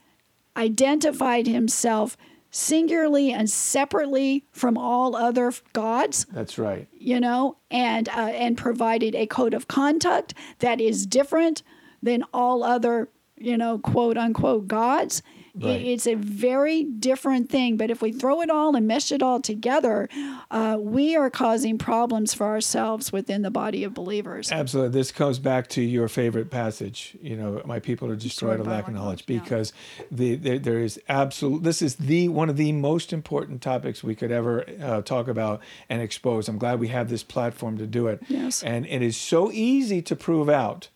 identified 0.57 1.47
himself 1.47 2.17
singularly 2.51 3.31
and 3.33 3.49
separately 3.49 4.45
from 4.53 4.77
all 4.79 5.15
other 5.15 5.53
gods 5.73 6.27
That's 6.33 6.59
right. 6.59 6.89
you 6.93 7.21
know, 7.21 7.57
and 7.71 8.09
uh, 8.09 8.33
and 8.33 8.57
provided 8.57 9.15
a 9.15 9.27
code 9.27 9.55
of 9.55 9.69
conduct 9.69 10.35
that 10.61 10.81
is 10.81 11.07
different 11.07 11.63
than 12.03 12.25
all 12.33 12.65
other, 12.65 13.09
you 13.37 13.57
know, 13.57 13.79
quote 13.79 14.17
unquote 14.17 14.67
gods. 14.67 15.23
Right. 15.61 15.81
It's 15.81 16.07
a 16.07 16.15
very 16.15 16.85
different 16.85 17.51
thing. 17.51 17.77
But 17.77 17.91
if 17.91 18.01
we 18.01 18.13
throw 18.13 18.43
it 18.43 18.51
all 18.51 18.77
and 18.77 18.87
mesh 18.87 19.13
it 19.13 19.23
all 19.23 19.41
together, 19.41 20.09
uh, 20.51 20.77
we 20.81 21.17
are 21.17 21.31
causing 21.31 21.79
problems 21.79 22.35
for 22.35 22.47
ourselves 22.47 23.13
within 23.13 23.43
the 23.43 23.51
body 23.51 23.85
of 23.85 23.95
believers. 23.95 24.53
Absolutely. 24.53 24.93
This 24.93 25.11
comes 25.13 25.39
back 25.39 25.69
to 25.69 25.83
your 25.83 26.09
favorite 26.09 26.51
passage. 26.51 27.17
You 27.21 27.37
know, 27.37 27.63
my 27.65 27.81
people 27.81 28.11
are 28.11 28.17
destroyed 28.17 28.61
of 28.61 28.67
lack 28.67 28.89
of 28.89 28.95
knowledge 28.95 29.25
yeah. 29.27 29.41
because 29.41 29.73
the, 30.11 30.37
the, 30.37 30.59
there 30.59 30.79
is 30.79 31.01
absolute. 31.09 31.63
This 31.63 31.83
is 31.83 31.97
the 31.97 32.29
one 32.29 32.49
of 32.49 32.57
the 32.57 32.73
most 32.73 33.13
important 33.13 33.63
topics 33.63 34.03
we 34.03 34.15
could 34.15 34.31
ever 34.31 34.65
uh, 34.83 35.03
talk 35.03 35.29
about 35.29 35.61
and 35.89 36.01
expose. 36.03 36.49
I'm 36.49 36.59
glad 36.59 36.81
we 36.81 36.89
have 36.89 37.09
this 37.09 37.23
platform 37.23 37.79
to 37.79 37.87
do 37.87 38.07
it. 38.07 38.23
Yes. 38.29 38.63
And 38.63 38.87
it 38.87 39.03
is 39.03 39.17
so 39.17 39.51
easy 39.53 40.03
to 40.03 40.17
prove 40.17 40.49
out. 40.49 40.89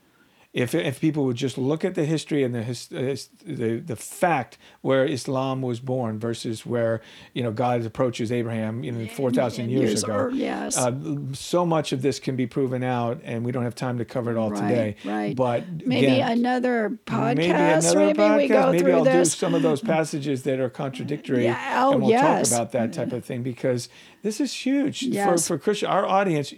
If, 0.52 0.74
if 0.74 1.00
people 1.00 1.24
would 1.24 1.36
just 1.36 1.56
look 1.56 1.84
at 1.84 1.94
the 1.94 2.04
history 2.04 2.44
and 2.44 2.54
the, 2.54 2.62
his, 2.62 2.88
uh, 2.92 2.98
his, 2.98 3.28
the 3.44 3.78
the 3.78 3.96
fact 3.96 4.58
where 4.83 5.05
Islam 5.07 5.62
was 5.62 5.81
born 5.81 6.18
versus 6.18 6.66
where 6.66 7.01
you 7.33 7.42
know 7.42 7.51
God 7.53 7.85
approaches 7.87 8.31
Abraham 8.31 8.85
you 8.85 8.92
know 8.92 9.07
four 9.07 9.31
thousand 9.31 9.71
years, 9.71 9.83
Years 9.90 10.05
ago, 10.05 10.12
or- 10.14 10.31
yes. 10.31 10.77
uh, 10.77 10.92
so 11.33 11.64
much 11.64 11.92
of 11.92 12.03
this 12.03 12.18
can 12.21 12.37
be 12.37 12.47
proven 12.47 12.83
out, 12.83 13.21
and 13.25 13.45
we 13.45 13.53
don't 13.53 13.62
have 13.64 13.75
time 13.75 13.99
to 13.99 14.05
cover 14.05 14.31
it 14.31 14.37
all 14.37 14.51
Right, 14.51 14.61
today. 14.68 14.97
right. 15.05 15.35
But 15.37 15.87
Maybe 15.87 16.07
again, 16.07 16.33
another 16.38 16.99
podcast. 17.07 17.37
maybe 17.37 17.51
another 17.51 17.99
maybe 17.99 18.18
podcast. 18.18 18.37
we 18.37 18.49
go 18.49 18.66
maybe 18.73 18.79
through 18.83 18.92
I'll 18.92 19.05
this. 19.05 19.31
do 19.31 19.37
some 19.37 19.55
of 19.55 19.62
those 19.62 19.81
passages 19.81 20.42
that 20.42 20.59
are 20.61 20.68
contradictory, 20.71 21.45
Yeah, 21.45 21.85
oh, 21.87 21.92
and 21.92 22.03
we'll 22.03 22.11
yes. 22.11 22.51
talk 22.51 22.59
about 22.59 22.73
that 22.73 22.92
type 22.92 23.12
of 23.12 23.25
thing 23.25 23.42
because 23.42 23.88
this 24.23 24.40
is 24.40 24.53
huge 24.53 25.03
Yes. 25.03 25.47
for 25.47 25.55
for 25.57 25.62
Christian. 25.62 25.88
Our 25.88 26.05
audience, 26.07 26.53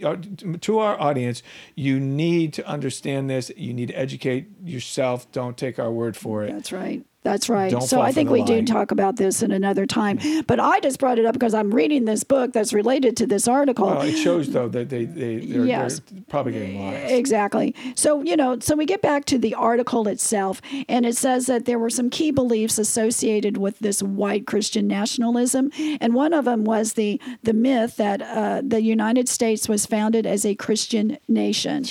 to 0.62 0.78
our 0.78 0.98
audience, 1.00 1.42
you 1.74 2.00
need 2.00 2.52
to 2.54 2.66
understand 2.66 3.28
this. 3.28 3.50
You 3.56 3.74
need 3.74 3.88
to 3.88 3.94
educate 3.98 4.48
yourself. 4.64 5.30
Don't 5.32 5.56
take 5.58 5.78
our 5.78 5.90
word 5.92 6.16
for 6.16 6.42
it. 6.44 6.52
That's 6.52 6.72
right. 6.72 7.04
That's 7.24 7.48
right. 7.48 7.70
Don't 7.70 7.80
so 7.80 8.02
I 8.02 8.12
think 8.12 8.28
we 8.28 8.42
do 8.44 8.62
talk 8.64 8.90
about 8.90 9.16
this 9.16 9.42
in 9.42 9.50
another 9.50 9.86
time. 9.86 10.18
But 10.46 10.60
I 10.60 10.78
just 10.80 11.00
brought 11.00 11.18
it 11.18 11.24
up 11.24 11.32
because 11.32 11.54
I'm 11.54 11.74
reading 11.74 12.04
this 12.04 12.22
book 12.22 12.52
that's 12.52 12.74
related 12.74 13.16
to 13.16 13.26
this 13.26 13.48
article. 13.48 13.86
Well, 13.86 14.02
it 14.02 14.16
shows 14.16 14.50
though 14.50 14.68
that 14.68 14.90
they 14.90 15.06
they 15.06 15.36
they're, 15.36 15.64
Yes. 15.64 16.02
they're 16.10 16.22
propagating 16.28 16.84
lies. 16.84 17.10
Exactly. 17.10 17.74
So, 17.94 18.22
you 18.22 18.36
know, 18.36 18.58
so 18.60 18.76
we 18.76 18.84
get 18.84 19.00
back 19.00 19.24
to 19.26 19.38
the 19.38 19.54
article 19.54 20.06
itself, 20.06 20.60
and 20.86 21.06
it 21.06 21.16
says 21.16 21.46
that 21.46 21.64
there 21.64 21.78
were 21.78 21.88
some 21.88 22.10
key 22.10 22.30
beliefs 22.30 22.78
associated 22.78 23.56
with 23.56 23.78
this 23.78 24.02
white 24.02 24.46
Christian 24.46 24.86
nationalism. 24.86 25.70
And 26.02 26.12
one 26.14 26.34
of 26.34 26.44
them 26.44 26.64
was 26.64 26.92
the, 26.92 27.18
the 27.42 27.54
myth 27.54 27.96
that 27.96 28.20
uh, 28.20 28.60
the 28.62 28.82
United 28.82 29.30
States 29.30 29.66
was 29.66 29.86
founded 29.86 30.26
as 30.26 30.44
a 30.44 30.54
Christian 30.54 31.16
nation. 31.26 31.86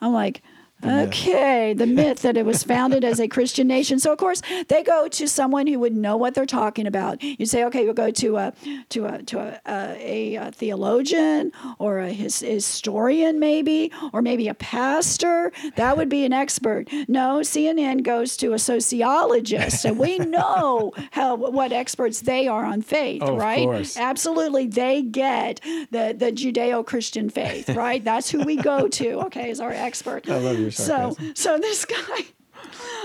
I'm 0.00 0.14
like, 0.14 0.40
Okay, 0.84 1.72
the 1.74 1.86
myth 1.86 2.22
that 2.22 2.36
it 2.36 2.46
was 2.46 2.62
founded 2.62 3.04
as 3.04 3.20
a 3.20 3.28
Christian 3.28 3.66
nation. 3.66 3.98
So 3.98 4.12
of 4.12 4.18
course 4.18 4.42
they 4.68 4.82
go 4.82 5.08
to 5.08 5.28
someone 5.28 5.66
who 5.66 5.78
would 5.78 5.94
know 5.96 6.16
what 6.16 6.34
they're 6.34 6.46
talking 6.46 6.86
about. 6.86 7.22
You 7.22 7.46
say, 7.46 7.64
okay, 7.64 7.84
we'll 7.84 7.94
go 7.94 8.10
to 8.10 8.36
a 8.36 8.52
to 8.90 9.06
a 9.06 9.22
to 9.24 9.38
a, 9.38 9.60
a, 9.66 10.34
a 10.36 10.50
theologian 10.52 11.52
or 11.78 11.98
a 11.98 12.10
his, 12.12 12.40
historian, 12.40 13.38
maybe, 13.38 13.92
or 14.12 14.22
maybe 14.22 14.48
a 14.48 14.54
pastor. 14.54 15.52
That 15.76 15.96
would 15.96 16.08
be 16.08 16.24
an 16.24 16.32
expert. 16.32 16.88
No, 17.08 17.40
CNN 17.40 18.02
goes 18.02 18.36
to 18.38 18.52
a 18.54 18.58
sociologist, 18.58 19.84
and 19.84 19.98
we 19.98 20.18
know 20.36 20.92
how 21.12 21.34
what 21.36 21.72
experts 21.72 22.20
they 22.22 22.48
are 22.48 22.64
on 22.64 22.82
faith, 22.82 23.22
Oh, 23.24 23.34
of 23.34 23.38
right? 23.38 23.64
course. 23.64 23.96
Absolutely, 23.96 24.66
they 24.66 25.02
get 25.02 25.60
the 25.90 26.14
the 26.16 26.32
Judeo-Christian 26.32 27.30
faith, 27.30 27.68
right? 27.70 28.02
That's 28.02 28.30
who 28.30 28.44
we 28.44 28.56
go 28.56 28.88
to. 28.88 29.20
Okay, 29.26 29.50
as 29.50 29.60
our 29.60 29.72
expert. 29.72 30.28
I 30.28 30.38
love 30.38 30.58
So, 30.70 31.16
so 31.34 31.58
this 31.58 31.84
guy, 31.86 32.24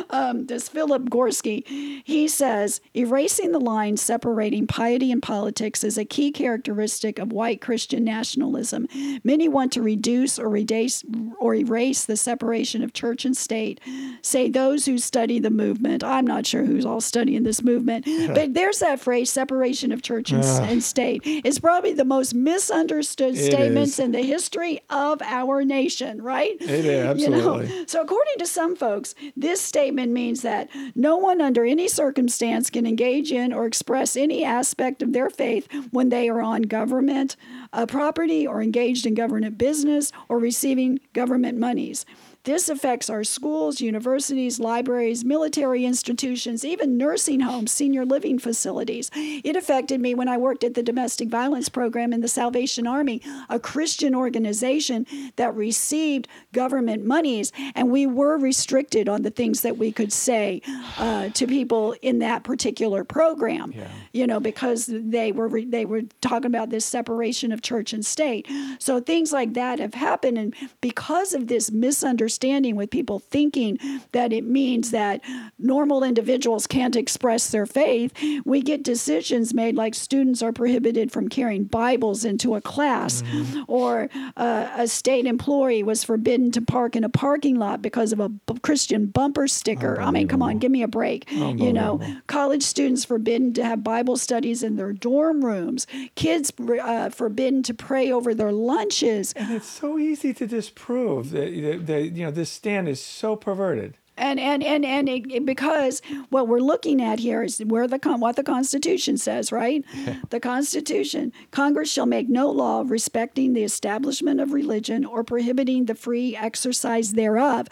um, 0.10 0.46
this 0.48 0.70
Philip 0.70 1.10
Gorski, 1.10 1.64
he 2.04 2.28
says 2.28 2.82
erasing 2.94 3.52
the 3.52 3.60
line 3.60 3.98
separating 3.98 4.68
piety 4.68 5.12
and 5.12 5.22
politics 5.22 5.84
is 5.84 5.98
a 5.98 6.06
key 6.06 6.32
characteristic 6.32 7.20
of 7.20 7.32
white 7.32 7.62
Christian 7.62 8.04
nationalism. 8.04 8.88
Many 9.24 9.48
want 9.48 9.72
to 9.74 9.82
reduce 9.82 10.38
or 10.40 10.56
erase 10.56 11.04
or 11.40 11.56
erase 11.56 12.06
the 12.06 12.18
separation 12.18 12.84
of 12.84 12.94
church 12.94 13.26
and 13.26 13.36
state. 13.36 13.80
Say 14.22 14.50
those 14.50 14.86
who 14.86 14.98
study 14.98 15.40
the 15.40 15.50
movement. 15.50 16.04
I'm 16.04 16.26
not 16.26 16.46
sure 16.46 16.66
who's 16.66 16.86
all 16.86 17.02
studying 17.02 17.44
this 17.44 17.64
movement, 17.64 18.06
but 18.34 18.54
there's 18.54 18.80
that 18.80 19.00
phrase: 19.00 19.30
separation 19.30 19.92
of 19.92 20.02
church 20.02 20.32
and, 20.32 20.44
and 20.44 20.84
state. 20.84 21.22
It's 21.26 21.60
probably 21.60 21.94
the 21.94 22.06
most 22.06 22.34
misunderstood 22.34 23.38
statements 23.38 23.94
is. 23.94 24.00
in 24.00 24.12
the 24.12 24.22
history 24.22 24.82
of 24.90 25.22
our 25.22 25.64
nation. 25.64 26.22
Right? 26.22 26.56
It 26.60 26.86
is, 26.86 27.22
You 27.22 27.30
know? 27.30 27.56
absolutely. 27.60 27.88
So, 27.88 28.02
according 28.02 28.36
to 28.40 28.46
some 28.46 28.76
folks, 28.76 29.16
this 29.36 29.55
statement 29.62 30.12
means 30.12 30.42
that 30.42 30.70
no 30.96 31.18
one 31.18 31.42
under 31.42 31.66
any 31.66 31.88
circumstance 31.88 32.70
can 32.70 32.86
engage 32.86 33.32
in 33.32 33.54
or 33.54 33.66
express 33.66 34.16
any 34.16 34.44
aspect 34.44 35.02
of 35.02 35.14
their 35.14 35.30
faith 35.30 35.68
when 35.92 36.10
they 36.10 36.30
are 36.30 36.42
on 36.42 36.64
government 36.64 37.36
uh, 37.74 37.86
property 37.86 38.46
or 38.46 38.62
engaged 38.62 39.06
in 39.06 39.14
government 39.14 39.58
business 39.58 40.12
or 40.30 40.40
receiving 40.40 41.00
government 41.14 41.58
monies. 41.58 42.06
This 42.46 42.70
affects 42.70 43.10
our 43.10 43.24
schools, 43.24 43.82
universities, 43.82 44.60
libraries, 44.60 45.26
military 45.26 45.84
institutions, 45.84 46.64
even 46.64 46.96
nursing 46.96 47.40
homes, 47.40 47.72
senior 47.72 48.06
living 48.06 48.38
facilities. 48.38 49.10
It 49.16 49.56
affected 49.56 50.00
me 50.00 50.14
when 50.14 50.28
I 50.28 50.38
worked 50.38 50.64
at 50.64 50.76
the 50.76 50.84
domestic 50.84 51.28
violence 51.28 51.70
program 51.70 52.14
in 52.14 52.22
the 52.22 52.28
Salvation 52.28 52.86
Army, 52.86 53.20
a 53.50 53.60
Christian 53.60 54.14
organization 54.14 55.08
that 55.38 55.56
received 55.56 56.28
government 56.54 57.04
monies, 57.04 57.52
and 57.74 57.90
we 57.90 58.06
were 58.06 58.38
restricted 58.38 59.10
on 59.10 59.24
the 59.24 59.32
things 59.32 59.62
that 59.62 59.78
we 59.78 59.92
could 59.92 60.14
say 60.14 60.62
uh, 61.00 61.30
to 61.30 61.48
people 61.48 61.96
in 62.04 62.20
that 62.20 62.44
particular 62.44 63.04
program. 63.04 63.74
Yeah. 63.76 63.88
You 64.14 64.28
know, 64.28 64.40
because 64.40 64.86
they 64.88 65.32
were 65.32 65.48
re- 65.48 65.66
they 65.66 65.86
were 65.86 66.04
talking 66.22 66.46
about 66.46 66.70
this 66.70 66.86
separation 66.86 67.52
of 67.52 67.64
church 67.64 67.92
and 67.92 68.06
state. 68.06 68.48
So 68.78 69.00
things 69.00 69.34
like 69.34 69.56
that 69.56 69.80
have 69.80 69.96
happened, 69.96 70.38
and 70.38 70.54
because 70.80 71.34
of 71.34 71.48
this 71.48 71.72
misunderstanding 71.72 72.35
with 72.44 72.90
people 72.90 73.20
thinking 73.20 73.80
that 74.12 74.34
it 74.34 74.44
means 74.44 74.92
that 74.92 75.22
normal 75.58 76.04
individuals 76.04 76.68
can't 76.68 76.96
express 76.96 77.50
their 77.50 77.66
faith, 77.66 78.14
we 78.46 78.62
get 78.62 78.84
decisions 78.84 79.54
made 79.54 79.76
like 79.76 79.96
students 79.96 80.42
are 80.44 80.52
prohibited 80.52 81.12
from 81.12 81.30
carrying 81.30 81.64
Bibles 81.64 82.26
into 82.26 82.56
a 82.56 82.62
class, 82.62 83.24
or 83.68 84.10
uh, 84.38 84.68
a 84.78 84.88
state 84.88 85.26
employee 85.26 85.84
was 85.84 86.04
forbidden 86.04 86.52
to 86.52 86.62
park 86.62 86.96
in 86.96 87.04
a 87.04 87.10
parking 87.10 87.56
lot 87.56 87.82
because 87.82 88.12
of 88.12 88.20
a 88.20 88.30
b- 88.30 88.60
Christian 88.62 89.08
bumper 89.08 89.48
sticker. 89.48 90.00
I 90.02 90.12
mean, 90.12 90.28
come 90.28 90.42
on, 90.42 90.60
give 90.60 90.72
me 90.72 90.84
a 90.84 90.88
break. 90.88 91.30
You 91.32 91.74
know, 91.74 92.00
college 92.28 92.64
students 92.64 93.06
forbidden 93.06 93.54
to 93.54 93.64
have 93.64 93.84
Bible 93.84 94.18
studies 94.18 94.62
in 94.64 94.76
their 94.76 94.94
dorm 94.94 95.44
rooms, 95.44 95.88
kids 96.16 96.52
uh, 96.60 97.10
forbidden 97.10 97.64
to 97.64 97.74
pray 97.74 98.12
over 98.12 98.34
their 98.36 98.52
lunches. 98.52 99.34
And 99.34 99.52
it's 99.52 99.68
so 99.70 99.98
easy 99.98 100.34
to 100.34 100.46
disprove 100.48 101.32
that, 101.32 101.52
that, 101.62 101.88
that 101.88 102.02
you 102.16 102.25
know 102.25 102.25
this 102.32 102.50
stand 102.50 102.88
is 102.88 103.02
so 103.04 103.36
perverted. 103.36 103.98
And 104.18 104.40
and 104.40 104.64
and 104.64 104.86
and 104.86 105.10
it, 105.10 105.30
it- 105.30 105.46
because 105.46 106.02
what 106.30 106.48
we're 106.48 106.60
looking 106.62 107.02
at 107.02 107.20
here 107.20 107.44
is 107.44 107.60
where 107.60 107.86
the 107.86 108.00
con- 108.00 108.22
what 108.22 108.38
the 108.38 108.44
Constitution 108.44 109.18
says, 109.18 109.52
right? 109.52 109.84
the 110.30 110.40
Constitution: 110.40 111.34
Congress 111.52 111.92
shall 111.92 112.06
make 112.06 112.30
no 112.30 112.50
law 112.50 112.86
respecting 112.88 113.52
the 113.52 113.64
establishment 113.66 114.40
of 114.40 114.54
religion 114.54 115.04
or 115.04 115.26
prohibiting 115.26 115.84
the 115.86 115.96
free 115.96 116.34
exercise 116.34 117.12
thereof. 117.12 117.68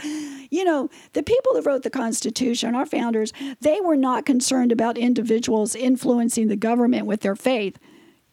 You 0.51 0.65
know, 0.65 0.89
the 1.13 1.23
people 1.23 1.53
that 1.53 1.65
wrote 1.65 1.83
the 1.83 1.89
Constitution, 1.89 2.75
our 2.75 2.85
founders, 2.85 3.31
they 3.61 3.79
were 3.79 3.95
not 3.95 4.25
concerned 4.25 4.73
about 4.73 4.97
individuals 4.97 5.75
influencing 5.75 6.49
the 6.49 6.57
government 6.57 7.05
with 7.05 7.21
their 7.21 7.37
faith. 7.37 7.79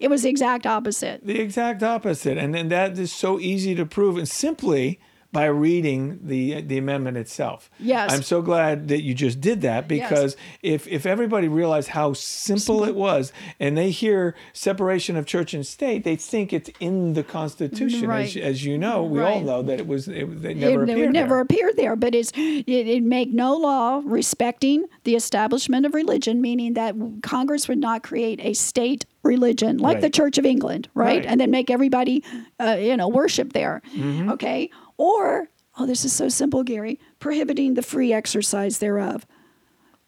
It 0.00 0.10
was 0.10 0.22
the 0.24 0.30
exact 0.30 0.66
opposite. 0.66 1.24
The 1.24 1.38
exact 1.38 1.82
opposite. 1.84 2.38
And 2.38 2.52
then 2.54 2.70
that 2.70 2.98
is 2.98 3.12
so 3.12 3.38
easy 3.38 3.74
to 3.76 3.86
prove. 3.86 4.16
And 4.16 4.28
simply 4.28 4.98
by 5.32 5.44
reading 5.46 6.18
the 6.22 6.60
the 6.62 6.76
amendment 6.76 7.16
itself. 7.16 7.70
Yes. 7.78 8.12
I'm 8.12 8.22
so 8.22 8.42
glad 8.42 8.88
that 8.88 9.02
you 9.02 9.14
just 9.14 9.40
did 9.40 9.60
that 9.60 9.86
because 9.86 10.36
if 10.62 10.88
if 10.88 11.06
everybody 11.06 11.46
realized 11.46 11.88
how 11.90 12.14
simple, 12.14 12.82
it 12.84 12.94
was 12.96 13.32
and 13.60 13.76
they 13.78 13.90
hear 13.90 14.34
separation 14.52 15.16
of 15.16 15.26
church 15.26 15.54
and 15.54 15.64
state, 15.66 16.02
they 16.04 16.16
think 16.16 16.52
it's 16.52 16.70
in 16.80 17.12
the 17.12 17.22
Constitution. 17.22 18.08
Right. 18.08 18.26
As, 18.36 18.42
as 18.42 18.64
you 18.64 18.76
know, 18.76 19.04
we 19.04 19.20
all 19.20 19.40
know 19.40 19.62
that 19.62 19.78
it 19.78 19.86
was 19.86 20.08
it, 20.08 20.24
it 20.44 20.56
never 20.56 20.82
it 20.84 20.90
appeared 20.90 21.12
never 21.12 21.28
there. 21.36 21.40
appear 21.40 21.72
there, 21.74 21.96
but 21.96 22.14
it's 22.14 22.32
it, 22.34 22.64
it 22.68 23.02
make 23.02 23.30
no 23.30 23.56
law 23.56 24.02
respecting 24.04 24.84
the 25.04 25.14
establishment 25.14 25.86
of 25.86 25.94
religion, 25.94 26.40
meaning 26.40 26.74
that 26.74 26.94
Congress 27.22 27.68
would 27.68 27.78
not 27.78 28.02
create 28.02 28.40
a 28.42 28.52
state 28.54 29.06
religion 29.22 29.76
like 29.78 30.00
the 30.00 30.10
Church 30.10 30.38
of 30.38 30.46
England, 30.46 30.88
right? 30.94 31.18
Right. 31.18 31.26
And 31.26 31.40
then 31.40 31.50
make 31.50 31.70
everybody, 31.70 32.24
uh, 32.58 32.76
you 32.80 32.96
know, 32.96 33.08
worship 33.08 33.52
there, 33.52 33.82
Mm-hmm. 33.94 34.30
okay? 34.30 34.70
Or 35.00 35.48
oh, 35.78 35.86
this 35.86 36.04
is 36.04 36.12
so 36.12 36.28
simple, 36.28 36.62
Gary, 36.62 37.00
prohibiting 37.20 37.72
the 37.72 37.80
free 37.80 38.12
exercise 38.12 38.78
thereof. 38.80 39.26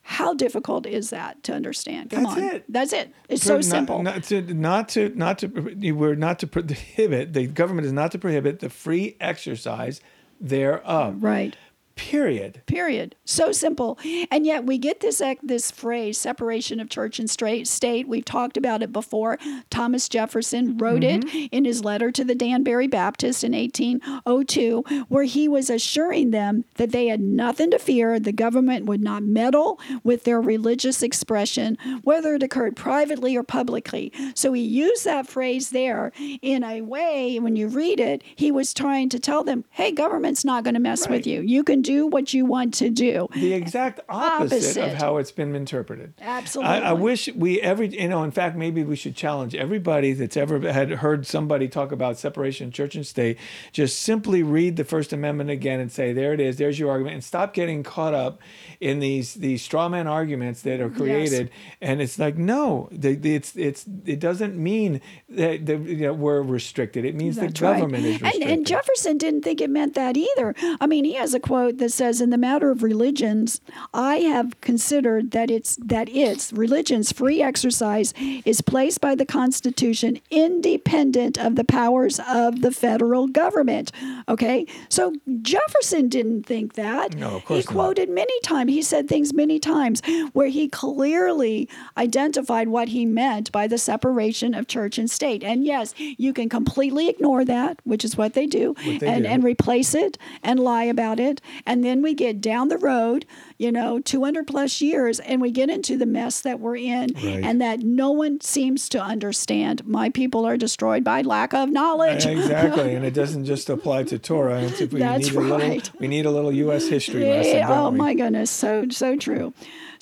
How 0.03 0.35
difficult 0.35 0.85
is 0.85 1.09
that 1.11 1.43
to 1.45 1.55
understand? 1.55 2.11
Come 2.11 2.25
That's 2.25 2.37
on, 2.37 2.43
it. 2.43 2.65
that's 2.69 2.93
it. 2.93 3.15
It's 3.31 3.43
so 3.43 3.55
Not- 3.55 3.65
simple. 3.65 4.03
Not, 4.03 4.23
to 4.25 4.43
not 4.53 4.89
to 4.91 5.09
not 5.15 5.39
to 5.39 5.93
we're 5.93 6.15
not 6.15 6.41
to 6.41 6.47
prohibit 6.47 7.33
the 7.33 7.47
government 7.47 7.87
is 7.87 7.93
not 7.95 8.13
to 8.13 8.19
prohibit 8.19 8.61
the 8.61 8.69
free 8.69 9.17
exercise 9.19 10.03
thereof. 10.41 11.23
right. 11.23 11.57
Period. 12.03 12.61
Period. 12.67 13.15
So 13.25 13.53
simple. 13.53 13.97
And 14.31 14.45
yet 14.45 14.65
we 14.67 14.77
get 14.77 14.99
this 15.01 15.23
this 15.41 15.71
phrase 15.71 16.19
separation 16.19 16.81
of 16.81 16.91
church 16.91 17.21
and 17.21 17.31
straight 17.31 17.69
state. 17.69 18.09
We've 18.09 18.25
talked 18.25 18.57
about 18.57 18.83
it 18.83 18.93
before. 18.93 19.39
Thomas 19.71 20.09
Jefferson 20.09 20.77
wrote 20.79 21.05
it 21.05 21.23
mm-hmm. 21.23 21.47
in 21.53 21.65
his 21.65 21.85
letter 21.85 22.11
to 22.11 22.25
the 22.25 22.35
Danbury 22.35 22.89
Baptist 22.89 23.45
in 23.45 23.53
1802 23.53 25.07
where 25.09 25.23
he 25.23 25.47
was 25.47 25.71
assuring 25.71 26.33
them 26.33 26.65
that 26.75 26.91
they 26.91 27.07
had 27.07 27.21
nothing 27.21 27.71
to 27.71 27.79
fear. 27.79 28.19
The 28.19 28.33
government 28.33 28.87
would 28.87 29.01
not 29.01 29.23
meddle 29.23 29.79
with 30.03 30.25
their 30.25 30.41
religious 30.41 31.05
expression 31.05 31.79
whether 32.03 32.35
it 32.35 32.43
occurred 32.43 32.75
privately 32.75 33.37
or 33.37 33.45
publicly. 33.45 34.13
So 34.35 34.53
he 34.53 34.63
used 34.63 35.05
that 35.05 35.29
phrase 35.29 35.71
there 35.71 36.11
in 36.43 36.65
a 36.65 36.81
way 36.81 37.39
when 37.39 37.55
you 37.55 37.69
read 37.69 38.01
it, 38.01 38.23
he 38.35 38.51
was 38.51 38.75
trying 38.75 39.09
to 39.11 39.21
tell 39.21 39.45
them, 39.45 39.65
"Hey, 39.71 39.93
government's 39.93 40.45
not 40.45 40.65
going 40.65 40.75
to 40.75 40.81
mess 40.81 41.09
with 41.09 41.29
you. 41.29 41.43
You 41.43 41.63
can 41.63 41.81
do 41.81 41.92
what 42.01 42.33
you 42.35 42.45
want 42.45 42.75
to 42.75 42.91
do. 42.91 43.29
The 43.35 43.53
exact 43.53 44.01
opposite, 44.09 44.55
Opposite. 44.57 44.85
of 44.85 44.95
how 44.95 45.17
it's 45.19 45.33
been 45.33 45.55
interpreted. 45.55 46.15
Absolutely. 46.21 46.73
I, 46.75 46.91
I 46.91 46.93
wish 46.93 47.29
we 47.35 47.61
every 47.61 47.89
you 47.89 48.09
know. 48.09 48.23
In 48.25 48.31
fact, 48.31 48.57
maybe 48.57 48.83
we 48.85 48.97
should 48.97 49.15
challenge 49.17 49.55
everybody 49.55 50.13
that's 50.13 50.37
ever 50.37 50.59
had 50.73 50.91
heard 50.91 51.27
somebody 51.27 51.69
talk 51.69 51.93
about 51.93 52.19
separation 52.19 52.69
of 52.69 52.73
church 52.75 52.95
and 52.95 53.07
state. 53.07 53.39
Just 53.73 54.01
simply 54.01 54.43
read 54.43 54.77
the 54.77 54.85
First 54.85 55.13
Amendment 55.13 55.51
again 55.51 55.81
and 55.81 55.91
say, 55.91 56.13
"There 56.13 56.33
it 56.33 56.41
is. 56.41 56.57
There's 56.57 56.79
your 56.79 56.91
argument," 56.91 57.15
and 57.15 57.25
stop 57.25 57.55
getting 57.55 57.83
caught 57.83 58.15
up 58.15 58.41
in 58.81 58.99
these 59.01 59.35
these 59.35 59.63
straw 59.63 59.89
man 59.89 60.07
arguments 60.07 60.63
that 60.63 60.81
are 60.81 60.91
created. 60.91 61.51
And 61.81 62.01
it's 62.01 62.19
like, 62.19 62.37
no, 62.37 62.89
the, 62.93 63.15
the- 63.15 63.35
it's 63.35 63.57
it's 63.57 63.85
it 64.05 64.21
doesn't 64.21 64.57
mean 64.57 65.01
that, 65.29 65.67
that 65.67 65.79
you 65.81 65.97
know, 66.07 66.13
we're 66.13 66.43
restricted. 66.43 67.05
It 67.05 67.15
means 67.15 67.37
That's 67.37 67.59
the 67.59 67.67
right. 67.67 67.75
government 67.79 68.05
is 68.05 68.15
And, 68.17 68.23
restricted. 68.23 68.51
and 68.51 68.67
Jefferson 68.67 69.19
didn't 69.19 69.43
think 69.43 69.61
it 69.61 69.71
meant 69.71 69.95
that 69.95 70.17
either. 70.17 70.55
I 70.81 70.87
mean, 70.87 71.05
he 71.05 71.15
has 71.15 71.35
a 71.35 71.41
quote 71.41 71.72
that 71.79 71.93
says, 71.93 72.21
"In 72.21 72.31
the 72.31 72.39
matter 72.39 72.71
of 72.71 72.83
religions, 72.83 73.61
I 73.95 74.17
have 74.19 74.61
considered 74.61 75.31
that 75.33 75.51
it's 75.51 75.77
that 75.77 76.09
its 76.09 76.53
religion's 76.53 77.13
free 77.13 77.43
exercise 77.43 78.15
is 78.45 78.61
placed 78.61 79.01
by 79.01 79.15
the 79.15 79.27
Constitution 79.27 80.19
independent 80.31 81.39
of 81.39 81.57
the 81.57 81.65
powers 81.65 82.21
of 82.29 82.63
the 82.63 82.71
federal 82.71 83.27
government." 83.27 83.93
Okay, 84.29 84.67
so 84.89 85.15
Jefferson 85.43 86.09
didn't 86.09 86.45
think 86.47 86.75
that. 86.75 87.17
No, 87.17 87.37
of 87.37 87.41
he 87.43 87.47
course 87.47 87.65
not. 87.67 87.73
quoted 87.73 88.11
many 88.11 88.41
times. 88.43 88.73
He 88.73 88.83
said 88.83 89.09
things 89.09 89.35
many 89.35 89.59
times 89.59 90.03
where 90.33 90.49
he 90.49 90.69
clearly 90.69 91.69
identified 91.97 92.69
what 92.69 92.89
he 92.89 93.07
meant 93.07 93.51
by 93.53 93.67
the 93.67 93.79
separation 93.79 94.55
of 94.55 94.67
church 94.67 94.99
and 94.99 95.11
state. 95.11 95.43
And 95.43 95.65
yes, 95.65 95.95
you 95.99 96.33
can 96.33 96.49
completely 96.49 97.09
ignore 97.09 97.45
that, 97.45 97.79
which 97.85 98.05
is 98.05 98.17
what 98.17 98.35
they 98.35 98.47
do, 98.47 98.75
they 98.85 99.07
and, 99.07 99.25
do. 99.25 99.29
and 99.29 99.45
replace 99.45 99.95
it 99.95 100.19
and 100.43 100.61
lie 100.61 100.85
about 100.85 101.19
it. 101.21 101.41
And 101.67 101.85
then 101.85 102.03
we 102.03 102.15
get 102.15 102.41
down 102.41 102.69
the 102.69 102.79
road, 102.79 103.25
you 103.59 103.71
know, 103.73 104.01
200 104.01 104.47
plus 104.47 104.81
years, 104.81 105.21
and 105.21 105.41
we 105.41 105.51
get 105.51 105.71
into 105.71 105.97
the 105.97 106.07
mess 106.07 106.41
that 106.41 106.61
we're 106.61 106.77
in 106.77 107.11
Right. 107.15 107.45
and 107.45 107.61
that 107.61 107.81
no 107.81 108.11
one 108.11 108.41
seems 108.41 108.89
to 108.91 109.01
understand. 109.01 109.87
My 109.87 110.11
people 110.11 110.45
are 110.45 110.57
destroyed 110.57 111.05
by 111.05 111.23
lack 111.23 111.55
of 111.55 111.71
knowledge. 111.71 112.27
exactly, 112.27 112.95
and 112.97 113.05
it 113.05 113.15
doesn't 113.15 113.45
just 113.45 113.71
apply 113.71 114.05
to 114.05 114.19
Torah. 114.19 114.63
It's, 114.63 114.81
we 114.81 114.99
That's 115.01 115.27
need 115.27 115.35
a 115.37 115.41
little, 115.41 115.59
right. 115.59 115.91
we 116.01 116.09
need 116.09 116.27
a 116.27 116.31
little 116.31 116.53
U.S. 116.53 116.89
history 116.89 117.25
lesson. 117.25 117.57
Yeah, 117.59 117.69
oh 117.83 117.91
we? 117.91 117.99
my 117.99 118.15
goodness, 118.15 118.51
so 118.51 118.87
so 118.91 119.17
true. 119.17 119.53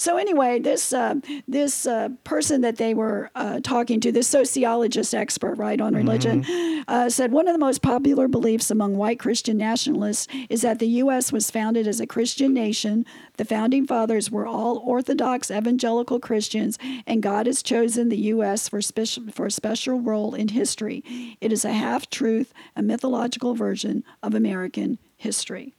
So 0.00 0.16
anyway, 0.16 0.60
this 0.60 0.94
uh, 0.94 1.16
this 1.46 1.86
uh, 1.86 2.08
person 2.24 2.62
that 2.62 2.78
they 2.78 2.94
were 2.94 3.30
uh, 3.34 3.60
talking 3.60 4.00
to, 4.00 4.10
this 4.10 4.28
sociologist 4.28 5.14
expert, 5.14 5.56
right 5.56 5.78
on 5.78 5.94
religion, 5.94 6.42
Mm-hmm. 6.42 6.82
uh, 6.88 7.10
said 7.10 7.32
one 7.32 7.46
of 7.48 7.52
the 7.52 7.58
most 7.58 7.82
popular 7.82 8.26
beliefs 8.26 8.70
among 8.70 8.96
white 8.96 9.18
Christian 9.18 9.58
nationalists 9.58 10.26
is 10.48 10.62
that 10.62 10.78
the 10.78 10.88
U.S. 11.04 11.32
was 11.32 11.50
founded 11.50 11.86
as 11.86 12.00
a 12.00 12.06
Christian 12.06 12.54
nation. 12.54 13.04
The 13.36 13.44
founding 13.44 13.86
fathers 13.86 14.30
were 14.30 14.46
all 14.46 14.78
Orthodox 14.78 15.50
evangelical 15.50 16.18
Christians, 16.18 16.78
and 17.06 17.22
God 17.22 17.44
has 17.44 17.62
chosen 17.62 18.08
the 18.08 18.24
U.S. 18.34 18.70
for 18.70 18.80
special 18.80 19.24
for 19.30 19.44
a 19.46 19.50
special 19.50 20.00
role 20.00 20.34
in 20.34 20.48
history. 20.48 21.04
It 21.42 21.52
is 21.52 21.62
a 21.66 21.74
half 21.74 22.08
truth, 22.08 22.54
a 22.74 22.80
mythological 22.82 23.54
version 23.54 24.02
of 24.22 24.34
American 24.34 24.98
history. 25.18 25.74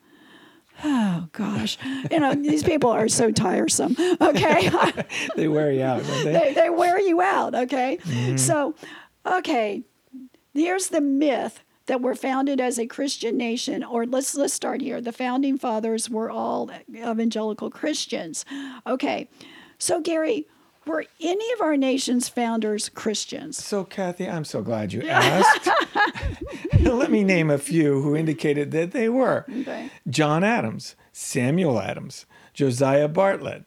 Oh 0.84 1.28
gosh, 1.32 1.78
you 2.12 2.20
know 2.20 2.34
these 2.34 2.64
people 2.64 2.90
are 2.90 3.08
so 3.08 3.32
tiresome. 3.32 3.96
Okay, 4.20 4.70
they 5.36 5.48
wear 5.48 5.72
you 5.72 5.84
out, 5.84 6.04
don't 6.06 6.24
they? 6.26 6.32
they 6.34 6.54
they 6.54 6.70
wear 6.70 7.00
you 7.00 7.22
out. 7.22 7.54
Okay, 7.56 7.98
Mm-hmm. 8.04 8.38
so 8.38 8.76
okay, 9.26 9.84
here's 10.54 10.88
the 10.88 11.02
myth 11.02 11.64
that 11.88 12.02
we're 12.02 12.16
founded 12.16 12.62
as 12.62 12.80
a 12.80 12.86
Christian 12.88 13.38
nation. 13.38 13.84
Or 13.84 14.06
let's 14.06 14.36
let's 14.36 14.54
start 14.54 14.82
here. 14.82 15.02
The 15.02 15.12
founding 15.12 15.58
fathers 15.58 16.10
were 16.10 16.30
all 16.32 16.70
evangelical 16.94 17.70
Christians. 17.70 18.46
Okay, 18.88 19.30
so 19.78 20.00
Gary, 20.02 20.48
were 20.86 21.06
any 21.20 21.54
of 21.54 21.62
our 21.62 21.78
nation's 21.78 22.28
founders 22.28 22.90
Christians? 22.90 23.64
So, 23.64 23.84
Kathy, 23.84 24.28
I'm 24.28 24.46
so 24.46 24.62
glad 24.62 24.94
you 24.94 25.04
asked. 25.08 25.70
Let 26.80 27.12
me 27.12 27.24
name 27.24 27.50
a 27.50 27.58
few 27.58 28.02
who 28.02 28.16
indicated 28.16 28.72
that 28.72 28.92
they 28.92 29.10
were 29.10 29.46
Okay. 29.50 29.90
John 30.10 30.44
Adams, 30.44 30.96
Samuel 31.12 31.80
Adams, 31.80 32.26
Josiah 32.54 33.08
Bartlett, 33.08 33.66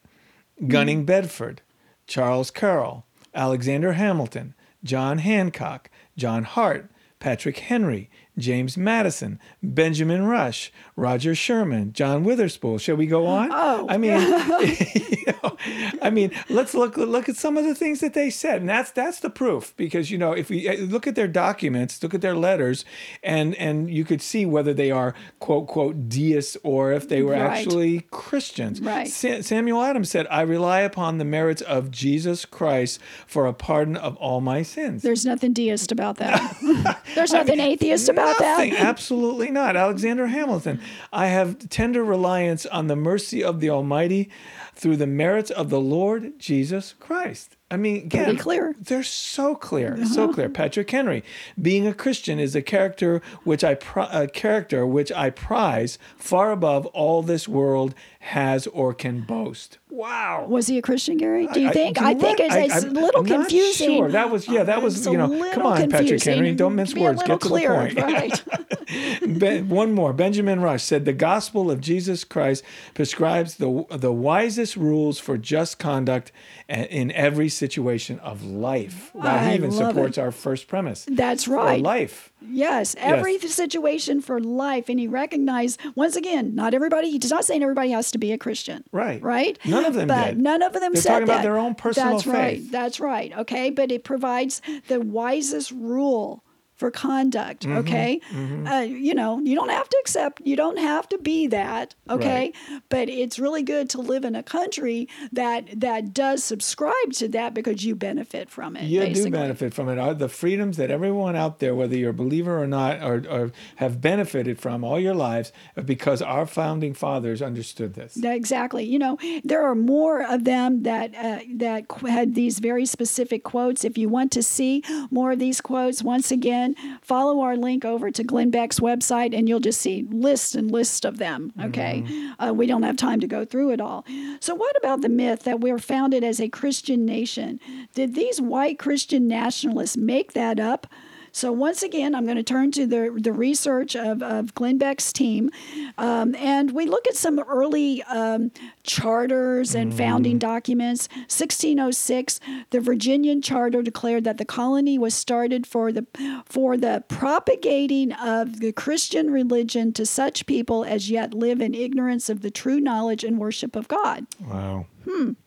hmm. 0.59 0.69
Gunning 0.69 1.05
Bedford, 1.05 1.63
Charles 2.07 2.51
Carroll, 2.51 3.07
Alexander 3.35 3.93
Hamilton, 3.93 4.55
John 4.83 5.19
Hancock, 5.19 5.91
John 6.17 6.45
Hart, 6.45 6.91
Patrick 7.21 7.59
Henry, 7.59 8.11
James 8.37 8.77
Madison, 8.77 9.41
Benjamin 9.63 10.27
Rush, 10.27 10.73
Roger 10.97 11.35
Sherman, 11.35 11.93
John 11.93 12.23
Witherspoon. 12.25 12.79
Shall 12.79 12.97
we 12.97 13.07
go 13.07 13.27
on? 13.27 13.49
Oh. 13.51 13.87
I 13.89 13.97
mean, 13.97 14.13
you 15.27 15.33
know, 15.43 15.57
I 16.03 16.11
mean, 16.11 16.31
let's 16.49 16.75
look 16.75 16.97
look 16.97 17.29
at 17.29 17.37
some 17.37 17.57
of 17.57 17.65
the 17.65 17.75
things 17.75 18.01
that 18.01 18.15
they 18.15 18.31
said, 18.31 18.61
and 18.61 18.69
that's 18.69 18.91
that's 18.91 19.21
the 19.21 19.31
proof. 19.31 19.75
Because 19.77 20.11
you 20.11 20.19
know, 20.19 20.33
if 20.33 20.51
we 20.51 20.69
uh, 20.69 20.77
look 20.85 21.07
at 21.07 21.15
their 21.15 21.29
documents, 21.29 22.03
look 22.03 22.15
at 22.15 22.21
their 22.21 22.35
letters, 22.37 22.85
and 23.23 23.55
and 23.57 23.91
you 23.91 24.05
could 24.05 24.21
see 24.23 24.45
whether 24.47 24.75
they 24.75 24.91
are 24.91 25.15
quote 25.39 25.67
quote 25.69 26.09
deists 26.09 26.57
or 26.63 26.93
if 26.93 27.09
they 27.09 27.23
were 27.23 27.33
Right. 27.33 27.41
actually 27.59 28.01
Christians. 28.11 28.81
Right. 28.81 29.09
Sa- 29.09 29.41
Samuel 29.41 29.83
Adams 29.83 30.11
said, 30.11 30.27
"I 30.31 30.43
rely 30.43 30.81
upon 30.81 31.19
the 31.19 31.25
merits 31.25 31.63
of 31.63 31.91
Jesus 31.91 32.45
Christ 32.45 33.01
for 33.27 33.47
a 33.47 33.53
pardon 33.53 33.97
of 33.97 34.17
all 34.17 34.41
my 34.41 34.63
sins." 34.63 35.03
There's 35.03 35.25
nothing 35.27 35.53
deist 35.53 35.91
about 35.93 36.17
that. 36.17 36.57
There's 37.15 37.33
nothing 37.33 37.61
atheist 37.61 38.09
about 38.09 38.39
Nothing, 38.41 38.73
that. 38.73 38.81
absolutely 38.83 39.51
not. 39.51 39.77
Alexander 39.77 40.27
Hamilton. 40.27 40.81
I 41.13 41.27
have 41.29 41.69
tender 41.69 42.03
reliance 42.05 42.67
on 42.67 42.87
the 42.89 42.97
mercy 42.97 43.43
of 43.43 43.61
the 43.61 43.71
Almighty 43.71 44.31
through 44.75 44.97
the 44.97 45.07
merits 45.07 45.51
of 45.51 45.71
the 45.71 45.81
Lord 45.81 46.39
Jesus 46.39 46.95
Christ. 46.99 47.57
I 47.71 47.77
mean, 47.77 47.97
again, 47.97 48.25
Pretty 48.25 48.39
clear. 48.39 48.69
Uh-huh. 48.71 48.83
They're 48.83 49.03
so 49.03 49.57
clear, 49.57 50.05
so 50.07 50.33
clear. 50.33 50.49
Patrick 50.49 50.91
Henry, 50.91 51.25
being 51.61 51.87
a 51.89 51.95
Christian 51.95 52.39
is 52.39 52.55
a 52.55 52.63
character 52.63 53.21
which 53.43 53.65
I 53.65 53.75
pri- 53.75 54.09
a 54.13 54.29
character 54.29 54.87
which 54.87 55.11
I 55.11 55.31
prize 55.31 55.99
far 56.17 56.53
above 56.53 56.87
all 56.87 57.23
this 57.23 57.49
world 57.49 57.95
has 58.25 58.67
or 58.69 58.95
can 58.95 59.21
boast. 59.21 59.77
Wow. 59.91 60.47
Was 60.49 60.67
he 60.67 60.79
a 60.79 60.83
Christian, 60.83 61.19
Gary? 61.19 61.47
Do 61.53 61.61
you 61.61 61.69
I- 61.69 61.73
think? 61.73 62.01
you 62.01 62.07
I, 62.07 62.15
think 62.15 62.41
it's, 62.41 62.55
I- 62.55 62.61
it's 62.63 62.83
I'm 62.85 62.97
a 62.97 63.01
little 63.01 63.23
not 63.23 63.31
confusing. 63.41 63.99
Sure, 63.99 64.11
that 64.11 64.31
was 64.31 64.49
yeah, 64.49 64.63
that 64.65 64.83
was 64.83 64.97
It's 64.97 65.07
you 65.07 65.19
know. 65.19 65.29
Come 65.53 65.67
on, 65.67 65.91
Patrick. 65.91 66.23
Henry, 66.23 66.55
don't 66.55 66.75
mince 66.75 66.95
words. 66.95 67.23
Get 67.23 67.41
to 67.41 67.47
clearer, 67.47 67.89
the 67.91 68.01
point. 68.03 68.45
right? 68.91 69.65
One 69.67 69.93
more. 69.93 70.13
Benjamin 70.13 70.61
Rush 70.61 70.83
said 70.83 71.05
the 71.05 71.13
gospel 71.13 71.71
of 71.71 71.81
Jesus 71.81 72.25
Christ 72.25 72.65
prescribes 72.95 73.57
the 73.57 73.85
the 73.91 74.13
wisest 74.13 74.77
rules 74.77 75.19
for 75.19 75.37
just 75.37 75.79
conduct 75.79 76.33
in 76.69 77.13
every 77.13 77.49
situation 77.51 78.19
of 78.21 78.43
life. 78.43 79.15
Wow, 79.15 79.37
I 79.37 79.49
he 79.51 79.55
even 79.57 79.71
supports 79.71 80.17
it. 80.19 80.23
our 80.23 80.33
first 80.33 80.67
premise. 80.67 81.07
That's 81.09 81.45
For 81.45 81.57
right. 81.57 81.81
life. 81.83 82.33
Yes, 82.51 82.95
every 82.99 83.39
situation 83.39 84.21
for 84.21 84.41
life. 84.41 84.89
And 84.89 84.99
he 85.01 85.07
recognized, 85.07 85.81
once 85.95 86.17
again, 86.17 86.55
not 86.55 86.75
everybody, 86.75 87.11
he 87.11 87.19
does 87.19 87.31
not 87.31 87.45
saying 87.45 87.63
everybody 87.63 87.91
has 87.91 88.11
to 88.13 88.19
be 88.19 88.33
a 88.33 88.39
Christian. 88.39 88.85
Right. 88.93 89.23
Right? 89.23 89.59
None 89.65 89.85
of 89.85 89.95
them 89.95 90.09
But 90.09 90.25
did. 90.31 90.39
none 90.41 90.63
of 90.63 90.73
them 90.73 90.93
They're 90.93 91.03
said 91.03 91.11
talking 91.11 91.25
about 91.25 91.43
their 91.43 91.59
own 91.59 91.75
personal 91.75 92.13
That's 92.13 92.27
right. 92.27 92.71
That's 92.71 93.01
right. 93.01 93.33
Okay. 93.39 93.71
But 93.71 93.91
it 93.91 94.05
provides 94.05 94.61
the 94.89 95.01
wisest 95.01 95.71
rule 95.71 96.45
for 96.75 96.91
conduct. 96.91 97.65
Mm-hmm. 97.65 97.79
Okay. 97.79 98.21
Uh, 98.67 98.81
you 98.81 99.15
know, 99.15 99.39
you 99.41 99.55
don't 99.55 99.71
have 99.71 99.89
to 99.89 99.97
accept, 100.01 100.43
you 100.45 100.57
don't 100.57 100.79
have 100.79 101.09
to 101.11 101.19
be 101.19 101.47
that. 101.49 101.95
Okay. 102.11 102.53
But 102.89 103.09
it's 103.09 103.39
really 103.39 103.63
good 103.63 103.91
to 103.91 104.01
live 104.01 104.25
in 104.25 104.35
a 104.35 104.43
country 104.43 105.09
that 105.33 105.81
that 105.81 106.13
does 106.13 106.43
subscribe 106.43 107.13
to 107.15 107.29
that 107.29 107.55
because 107.55 107.85
you 107.85 107.95
benefit 107.95 108.51
from 108.51 108.77
it. 108.77 108.85
You 108.85 109.01
basically. 109.01 109.31
do 109.31 109.37
benefit 109.37 109.75
from 109.75 109.89
it. 109.89 109.99
Are 109.99 110.15
the 110.15 110.29
freedoms 110.29 110.77
that 110.77 110.91
everyone 110.91 111.37
out 111.37 111.61
there, 111.61 111.75
whether 111.75 111.97
you're 111.97 112.11
a 112.11 112.15
believer 112.15 112.61
or 112.61 112.67
not, 112.67 113.03
or, 113.03 113.25
or 113.29 113.53
have 113.77 114.01
benefited 114.01 114.59
from 114.59 114.85
all 114.85 114.99
your 114.99 115.15
lives 115.15 115.53
because 115.85 116.23
our 116.23 116.47
founding 116.47 116.95
fathers 116.95 117.43
understood 117.43 117.95
this. 117.95 118.17
Exactly. 118.17 118.85
You 118.85 118.99
know, 118.99 119.19
there 119.45 119.65
are 119.65 119.75
more 119.75 120.23
of 120.23 120.45
them 120.45 120.83
that 120.83 121.15
uh, 121.15 121.41
that 121.55 121.85
had 122.09 122.35
these 122.35 122.59
very 122.59 122.87
specific 122.87 123.45
quotes. 123.45 123.85
If 123.85 123.99
you 123.99 124.09
want 124.09 124.33
to 124.33 124.43
see 124.43 124.83
more 125.11 125.33
of 125.33 125.39
these 125.39 125.61
quotes, 125.61 126.03
once 126.03 126.31
again, 126.31 126.64
follow 127.03 127.41
our 127.41 127.57
link 127.57 127.85
over 127.85 128.11
to 128.11 128.25
Glenn 128.25 128.51
Beck's 128.51 128.81
website, 128.81 129.37
and 129.37 129.49
you'll 129.49 129.61
just 129.61 129.81
see 129.81 130.07
lists 130.11 130.55
and 130.55 130.71
lists 130.71 131.05
of 131.05 131.19
them. 131.19 131.53
Okay, 131.63 132.05
uh, 132.39 132.53
we 132.55 132.67
don't 132.67 132.83
have 132.83 132.97
time 132.97 133.21
to 133.21 133.27
go 133.27 133.45
through 133.45 133.73
it 133.73 133.81
all. 133.81 134.05
So, 134.41 134.55
what 134.55 134.77
about 134.77 135.03
the 135.03 135.09
myth 135.09 135.43
that 135.45 135.61
we're 135.61 135.79
founded 135.79 136.25
as 136.25 136.41
a 136.41 136.49
Christian 136.49 137.05
nation? 137.05 137.61
Did 137.95 138.15
these 138.15 138.41
white 138.41 138.79
Christian 138.79 139.29
nationalists 139.29 139.97
make 139.97 140.33
that 140.33 140.59
up? 140.59 140.87
So 141.35 141.51
once 141.51 141.83
again, 141.83 142.15
I'm 142.15 142.27
going 142.27 142.37
to 142.37 142.45
turn 142.45 142.71
to 142.73 142.87
the 142.87 143.13
the 143.21 143.33
research 143.33 143.97
of, 143.97 144.23
of 144.23 144.55
Glenn 144.55 144.79
Beck's 144.79 145.13
team, 145.13 145.51
um, 145.99 146.37
and 146.37 146.71
we 146.71 146.87
look 146.87 147.09
at 147.09 147.17
some 147.17 147.41
early 147.41 148.05
um, 148.05 148.53
charters 148.85 149.75
and 149.75 149.93
founding 149.93 150.39
documents. 150.39 151.09
1606, 151.09 152.39
the 152.71 152.79
Virginian 152.79 153.43
Charter 153.43 153.83
declared 153.83 154.23
that 154.23 154.39
the 154.39 154.45
colony 154.45 154.97
was 154.97 155.13
started 155.13 155.67
for 155.67 155.91
the 155.91 156.07
for 156.47 156.77
the 156.77 157.03
propagating 157.09 158.13
of 158.13 158.61
the 158.61 158.71
Christian 158.71 159.33
religion 159.33 159.93
to 159.95 160.07
such 160.07 160.47
people 160.47 160.85
as 160.85 161.11
yet 161.11 161.35
live 161.35 161.61
in 161.61 161.75
ignorance 161.75 162.31
of 162.31 162.43
the 162.43 162.51
true 162.51 162.79
knowledge 162.79 163.25
and 163.25 163.41
worship 163.41 163.75
of 163.75 163.89
God. 163.89 164.25
Wow. 164.41 164.87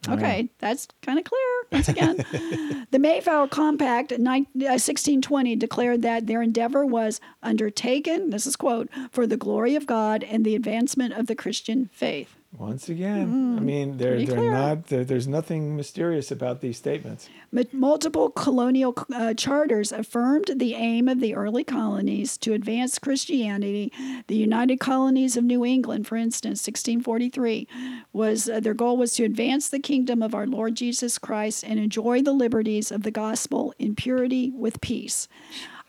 Okay, 0.08 0.50
that's 0.60 0.88
kind 1.02 1.20
of 1.20 1.26
clear. 1.26 1.40
Once 1.72 1.90
again, 1.90 2.18
the 2.92 3.00
Mayflower 3.00 3.48
Compact, 3.48 4.12
in 4.12 4.24
nine- 4.24 4.48
uh, 4.56 4.80
1620, 4.80 5.56
declared 5.56 6.02
that 6.04 6.28
their 6.28 6.42
endeavor 6.42 6.86
was 6.86 7.20
undertaken. 7.44 8.30
This 8.30 8.46
is 8.48 8.56
quote 8.56 8.90
for 9.12 9.28
the 9.28 9.38
glory 9.38 9.76
of 9.76 9.86
God 9.86 10.24
and 10.24 10.46
the 10.46 10.56
advancement 10.56 11.14
of 11.14 11.28
the 11.28 11.36
Christian 11.36 11.90
faith. 11.92 12.37
Once 12.60 12.90
again, 12.90 13.58
I 13.58 13.62
mean, 13.62 13.98
they're 13.98 14.18
Mm-hmm. 14.18 14.18
pretty 14.18 14.26
they're 14.26 14.36
clear. 14.38 14.52
not. 14.52 14.88
There, 14.88 15.06
there's 15.06 15.28
nothing 15.28 15.76
mysterious 15.76 16.32
about 16.32 16.62
these 16.62 16.78
statements. 16.78 17.30
Multiple 17.72 18.30
colonial 18.32 18.96
uh, 19.14 19.34
charters 19.36 19.92
affirmed 19.92 20.50
the 20.56 20.74
aim 20.74 21.08
of 21.08 21.20
the 21.20 21.36
early 21.36 21.64
colonies 21.64 22.38
to 22.40 22.54
advance 22.54 22.98
Christianity. 23.00 23.92
The 24.28 24.36
United 24.36 24.80
Colonies 24.80 25.38
of 25.38 25.44
New 25.44 25.64
England, 25.64 26.08
for 26.08 26.16
instance, 26.16 26.66
1643, 26.68 27.68
was 28.12 28.50
uh, 28.50 28.60
their 28.60 28.74
goal 28.74 28.98
was 28.98 29.14
to 29.14 29.24
advance 29.24 29.70
the 29.70 29.80
kingdom 29.80 30.22
of 30.24 30.34
our 30.34 30.48
Lord 30.48 30.76
Jesus 30.76 31.18
Christ 31.18 31.64
and 31.64 31.80
enjoy 31.80 32.22
the 32.22 32.34
liberties 32.34 32.92
of 32.92 33.04
the 33.04 33.12
gospel 33.12 33.74
in 33.78 33.96
purity 33.96 34.52
with 34.56 34.82
peace. 34.82 35.28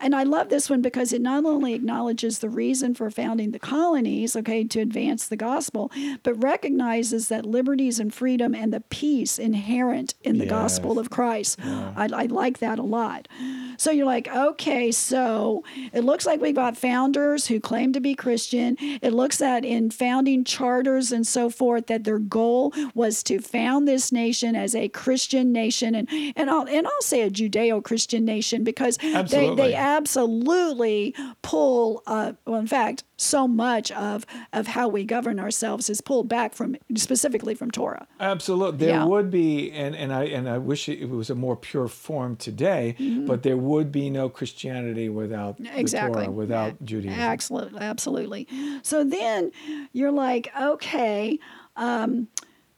And 0.01 0.15
I 0.15 0.23
love 0.23 0.49
this 0.49 0.71
one 0.71 0.83
because 0.83 1.13
it 1.13 1.21
not 1.21 1.45
only 1.45 1.75
acknowledges 1.75 2.39
the 2.39 2.49
reason 2.49 2.95
for 2.95 3.11
founding 3.11 3.51
the 3.51 3.59
colonies, 3.59 4.37
okay, 4.37 4.65
to 4.65 4.81
advance 4.81 5.27
the 5.27 5.37
gospel, 5.37 5.91
but 6.23 6.43
recognizes 6.43 7.29
that 7.29 7.45
liberties 7.45 7.99
and 7.99 8.13
freedom 8.15 8.55
and 8.55 8.73
the 8.73 8.81
peace 8.81 9.39
inherent 9.39 10.15
in 10.23 10.39
the 10.39 10.47
gospel 10.47 10.99
of 10.99 11.11
Christ. 11.11 11.59
I, 11.63 12.09
I 12.13 12.25
like 12.27 12.59
that 12.59 12.79
a 12.79 12.83
lot. 12.83 13.29
So 13.77 13.93
you're 13.93 14.07
like, 14.07 14.27
okay, 14.29 14.91
so 14.91 15.63
it 15.93 16.03
looks 16.03 16.27
like 16.27 16.41
we've 16.41 16.55
got 16.55 16.77
founders 16.77 17.47
who 17.47 17.61
claim 17.61 17.93
to 17.93 18.01
be 18.01 18.15
Christian. 18.15 18.77
It 18.81 19.13
looks 19.13 19.39
that 19.39 19.65
in 19.65 19.91
founding 19.91 20.43
charters 20.43 21.13
and 21.13 21.25
so 21.25 21.49
forth, 21.49 21.87
that 21.87 22.03
their 22.03 22.19
goal 22.19 22.73
was 22.95 23.23
to 23.25 23.39
found 23.39 23.87
this 23.87 24.11
nation 24.11 24.57
as 24.57 24.75
a 24.75 24.89
Christian 24.89 25.53
nation, 25.53 25.95
and 25.95 26.09
and 26.35 26.51
I'll 26.51 26.67
and 26.67 26.87
I'll 26.87 27.03
say 27.03 27.23
a 27.23 27.31
Judeo-Christian 27.31 28.25
nation 28.25 28.65
because 28.65 28.97
they 28.97 29.15
Absolutely. 29.15 29.57
they 29.57 29.75
absolutely 29.97 31.15
pull. 31.43 32.03
Uh, 32.07 32.33
well, 32.47 32.61
in 32.61 32.67
fact, 32.67 33.05
so 33.17 33.49
much 33.49 33.91
of 33.93 34.25
of 34.53 34.69
how 34.69 34.89
we 34.89 35.05
govern 35.05 35.41
ourselves 35.41 35.91
is 35.91 36.01
pulled 36.01 36.29
back 36.29 36.55
from 36.55 36.77
specifically 36.97 37.55
from 37.55 37.71
Torah. 37.71 38.07
Absolutely, 38.21 38.79
there 38.79 38.89
Yeah. 38.91 39.05
would 39.05 39.31
be, 39.31 39.71
and, 39.73 39.97
and 39.97 40.13
I 40.13 40.25
and 40.25 40.49
I 40.49 40.59
wish 40.59 40.89
it 40.89 41.09
was 41.09 41.31
a 41.31 41.35
more 41.35 41.57
pure 41.57 41.89
form 41.89 42.37
today. 42.37 42.95
Mm-hmm. 42.99 43.27
But 43.27 43.43
there 43.43 43.57
would 43.57 43.91
be 43.91 44.11
no 44.11 44.29
Christianity 44.29 45.09
without 45.09 45.57
exactly 45.75 46.21
the 46.23 46.27
Torah, 46.27 46.31
without 46.31 46.85
Judaism. 46.85 47.19
Absolutely, 47.19 47.81
absolutely. 47.81 48.49
So 48.83 49.05
then 49.05 49.51
you're 49.93 50.13
like, 50.13 50.51
okay, 50.61 51.39
um, 51.77 52.29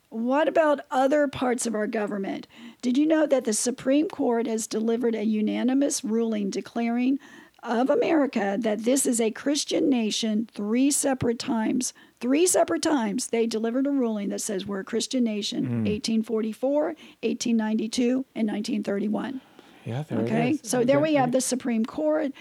what 0.09 0.49
about 0.49 0.81
other 0.91 1.29
parts 1.29 1.67
of 1.67 1.75
our 1.75 1.87
government? 1.87 2.47
Did 2.83 2.97
you 2.97 3.07
know 3.07 3.27
that 3.27 3.45
the 3.45 3.53
Supreme 3.53 4.09
Court 4.09 4.47
has 4.47 4.67
delivered 4.67 5.15
a 5.15 5.25
unanimous 5.25 6.03
ruling 6.03 6.51
declaring 6.51 7.19
of 7.63 7.91
America 7.91 8.57
that 8.59 8.85
this 8.85 9.05
is 9.05 9.21
a 9.21 9.31
Christian 9.31 9.91
nation 9.91 10.49
three 10.53 10.91
separate 10.91 11.39
times? 11.39 11.93
Three 12.21 12.47
separate 12.47 12.83
times 12.83 13.29
they 13.29 13.47
delivered 13.47 13.87
a 13.87 13.91
ruling 13.91 14.31
that 14.31 14.41
says 14.41 14.67
we're 14.67 14.81
a 14.81 14.85
Christian 14.85 15.25
nation 15.25 15.65
hmm. 15.65 15.85
1844, 15.85 16.83
1892, 17.23 18.25
and 18.35 18.49
1931. 18.49 19.41
Yeah, 19.85 20.03
there 20.03 20.21
it 20.21 20.23
Okay, 20.25 20.61
so 20.63 20.85
there 20.85 21.01
we 21.01 21.15
have 21.15 21.33
the 21.33 21.41
Supreme 21.41 21.85
Court. 21.85 22.33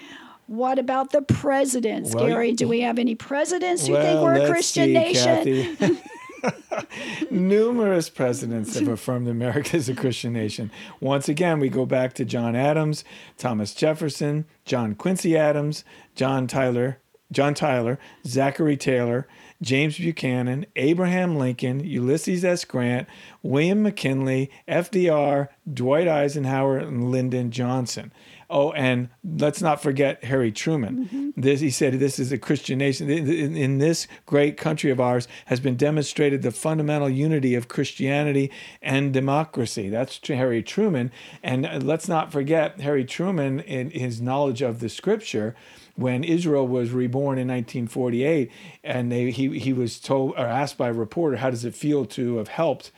What 0.48 0.80
about 0.80 1.12
the 1.12 1.22
presidents, 1.22 2.16
Well, 2.16 2.26
Gary? 2.26 2.54
Do 2.54 2.68
we 2.68 2.82
have 2.82 2.98
any 2.98 3.14
presidents 3.14 3.86
who 3.86 3.94
think 3.96 4.20
we're 4.22 4.46
a 4.46 4.50
Christian 4.50 4.88
see, 4.88 4.94
nation? 4.94 6.00
Numerous 7.32 8.10
presidents 8.10 8.78
have 8.78 8.88
affirmed 8.88 9.28
America 9.28 9.78
as 9.78 9.90
a 9.90 9.96
Christian 9.96 10.34
nation. 10.34 10.72
Once 11.00 11.30
again, 11.30 11.60
we 11.60 11.70
go 11.70 11.86
back 11.86 12.14
to 12.14 12.26
John 12.26 12.56
Adams, 12.56 13.04
Thomas 13.38 13.74
Jefferson, 13.74 14.46
John 14.66 14.96
Quincy 14.96 15.38
Adams, 15.38 15.84
John 16.16 16.48
Tyler, 16.48 17.00
John 17.32 17.54
Tyler, 17.54 18.00
Zachary 18.26 18.76
Taylor, 18.76 19.28
James 19.62 19.98
Buchanan, 19.98 20.66
Abraham 20.76 21.38
Lincoln, 21.38 21.82
Ulysses 21.82 22.44
S. 22.44 22.66
Grant, 22.66 23.08
William 23.44 23.84
McKinley, 23.84 24.50
FDR, 24.68 25.50
Dwight 25.72 26.08
Eisenhower, 26.08 26.78
and 26.78 27.12
Lyndon 27.12 27.52
Johnson. 27.52 28.12
Oh, 28.52 28.72
and 28.72 29.10
let's 29.24 29.62
not 29.62 29.80
forget 29.82 30.24
Harry 30.24 30.52
Truman. 30.52 31.34
This 31.38 31.60
he 31.60 31.70
said 31.70 31.94
this 31.94 32.18
is 32.18 32.32
a 32.32 32.38
Christian 32.38 32.80
nation. 32.80 33.10
In, 33.10 33.28
in- 33.30 33.56
in 33.58 33.78
this 33.78 34.08
great 34.26 34.58
country 34.58 34.90
of 34.90 35.00
ours 35.00 35.28
has 35.46 35.60
been 35.60 35.76
demonstrated 35.76 36.42
the 36.42 36.52
fundamental 36.52 37.10
unity 37.10 37.54
of 37.54 37.68
Christianity 37.68 38.52
and 38.82 39.14
democracy. 39.14 39.88
That's 39.90 40.20
Harry 40.28 40.64
Truman. 40.64 41.12
And 41.44 41.66
uh, 41.66 41.80
let's 41.82 42.08
not 42.08 42.32
forget 42.32 42.80
Harry 42.82 43.06
Truman 43.06 43.60
in 43.60 43.92
his 43.92 44.20
knowledge 44.20 44.62
of 44.64 44.80
the 44.80 44.90
scripture 44.90 45.56
when 45.96 46.24
Israel 46.24 46.68
was 46.68 46.92
reborn 46.92 47.38
in 47.38 47.48
1948, 47.50 48.50
and 48.84 49.12
they, 49.12 49.32
he 49.32 49.60
he 49.60 49.74
was 49.74 50.00
told 50.00 50.32
or 50.32 50.46
asked 50.46 50.78
by 50.78 50.88
a 50.90 50.94
reporter, 50.94 51.38
"How 51.38 51.50
does 51.52 51.66
it 51.66 51.76
feel 51.76 52.06
to 52.06 52.38
have 52.38 52.48
helped?" 52.48 52.92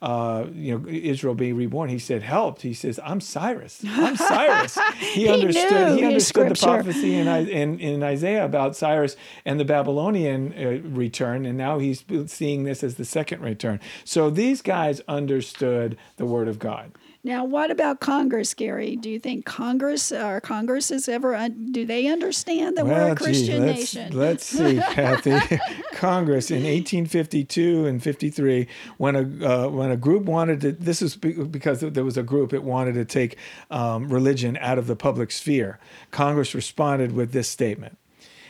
Uh, 0.00 0.46
you 0.52 0.78
know, 0.78 0.88
Israel 0.88 1.34
being 1.34 1.56
reborn. 1.56 1.88
He 1.90 1.98
said, 1.98 2.22
"Helped." 2.22 2.62
He 2.62 2.72
says, 2.72 3.00
"I'm 3.04 3.20
Cyrus. 3.20 3.82
I'm 3.86 4.16
Cyrus." 4.16 4.78
He, 4.98 5.22
He 5.22 5.28
understood. 5.28 5.88
knew 5.92 5.96
He 5.96 6.04
understood 6.04 6.48
the 6.48 6.54
prophecy 6.54 7.16
in, 7.16 7.26
in 7.26 7.80
in 7.80 8.02
Isaiah 8.02 8.44
about 8.44 8.76
Cyrus 8.76 9.16
and 9.44 9.58
the 9.58 9.64
Babylonian 9.64 10.54
uh, 10.56 10.88
return, 10.88 11.46
and 11.46 11.58
now 11.58 11.78
he's 11.78 12.04
seeing 12.26 12.62
this 12.64 12.84
as 12.84 12.94
the 12.94 13.04
second 13.04 13.40
return. 13.42 13.80
So 14.04 14.30
these 14.30 14.62
guys 14.62 15.00
understood 15.08 15.96
the 16.16 16.26
word 16.26 16.46
of 16.48 16.58
God. 16.58 16.92
Now, 17.24 17.44
what 17.44 17.70
about 17.70 18.00
Congress, 18.00 18.54
Gary? 18.54 18.94
Do 18.94 19.10
you 19.10 19.18
think 19.18 19.44
Congress 19.44 20.12
or 20.12 20.40
Congress 20.40 20.90
is 20.90 21.08
ever 21.08 21.34
un- 21.34 21.72
do 21.72 21.84
they 21.84 22.06
understand 22.06 22.76
that 22.76 22.86
we're 22.86 23.12
a 23.12 23.14
gee, 23.16 23.24
Christian 23.24 23.66
let's, 23.66 23.78
nation? 23.78 24.16
Let's 24.16 24.46
see, 24.46 24.76
Kathy. 24.92 25.58
Congress 25.92 26.50
in 26.50 26.62
1852 26.62 27.86
and 27.86 28.00
53, 28.00 28.68
when 28.98 29.16
a 29.16 29.46
uh, 29.48 29.68
when 29.68 29.90
a 29.90 29.96
group 29.96 30.24
wanted 30.24 30.60
to, 30.60 30.72
this 30.72 31.02
is 31.02 31.16
because 31.16 31.80
there 31.80 32.04
was 32.04 32.16
a 32.16 32.22
group 32.22 32.50
that 32.50 32.62
wanted 32.62 32.94
to 32.94 33.04
take 33.04 33.36
um, 33.70 34.08
religion 34.08 34.56
out 34.60 34.78
of 34.78 34.86
the 34.86 34.96
public 34.96 35.32
sphere. 35.32 35.80
Congress 36.12 36.54
responded 36.54 37.12
with 37.12 37.32
this 37.32 37.48
statement. 37.48 37.98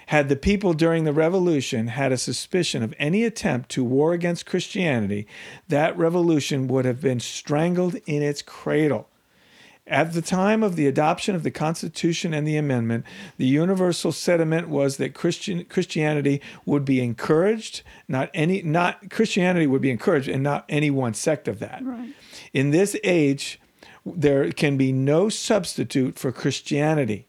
Had 0.09 0.31
the 0.31 0.37
people 0.37 0.73
during 0.73 1.05
the 1.05 1.13
revolution 1.13 1.89
had 1.89 2.13
a 2.13 2.17
suspicion 2.17 2.83
of 2.83 2.95
any 2.99 3.25
attempt 3.25 3.69
to 3.73 3.85
war 3.85 4.15
against 4.15 4.47
Christianity, 4.47 5.27
that 5.69 5.99
revolution 5.99 6.67
would 6.69 6.87
have 6.87 7.03
been 7.03 7.21
strangled 7.21 7.97
in 8.07 8.23
its 8.23 8.41
cradle. 8.41 9.11
At 9.87 10.15
the 10.15 10.23
time 10.23 10.63
of 10.63 10.77
the 10.77 10.87
adoption 10.87 11.35
of 11.35 11.43
the 11.43 11.51
Constitution 11.51 12.33
and 12.33 12.49
the 12.49 12.57
Amendment, 12.57 13.05
the 13.37 13.45
universal 13.45 14.11
sentiment 14.11 14.71
was 14.71 14.97
that 14.97 15.13
Christian 15.13 15.67
Christianity 15.67 16.41
would 16.65 16.87
be 16.87 17.03
encouraged, 17.03 17.83
not 18.09 18.31
any 18.33 18.63
not 18.63 19.11
Christianity 19.11 19.67
would 19.67 19.83
be 19.83 19.91
encouraged 19.91 20.29
and 20.29 20.43
not 20.43 20.65
any 20.71 20.91
one 20.91 21.13
sect 21.13 21.49
of 21.49 21.59
that. 21.59 21.85
Right. 21.85 22.15
In 22.55 22.71
this 22.71 22.97
age, 23.05 23.61
there 24.07 24.53
can 24.53 24.79
be 24.79 24.91
no 24.91 25.29
substitute 25.29 26.19
for 26.19 26.33
Christianity 26.33 27.28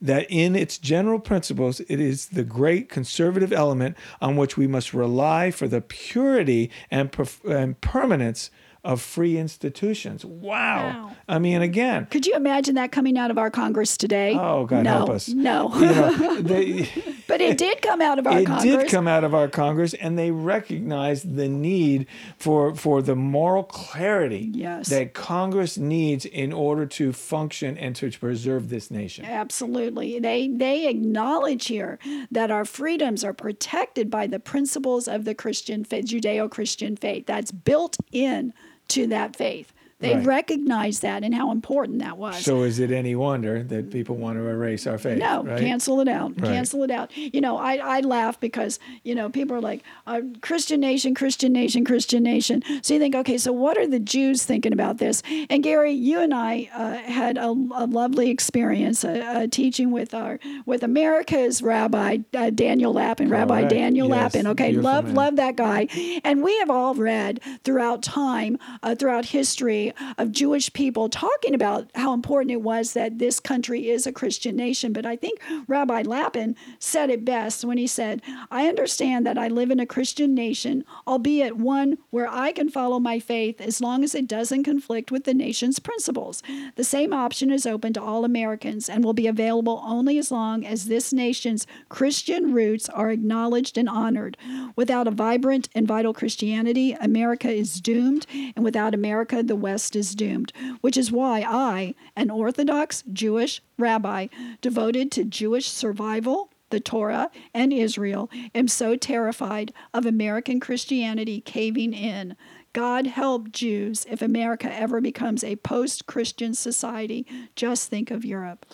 that 0.00 0.26
in 0.30 0.56
its 0.56 0.78
general 0.78 1.18
principles, 1.18 1.80
it 1.80 2.00
is 2.00 2.28
the 2.28 2.44
great 2.44 2.88
conservative 2.88 3.52
element 3.52 3.96
on 4.20 4.36
which 4.36 4.56
we 4.56 4.66
must 4.66 4.94
rely 4.94 5.50
for 5.50 5.68
the 5.68 5.80
purity 5.80 6.70
and, 6.90 7.12
perf- 7.12 7.44
and 7.44 7.80
permanence 7.80 8.50
of 8.82 9.00
free 9.02 9.36
institutions. 9.36 10.24
Wow. 10.24 10.50
Wow. 10.50 11.16
I 11.28 11.38
mean, 11.38 11.62
again, 11.62 12.06
Could 12.10 12.26
you 12.26 12.34
imagine 12.34 12.74
that 12.76 12.90
coming 12.92 13.16
out 13.18 13.30
of 13.30 13.38
our 13.38 13.50
Congress 13.50 13.96
today? 13.96 14.34
Oh, 14.38 14.66
God 14.66 14.84
no, 14.84 14.90
help 14.90 15.10
us. 15.10 15.28
No. 15.28 15.70
you 15.74 15.80
know, 15.86 16.40
they, 16.40 16.88
but 17.28 17.40
it 17.40 17.58
did 17.58 17.82
come 17.82 18.00
out 18.00 18.18
of 18.18 18.26
our 18.26 18.38
it 18.38 18.46
Congress. 18.46 18.64
did 18.84 18.88
come 18.90 19.06
out 19.06 19.22
of 19.22 19.34
our 19.34 19.48
Congress, 19.48 19.94
and 19.94 20.18
they 20.18 20.30
recognized 20.30 21.36
the 21.36 21.48
need 21.48 22.06
for 22.38 22.74
for 22.74 23.02
the 23.02 23.14
moral 23.14 23.62
clarity 23.64 24.50
Yes. 24.52 24.88
that 24.88 25.14
Congress 25.14 25.76
needs 25.78 26.24
in 26.24 26.52
order 26.52 26.86
to 26.86 27.12
function 27.12 27.76
and 27.78 27.94
to 27.96 28.10
preserve 28.10 28.68
this 28.70 28.90
nation. 28.90 29.24
Absolutely. 29.24 30.18
They 30.18 30.48
they 30.48 30.88
acknowledge 30.88 31.66
here 31.66 31.98
that 32.30 32.50
our 32.50 32.64
freedoms 32.64 33.22
are 33.24 33.34
protected 33.34 34.10
by 34.10 34.26
the 34.26 34.40
principles 34.40 35.06
of 35.06 35.24
the 35.24 35.34
Christian 35.34 35.84
faith, 35.84 36.06
Judeo-Christian 36.06 36.96
faith. 36.96 37.26
That's 37.26 37.52
built 37.52 37.96
in 38.10 38.52
to 38.90 39.06
that 39.08 39.36
faith. 39.36 39.72
They 40.00 40.14
Right. 40.16 40.24
recognize 40.26 41.00
that 41.00 41.22
and 41.24 41.34
how 41.34 41.50
important 41.52 41.98
that 42.00 42.16
was. 42.18 42.42
So 42.44 42.62
is 42.62 42.78
it 42.78 42.90
any 42.90 43.14
wonder 43.14 43.62
that 43.64 43.90
people 43.90 44.16
want 44.16 44.38
to 44.38 44.46
erase 44.48 44.86
our 44.86 44.96
faith? 44.98 45.18
No, 45.18 45.42
right? 45.44 45.60
cancel 45.60 46.00
it 46.00 46.08
out. 46.08 46.32
Right. 46.40 46.52
Cancel 46.52 46.82
it 46.84 46.90
out. 46.90 47.14
You 47.16 47.40
know, 47.40 47.58
I, 47.58 47.76
I 47.76 48.00
laugh 48.00 48.40
because, 48.40 48.78
you 49.04 49.14
know, 49.14 49.28
people 49.28 49.54
are 49.56 49.60
like, 49.60 49.82
uh, 50.06 50.22
Christian 50.40 50.80
nation, 50.80 51.14
Christian 51.14 51.52
nation, 51.52 51.84
Christian 51.84 52.22
nation. 52.22 52.62
So 52.82 52.94
you 52.94 53.00
think, 53.00 53.14
okay, 53.14 53.36
so 53.38 53.52
what 53.52 53.76
are 53.76 53.86
the 53.86 54.00
Jews 54.00 54.42
thinking 54.44 54.72
about 54.72 54.98
this? 54.98 55.22
And 55.50 55.62
Gary, 55.62 55.92
you 55.92 56.20
and 56.20 56.32
I 56.34 56.70
uh, 56.74 56.94
had 57.10 57.36
a, 57.36 57.48
a 57.48 57.86
lovely 57.86 58.30
experience 58.30 59.04
uh, 59.04 59.08
uh, 59.10 59.46
teaching 59.50 59.90
with 59.90 60.14
our 60.14 60.38
with 60.64 60.82
America's 60.82 61.62
Rabbi 61.62 62.18
uh, 62.34 62.50
Daniel 62.50 62.92
Lappin, 62.92 63.28
Rabbi 63.28 63.58
Correct. 63.60 63.70
Daniel 63.74 64.08
Yes, 64.08 64.16
Lappin. 64.34 64.46
Okay, 64.48 64.72
love 64.72 65.04
man. 65.06 65.14
love 65.14 65.36
that 65.36 65.56
guy. 65.56 65.88
And 66.24 66.42
we 66.42 66.56
have 66.58 66.70
all 66.70 66.94
read 66.94 67.40
throughout 67.64 68.02
time, 68.02 68.58
uh, 68.82 68.94
throughout 68.94 69.26
history 69.26 69.89
of 70.18 70.32
Jewish 70.32 70.72
people 70.72 71.08
talking 71.08 71.54
about 71.54 71.90
how 71.94 72.12
important 72.12 72.52
it 72.52 72.62
was 72.62 72.92
that 72.92 73.18
this 73.18 73.40
country 73.40 73.88
is 73.88 74.06
a 74.06 74.12
Christian 74.12 74.56
nation. 74.56 74.92
But 74.92 75.06
I 75.06 75.16
think 75.16 75.40
Rabbi 75.66 76.02
Lappin 76.02 76.56
said 76.78 77.10
it 77.10 77.24
best 77.24 77.64
when 77.64 77.78
he 77.78 77.86
said, 77.86 78.22
I 78.50 78.68
understand 78.68 79.26
that 79.26 79.38
I 79.38 79.48
live 79.48 79.70
in 79.70 79.80
a 79.80 79.86
Christian 79.86 80.34
nation, 80.34 80.84
albeit 81.06 81.56
one 81.56 81.98
where 82.10 82.28
I 82.28 82.52
can 82.52 82.68
follow 82.68 82.98
my 82.98 83.18
faith 83.18 83.60
as 83.60 83.80
long 83.80 84.04
as 84.04 84.14
it 84.14 84.28
doesn't 84.28 84.64
conflict 84.64 85.10
with 85.10 85.24
the 85.24 85.34
nation's 85.34 85.78
principles. 85.78 86.42
The 86.76 86.84
same 86.84 87.12
option 87.12 87.50
is 87.50 87.66
open 87.66 87.92
to 87.94 88.02
all 88.02 88.24
Americans 88.24 88.88
and 88.88 89.04
will 89.04 89.12
be 89.12 89.26
available 89.26 89.82
only 89.84 90.18
as 90.18 90.30
long 90.30 90.64
as 90.64 90.86
this 90.86 91.12
nation's 91.12 91.66
Christian 91.88 92.52
roots 92.52 92.88
are 92.88 93.10
acknowledged 93.10 93.78
and 93.78 93.88
honored. 93.88 94.36
Without 94.76 95.08
a 95.08 95.10
vibrant 95.10 95.68
and 95.74 95.86
vital 95.86 96.12
Christianity, 96.12 96.92
America 97.00 97.50
is 97.50 97.80
doomed, 97.80 98.26
and 98.56 98.64
without 98.64 98.94
America, 98.94 99.42
the 99.42 99.56
West 99.56 99.79
is 99.96 100.14
doomed, 100.14 100.52
which 100.80 100.96
is 100.96 101.10
why 101.10 101.44
I, 101.46 101.94
an 102.14 102.30
Orthodox 102.30 103.02
Jewish 103.12 103.62
rabbi 103.78 104.28
devoted 104.60 105.10
to 105.12 105.24
Jewish 105.24 105.68
survival, 105.68 106.50
the 106.70 106.80
Torah, 106.80 107.30
and 107.54 107.72
Israel, 107.72 108.30
am 108.54 108.68
so 108.68 108.96
terrified 108.96 109.72
of 109.94 110.06
American 110.06 110.60
Christianity 110.60 111.40
caving 111.40 111.92
in. 111.92 112.36
God 112.72 113.06
help 113.06 113.50
Jews 113.50 114.06
if 114.08 114.22
America 114.22 114.72
ever 114.72 115.00
becomes 115.00 115.42
a 115.42 115.56
post 115.56 116.06
Christian 116.06 116.54
society. 116.54 117.26
Just 117.56 117.88
think 117.88 118.10
of 118.10 118.24
Europe. 118.24 118.66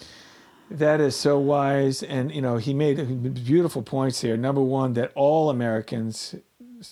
That 0.71 1.01
is 1.01 1.15
so 1.15 1.39
wise, 1.39 2.03
and 2.03 2.33
you 2.35 2.43
know 2.43 2.57
he 2.57 2.75
made 2.75 3.45
beautiful 3.45 3.83
points 3.83 4.21
here. 4.21 4.37
Number 4.37 4.61
one, 4.61 4.95
that 4.95 5.13
all 5.15 5.49
Americans 5.49 6.35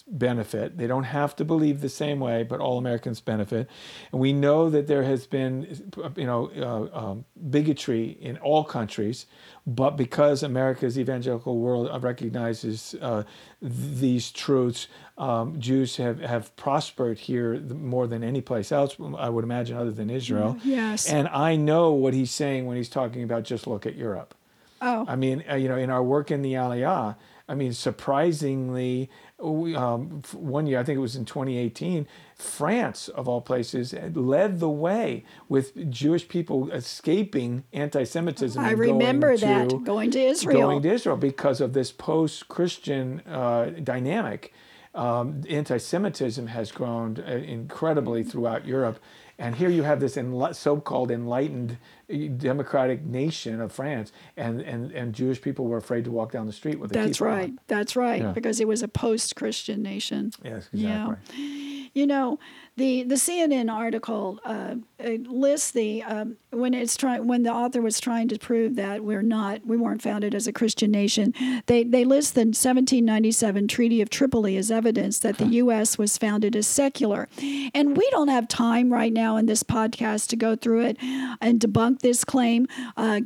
benefit. 0.07 0.77
They 0.79 0.87
don't 0.87 1.05
have 1.05 1.37
to 1.37 1.45
believe 1.45 1.81
the 1.81 1.89
same 1.89 2.19
way, 2.19 2.43
but 2.43 2.61
all 2.61 2.79
Americans 2.79 3.21
benefit. 3.21 3.69
And 4.11 4.21
we 4.21 4.33
know 4.33 4.71
that 4.71 4.87
there 4.87 5.05
has 5.05 5.27
been, 5.27 5.91
you 6.17 6.27
know, 6.27 6.51
uh, 6.57 6.99
um, 6.99 7.25
bigotry 7.51 8.17
in 8.21 8.39
all 8.39 8.65
countries, 8.65 9.27
but 9.67 9.97
because 9.97 10.43
America's 10.43 10.99
evangelical 10.99 11.59
world 11.59 12.03
recognizes 12.03 12.95
uh, 13.01 13.23
th- 13.61 13.73
these 13.73 14.31
truths, 14.31 14.89
um, 15.17 15.61
Jews 15.61 15.97
have, 15.97 16.21
have 16.21 16.55
prospered 16.57 17.19
here 17.19 17.61
more 17.61 18.07
than 18.07 18.25
any 18.25 18.41
place 18.41 18.73
else, 18.73 18.97
I 19.17 19.29
would 19.29 19.45
imagine, 19.45 19.77
other 19.77 19.93
than 19.93 20.11
Israel. 20.11 20.59
Yes. 20.65 21.09
And 21.09 21.29
I 21.29 21.57
know 21.57 21.93
what 21.93 22.15
he's 22.15 22.31
saying 22.31 22.67
when 22.67 22.77
he's 22.77 22.89
talking 22.89 23.23
about 23.23 23.45
just 23.45 23.67
look 23.67 23.87
at 23.87 23.95
Europe. 23.95 24.35
Oh. 24.81 25.07
I 25.09 25.17
mean, 25.17 25.45
uh, 25.49 25.55
you 25.55 25.69
know, 25.69 25.77
in 25.77 25.89
our 25.89 26.03
work 26.03 26.31
in 26.31 26.43
the 26.43 26.55
Aliyah, 26.55 27.17
I 27.47 27.55
mean, 27.55 27.73
surprisingly, 27.75 29.11
we, 29.39 29.77
um, 29.77 30.23
one 30.33 30.67
year, 30.67 30.79
I 30.79 30.83
think 30.83 30.97
it 30.97 31.01
was 31.01 31.15
in 31.15 31.27
2018, 31.27 32.07
France, 32.37 33.09
of 33.09 33.29
all 33.29 33.43
places, 33.43 33.93
led 34.15 34.61
the 34.61 34.71
way 34.71 35.25
with 35.49 35.91
Jewish 35.91 36.27
people 36.27 36.71
escaping 36.71 37.65
anti 37.73 38.05
Semitism. 38.05 38.63
I 38.63 38.71
and 38.71 38.79
remember 38.79 39.37
going 39.37 39.41
that 39.41 39.71
to, 39.71 39.81
going 39.81 40.11
to 40.13 40.21
Israel. 40.21 40.61
Going 40.61 40.83
to 40.83 40.93
Israel 40.93 41.17
because 41.17 41.61
of 41.61 41.75
this 41.75 41.93
post 41.93 42.49
Christian 42.49 43.21
uh, 43.27 43.73
dynamic. 43.83 44.55
Um, 44.95 45.43
anti 45.51 45.77
Semitism 45.77 46.47
has 46.47 46.71
grown 46.73 47.19
uh, 47.19 47.31
incredibly 47.31 48.23
throughout 48.23 48.65
Europe. 48.67 49.01
And 49.39 49.57
here 49.57 49.69
you 49.69 49.83
have 49.83 50.01
this 50.01 50.17
enli- 50.17 50.55
so-called 50.55 51.11
enlightened 51.11 51.73
uh, 51.73 51.77
democratic 52.09 53.05
nation 53.05 53.61
of 53.61 53.73
France, 53.73 54.13
and, 54.37 54.61
and, 54.61 54.93
and 54.93 55.15
Jewish 55.15 55.41
people 55.41 55.67
were 55.67 55.79
afraid 55.79 56.05
to 56.05 56.11
walk 56.11 56.33
down 56.33 56.47
the 56.47 56.53
street 56.53 56.79
with 56.79 56.91
a 56.91 56.95
That's 56.95 57.19
kippah 57.19 57.27
on. 57.33 57.37
right. 57.39 57.53
That's 57.67 57.97
right. 57.97 58.23
Yeah. 58.23 58.33
Because 58.33 58.61
it 58.61 58.69
was 58.69 58.83
a 58.83 58.89
post-Christian 58.89 59.83
nation. 59.83 60.33
Yes, 60.45 60.69
Yeah. 60.73 61.11
exactly. 61.13 61.91
You 61.95 62.09
know, 62.09 62.41
the 62.77 63.05
the 63.05 63.15
CNN 63.15 63.73
article 63.73 64.41
uh, 64.45 64.75
lists 64.99 65.71
the 65.71 66.03
um, 66.03 66.37
when 66.55 66.75
it's 66.75 66.97
trying 66.97 67.27
when 67.27 67.43
the 67.43 67.53
author 67.53 67.81
was 67.81 68.01
trying 68.01 68.29
to 68.29 68.39
prove 68.39 68.77
that 68.77 69.05
we're 69.05 69.23
not 69.23 69.67
we 69.67 69.77
weren't 69.77 70.03
founded 70.03 70.35
as 70.35 70.47
a 70.47 70.53
Christian 70.53 70.91
nation. 70.91 71.35
They 71.67 71.85
they 71.85 72.05
list 72.05 72.35
the 72.35 72.41
1797 72.41 73.69
Treaty 73.69 74.01
of 74.01 74.11
Tripoli 74.11 74.57
as 74.57 74.71
evidence 74.71 75.19
that 75.21 75.39
the 75.39 75.47
U.S. 75.47 75.99
was 75.99 76.19
founded 76.19 76.57
as 76.57 76.67
secular, 76.67 77.29
and 77.75 77.97
we 77.97 78.09
don't 78.11 78.29
have 78.29 78.49
time 78.49 78.93
right 78.93 79.13
now 79.13 79.37
in 79.37 79.47
this 79.47 79.63
podcast 79.63 80.29
to 80.29 80.37
go 80.37 80.57
through 80.57 80.83
it 80.83 80.97
and 81.41 81.61
debunk 81.61 82.01
this 82.01 82.25
claim. 82.25 82.67
Uh, 82.97 83.21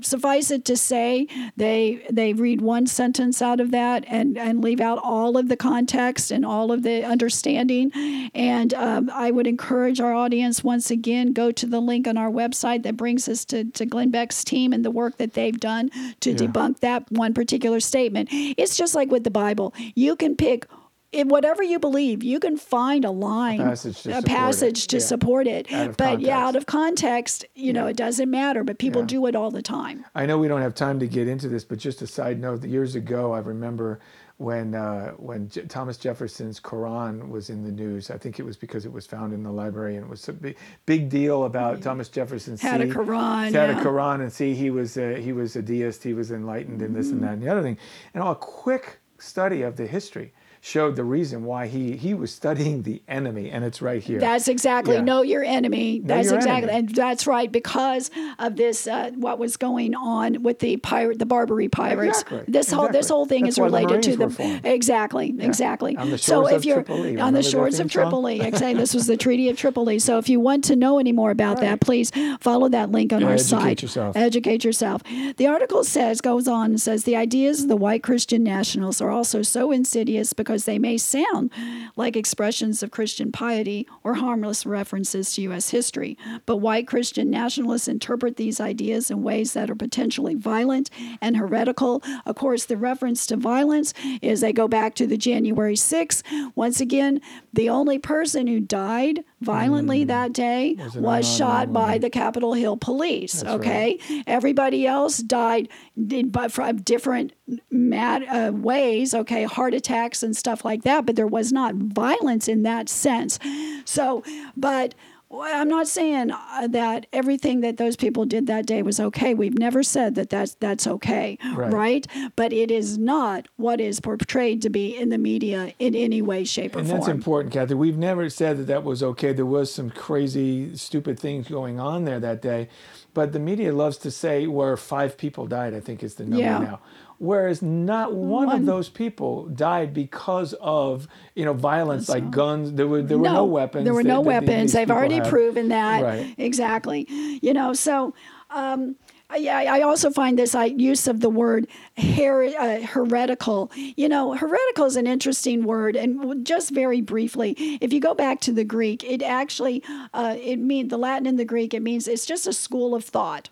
suffice 0.00 0.50
it 0.50 0.64
to 0.64 0.76
say, 0.76 1.26
they 1.56 2.04
they 2.10 2.32
read 2.32 2.60
one 2.60 2.86
sentence 2.86 3.40
out 3.42 3.60
of 3.60 3.70
that 3.70 4.04
and 4.08 4.36
and 4.36 4.62
leave 4.62 4.80
out 4.80 4.98
all 5.02 5.36
of 5.36 5.48
the 5.48 5.56
context 5.56 6.30
and 6.30 6.44
all 6.44 6.72
of 6.72 6.82
the 6.82 7.04
understanding. 7.04 7.90
And 8.34 8.74
um, 8.74 9.10
I 9.12 9.30
would 9.30 9.46
encourage 9.46 10.00
our 10.00 10.14
audience 10.14 10.62
once 10.64 10.90
again 10.90 11.32
go 11.32 11.50
to 11.52 11.66
the 11.66 11.80
link 11.80 12.06
on 12.06 12.15
our 12.18 12.30
website 12.30 12.82
that 12.84 12.96
brings 12.96 13.28
us 13.28 13.44
to 13.46 13.64
to 13.64 13.86
Glenn 13.86 14.10
Beck's 14.10 14.44
team 14.44 14.72
and 14.72 14.84
the 14.84 14.90
work 14.90 15.16
that 15.18 15.34
they've 15.34 15.58
done 15.58 15.90
to 16.20 16.34
debunk 16.34 16.80
that 16.80 17.10
one 17.10 17.34
particular 17.34 17.80
statement. 17.80 18.28
It's 18.32 18.76
just 18.76 18.94
like 18.94 19.10
with 19.10 19.24
the 19.24 19.30
Bible. 19.30 19.74
You 19.94 20.16
can 20.16 20.36
pick. 20.36 20.66
In 21.12 21.28
whatever 21.28 21.62
you 21.62 21.78
believe, 21.78 22.22
you 22.22 22.38
can 22.40 22.58
find 22.58 23.02
a 23.04 23.10
line, 23.10 23.58
passage 23.58 24.02
to 24.02 24.10
a 24.10 24.14
support 24.16 24.24
it. 24.24 24.28
passage 24.28 24.86
to 24.88 24.96
Yeah. 24.96 25.02
support 25.02 25.46
it. 25.46 25.66
But 25.96 26.20
yeah, 26.20 26.44
out 26.44 26.56
of 26.56 26.66
context, 26.66 27.46
you 27.54 27.72
know, 27.72 27.86
it 27.86 27.96
doesn't 27.96 28.28
matter. 28.28 28.64
But 28.64 28.78
people 28.78 29.02
Yeah. 29.02 29.06
do 29.06 29.26
it 29.26 29.36
all 29.36 29.50
the 29.50 29.62
time. 29.62 30.04
I 30.14 30.26
know 30.26 30.36
we 30.36 30.48
don't 30.48 30.60
have 30.60 30.74
time 30.74 30.98
to 30.98 31.06
get 31.06 31.26
into 31.28 31.48
this, 31.48 31.64
but 31.64 31.78
just 31.78 32.02
a 32.02 32.06
side 32.06 32.38
note: 32.40 32.60
that 32.62 32.68
years 32.68 32.96
ago, 32.96 33.32
I 33.32 33.38
remember 33.38 33.98
when 34.38 34.74
uh, 34.74 35.12
when 35.12 35.48
J- 35.48 35.62
Thomas 35.62 35.96
Jefferson's 35.96 36.60
Quran 36.60 37.28
was 37.28 37.48
in 37.48 37.64
the 37.64 37.72
news. 37.72 38.10
I 38.10 38.18
think 38.18 38.38
it 38.38 38.42
was 38.42 38.56
because 38.56 38.84
it 38.84 38.92
was 38.92 39.06
found 39.06 39.32
in 39.32 39.42
the 39.42 39.50
library, 39.50 39.96
and 39.96 40.04
it 40.04 40.10
was 40.10 40.28
a 40.28 40.32
big, 40.32 40.56
big 40.84 41.08
deal 41.08 41.44
about 41.44 41.80
Thomas 41.80 42.08
Jefferson. 42.08 42.58
Had 42.58 42.82
a 42.82 42.86
Quran, 42.86 43.52
Had 43.52 43.70
yeah. 43.70 43.80
a 43.80 43.84
Quran, 43.84 44.20
and 44.20 44.32
see 44.32 44.54
he 44.54 44.70
was 44.70 44.96
a, 44.98 45.20
he 45.20 45.32
was 45.32 45.56
a 45.56 45.62
deist. 45.62 46.02
He 46.02 46.12
was 46.12 46.30
enlightened, 46.30 46.82
and 46.82 46.94
this 46.94 47.10
and 47.10 47.22
that 47.22 47.34
and 47.34 47.42
the 47.42 47.48
other 47.48 47.62
thing. 47.62 47.78
And 48.12 48.22
all 48.22 48.32
a 48.32 48.36
quick 48.36 49.00
study 49.18 49.62
of 49.62 49.76
the 49.76 49.86
history 49.86 50.32
showed 50.66 50.96
the 50.96 51.04
reason 51.04 51.44
why 51.44 51.68
he 51.68 51.96
he 51.96 52.12
was 52.12 52.32
studying 52.32 52.82
the 52.82 53.00
enemy, 53.06 53.48
and 53.50 53.64
it's 53.64 53.80
right 53.80 54.02
here. 54.02 54.18
That's 54.18 54.48
exactly 54.48 54.96
Yeah. 54.96 55.02
know 55.02 55.22
your 55.22 55.44
enemy. 55.44 56.00
Know 56.00 56.16
That's 56.16 56.26
your 56.26 56.36
exactly, 56.38 56.70
enemy. 56.72 56.88
and 56.88 56.94
that's 56.96 57.24
right 57.28 57.50
because 57.52 58.10
of 58.40 58.56
this. 58.56 58.88
Uh, 58.88 59.12
what 59.14 59.38
was 59.38 59.56
going 59.56 59.94
on 59.94 60.42
with 60.42 60.58
the 60.58 60.76
pirate, 60.78 61.20
the 61.20 61.26
Barbary 61.26 61.68
pirates? 61.68 62.22
Exactly, 62.22 62.44
This 62.48 62.72
whole 62.72 62.88
this 62.88 63.08
whole 63.08 63.26
thing 63.26 63.44
That's 63.44 63.54
is 63.56 63.60
why 63.60 63.68
the 63.68 63.76
related 63.76 64.02
to 64.10 64.16
the 64.16 64.24
were 64.24 64.30
formed. 64.30 64.60
exactly, 64.64 65.32
exactly. 65.38 65.96
On 65.96 66.10
the 66.10 66.18
so 66.18 66.40
shores 66.42 66.50
if 66.50 66.56
of 66.56 66.64
you're 66.64 66.76
Tripoli. 66.82 67.20
on 67.20 67.32
the 67.32 67.42
shores 67.44 67.78
of? 67.78 67.88
Tripoli, 67.90 68.40
exactly. 68.50 68.74
This 68.74 68.92
was 68.92 69.06
the 69.06 69.16
Treaty 69.16 69.48
of 69.48 69.56
Tripoli. 69.56 70.00
So 70.00 70.18
if 70.18 70.28
you 70.28 70.40
want 70.40 70.64
to 70.64 70.74
know 70.74 70.98
any 70.98 71.12
more 71.12 71.30
about 71.30 71.60
that, 71.60 71.80
please 71.80 72.10
follow 72.40 72.68
that 72.70 72.90
link 72.90 73.12
on 73.12 73.20
Yeah, 73.20 73.28
our 73.28 73.32
educate 73.34 73.48
site. 73.60 73.82
yourself. 73.82 74.16
Educate 74.16 74.64
yourself. 74.64 75.02
The 75.36 75.46
article 75.46 75.84
says 75.84 76.20
goes 76.20 76.48
on 76.48 76.70
and 76.70 76.80
says 76.80 77.04
the 77.04 77.14
ideas 77.14 77.62
of 77.62 77.68
the 77.68 77.76
white 77.76 78.02
Christian 78.02 78.42
nationalists 78.42 79.00
are 79.00 79.10
also 79.10 79.42
so 79.42 79.70
insidious 79.70 80.32
because 80.32 80.55
they 80.64 80.78
may 80.78 80.98
sound 80.98 81.50
like 81.96 82.16
expressions 82.16 82.82
of 82.82 82.90
Christian 82.90 83.32
piety 83.32 83.86
or 84.02 84.14
harmless 84.14 84.66
references 84.66 85.34
to 85.34 85.42
U.S. 85.42 85.70
history. 85.70 86.16
But 86.46 86.56
white 86.56 86.86
Christian 86.86 87.30
nationalists 87.30 87.88
interpret 87.88 88.36
these 88.36 88.60
ideas 88.60 89.10
in 89.10 89.22
ways 89.22 89.52
that 89.52 89.70
are 89.70 89.74
potentially 89.74 90.34
violent 90.34 90.90
and 91.20 91.36
heretical. 91.36 92.02
Of 92.24 92.36
course, 92.36 92.64
the 92.64 92.76
reference 92.76 93.26
to 93.26 93.36
violence 93.36 93.92
is 94.22 94.40
they 94.40 94.52
go 94.52 94.68
back 94.68 94.94
to 94.96 95.06
the 95.06 95.16
January 95.16 95.74
6th. 95.74 96.22
Once 96.54 96.80
again, 96.80 97.20
the 97.52 97.68
only 97.68 97.98
person 97.98 98.46
who 98.46 98.60
died 98.60 99.24
violently 99.40 100.04
that 100.04 100.32
day 100.32 100.74
was 100.78 100.96
unarmed 100.96 101.24
shot 101.24 101.72
by 101.72 101.80
woman. 101.80 102.00
the 102.00 102.10
Capitol 102.10 102.54
Hill 102.54 102.76
police. 102.76 103.42
right. 103.44 103.52
okay, 103.54 103.98
everybody 104.26 104.86
else 104.86 105.18
died 105.18 105.68
did, 106.06 106.32
but 106.32 106.52
from 106.52 106.76
different 106.78 107.32
mad 107.70 108.24
uh, 108.28 108.52
ways. 108.52 109.14
Okay, 109.14 109.44
heart 109.44 109.74
attacks 109.74 110.22
and 110.22 110.36
stuff 110.36 110.45
like 110.64 110.82
that. 110.84 111.06
But 111.06 111.16
there 111.16 111.26
was 111.26 111.52
not 111.52 111.74
violence 111.74 112.48
in 112.48 112.62
that 112.64 112.88
sense. 112.88 113.38
So, 113.84 114.22
but. 114.56 114.94
I'm 115.28 115.68
not 115.68 115.88
saying 115.88 116.30
uh, 116.30 116.68
that 116.68 117.06
everything 117.12 117.60
that 117.62 117.78
those 117.78 117.96
people 117.96 118.24
did 118.26 118.46
that 118.46 118.64
day 118.64 118.82
was 118.82 119.00
okay. 119.00 119.34
We've 119.34 119.58
never 119.58 119.82
said 119.82 120.14
that 120.14 120.30
that's 120.30 120.54
that's 120.54 120.86
okay, 120.86 121.36
Right. 121.52 121.72
right? 121.72 122.06
But 122.36 122.52
it 122.52 122.70
is 122.70 122.96
not 122.96 123.48
what 123.56 123.80
is 123.80 123.98
portrayed 123.98 124.62
to 124.62 124.70
be 124.70 124.96
in 124.96 125.08
the 125.08 125.18
media 125.18 125.74
in 125.80 125.96
any 125.96 126.22
way, 126.22 126.44
shape, 126.44 126.76
or 126.76 126.78
And 126.78 126.86
form. 126.88 127.00
that's 127.00 127.10
important, 127.10 127.52
Kathy. 127.52 127.74
We've 127.74 127.98
never 127.98 128.30
said 128.30 128.56
that 128.58 128.68
that 128.68 128.84
was 128.84 129.02
okay. 129.02 129.32
There 129.32 129.44
was 129.44 129.74
some 129.74 129.90
crazy, 129.90 130.76
stupid 130.76 131.18
things 131.18 131.48
going 131.48 131.80
on 131.80 132.04
there 132.04 132.20
that 132.20 132.40
day, 132.40 132.68
but 133.12 133.32
the 133.32 133.40
media 133.40 133.72
loves 133.74 133.98
to 133.98 134.12
say 134.12 134.46
where 134.46 134.76
five 134.76 135.18
people 135.18 135.48
died. 135.48 135.74
I 135.74 135.80
think 135.80 136.04
is 136.04 136.14
the 136.14 136.24
number 136.24 136.38
Yeah. 136.38 136.58
now. 136.60 136.80
Whereas 137.18 137.62
not 137.62 138.12
one, 138.12 138.46
One. 138.46 138.56
of 138.56 138.66
those 138.66 138.88
people 138.88 139.46
died 139.46 139.94
because 139.94 140.52
of 140.54 141.08
you 141.34 141.44
know 141.44 141.54
violence, 141.54 142.08
like 142.08 142.30
guns. 142.30 142.72
There 142.72 142.86
were 142.86 143.02
there 143.02 143.18
were 143.18 143.28
no, 143.28 143.44
weapons. 143.44 143.84
There 143.84 143.94
were 143.94 144.02
no 144.02 144.22
that 144.22 144.28
weapons. 144.28 144.72
They've 144.72 144.90
already 144.90 145.16
had. 145.16 145.28
proven 145.28 145.68
that. 145.68 146.02
Right. 146.02 146.34
Exactly. 146.38 147.06
You 147.42 147.54
know, 147.54 147.72
so. 147.72 148.14
Um, 148.50 148.96
yeah, 149.36 149.56
I 149.56 149.80
also 149.80 150.12
find 150.12 150.38
this 150.38 150.54
I, 150.54 150.66
use 150.66 151.08
of 151.08 151.18
the 151.18 151.28
word 151.28 151.66
her, 151.96 152.44
uh, 152.44 152.80
heretical. 152.82 153.72
You 153.74 154.08
know, 154.08 154.34
heretical 154.34 154.84
is 154.84 154.94
an 154.94 155.08
interesting 155.08 155.64
word, 155.64 155.96
and 155.96 156.46
just 156.46 156.70
very 156.70 157.00
briefly, 157.00 157.56
if 157.80 157.92
you 157.92 157.98
go 158.00 158.14
back 158.14 158.40
to 158.42 158.52
the 158.52 158.62
Greek, 158.62 159.02
it 159.02 159.22
actually 159.22 159.82
uh, 160.14 160.36
it 160.40 160.58
means 160.58 160.90
the 160.90 160.96
Latin 160.96 161.26
and 161.26 161.40
the 161.40 161.44
Greek. 161.44 161.74
It 161.74 161.82
means 161.82 162.06
it's 162.06 162.24
just 162.24 162.46
a 162.46 162.52
school 162.52 162.94
of 162.94 163.04
thought. 163.04 163.48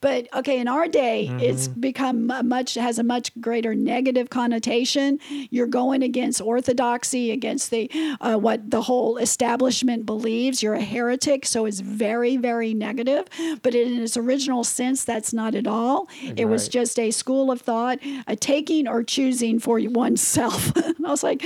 But 0.00 0.28
okay, 0.34 0.58
in 0.58 0.68
our 0.68 0.88
day, 0.88 1.28
it's 1.40 1.68
become 1.68 2.26
mu- 2.26 2.42
much 2.42 2.74
has 2.74 2.98
a 2.98 3.02
much 3.02 3.30
greater 3.40 3.74
negative 3.74 4.30
connotation. 4.30 5.18
You're 5.50 5.66
going 5.66 6.02
against 6.02 6.40
orthodoxy, 6.40 7.30
against 7.30 7.70
the 7.70 7.90
uh, 8.20 8.36
what 8.36 8.70
the 8.70 8.82
whole 8.82 9.18
establishment 9.18 10.06
believes. 10.06 10.62
You're 10.62 10.74
a 10.74 10.82
heretic, 10.82 11.44
so 11.44 11.66
it's 11.66 11.80
very, 11.80 12.36
very 12.36 12.72
negative. 12.72 13.26
But 13.62 13.74
in 13.74 14.00
its 14.02 14.16
original 14.16 14.64
sense, 14.64 15.04
that's 15.04 15.32
not 15.32 15.54
at 15.54 15.66
all. 15.66 16.08
It 16.22 16.46
was 16.46 16.68
just 16.68 16.98
a 16.98 17.10
school 17.10 17.50
of 17.50 17.60
thought, 17.60 17.98
a 18.26 18.36
taking 18.36 18.88
or 18.88 19.02
choosing 19.02 19.58
for 19.58 19.78
oneself. 19.80 20.74
and 20.76 20.96
I 21.06 21.10
was 21.10 21.22
like, 21.22 21.42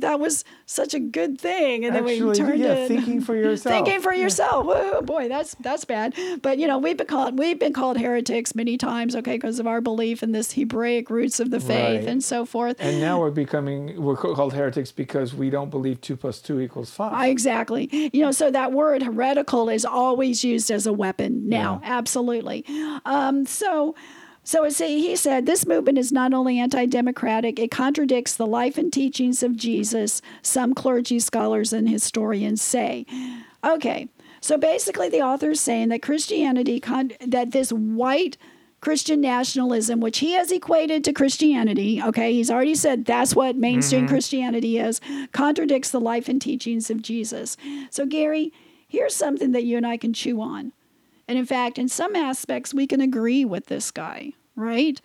that 0.00 0.18
was 0.20 0.44
such 0.66 0.94
a 0.94 0.98
good 1.00 1.40
thing. 1.40 1.84
And 1.84 1.94
then 1.94 2.04
we 2.04 2.18
turned 2.18 2.58
yeah, 2.58 2.72
it 2.74 2.88
thinking 2.88 3.20
for 3.20 3.34
yourself. 3.36 3.74
thinking 3.74 4.00
for 4.00 4.12
yourself. 4.12 4.66
Whoa, 4.66 5.02
boy, 5.02 5.28
that's 5.28 5.54
that's 5.60 5.84
bad. 5.84 6.14
But 6.42 6.58
you 6.58 6.66
know, 6.66 6.78
we've 6.78 6.96
been 6.96 7.06
called 7.06 7.38
we've 7.38 7.58
been 7.58 7.72
called 7.72 7.98
heretics 7.98 8.54
many 8.54 8.76
times, 8.78 9.14
okay, 9.16 9.32
because 9.36 9.58
of 9.58 9.66
our 9.66 9.80
belief 9.80 10.22
in 10.22 10.32
this 10.32 10.52
Hebraic 10.52 11.10
roots 11.10 11.40
of 11.40 11.50
the 11.50 11.60
faith 11.60 12.00
Right. 12.00 12.08
and 12.08 12.22
so 12.22 12.44
forth. 12.44 12.76
And 12.80 13.00
now 13.00 13.20
we're 13.20 13.30
becoming 13.30 14.00
we're 14.02 14.16
called 14.16 14.52
heretics 14.54 14.92
because 14.92 15.34
we 15.34 15.50
don't 15.50 15.70
believe 15.70 16.00
two 16.00 16.16
plus 16.16 16.40
two 16.40 16.60
equals 16.60 16.90
five. 16.90 17.12
I- 17.12 17.28
Exactly. 17.28 17.88
You 18.12 18.22
know, 18.22 18.30
so 18.32 18.50
that 18.50 18.72
word 18.72 19.02
heretical 19.02 19.68
is 19.68 19.84
always 19.84 20.44
used 20.44 20.70
as 20.70 20.86
a 20.86 20.92
weapon 20.92 21.48
now. 21.48 21.80
Absolutely. 21.84 22.64
Um, 23.04 23.46
so. 23.46 23.94
So 24.44 24.64
he 24.64 25.14
said, 25.14 25.46
this 25.46 25.66
movement 25.66 25.98
is 25.98 26.10
not 26.10 26.34
only 26.34 26.58
anti 26.58 26.86
democratic, 26.86 27.58
it 27.58 27.70
contradicts 27.70 28.34
the 28.34 28.46
life 28.46 28.76
and 28.76 28.92
teachings 28.92 29.42
of 29.42 29.56
Jesus, 29.56 30.20
some 30.42 30.74
clergy 30.74 31.20
scholars 31.20 31.72
and 31.72 31.88
historians 31.88 32.60
say. 32.60 33.06
Okay, 33.64 34.08
so 34.40 34.58
basically 34.58 35.08
the 35.08 35.22
author 35.22 35.52
is 35.52 35.60
saying 35.60 35.88
that 35.90 36.02
Christianity, 36.02 36.80
con- 36.80 37.12
that 37.24 37.52
this 37.52 37.72
white 37.72 38.36
Christian 38.80 39.20
nationalism, 39.20 40.00
which 40.00 40.18
he 40.18 40.32
has 40.32 40.50
equated 40.50 41.04
to 41.04 41.12
Christianity, 41.12 42.02
okay, 42.02 42.32
he's 42.32 42.50
already 42.50 42.74
said 42.74 43.04
that's 43.04 43.36
what 43.36 43.54
mainstream 43.54 44.02
mm-hmm. 44.02 44.14
Christianity 44.14 44.78
is, 44.78 45.00
contradicts 45.30 45.90
the 45.90 46.00
life 46.00 46.28
and 46.28 46.42
teachings 46.42 46.90
of 46.90 47.00
Jesus. 47.00 47.56
So, 47.90 48.04
Gary, 48.04 48.52
here's 48.88 49.14
something 49.14 49.52
that 49.52 49.62
you 49.62 49.76
and 49.76 49.86
I 49.86 49.96
can 49.96 50.12
chew 50.12 50.40
on. 50.40 50.72
And 51.28 51.38
in 51.38 51.46
fact, 51.46 51.78
in 51.78 51.88
some 51.88 52.16
aspects, 52.16 52.74
we 52.74 52.86
can 52.86 53.00
agree 53.00 53.44
with 53.44 53.66
this 53.66 53.90
guy, 53.90 54.32
right? 54.56 55.00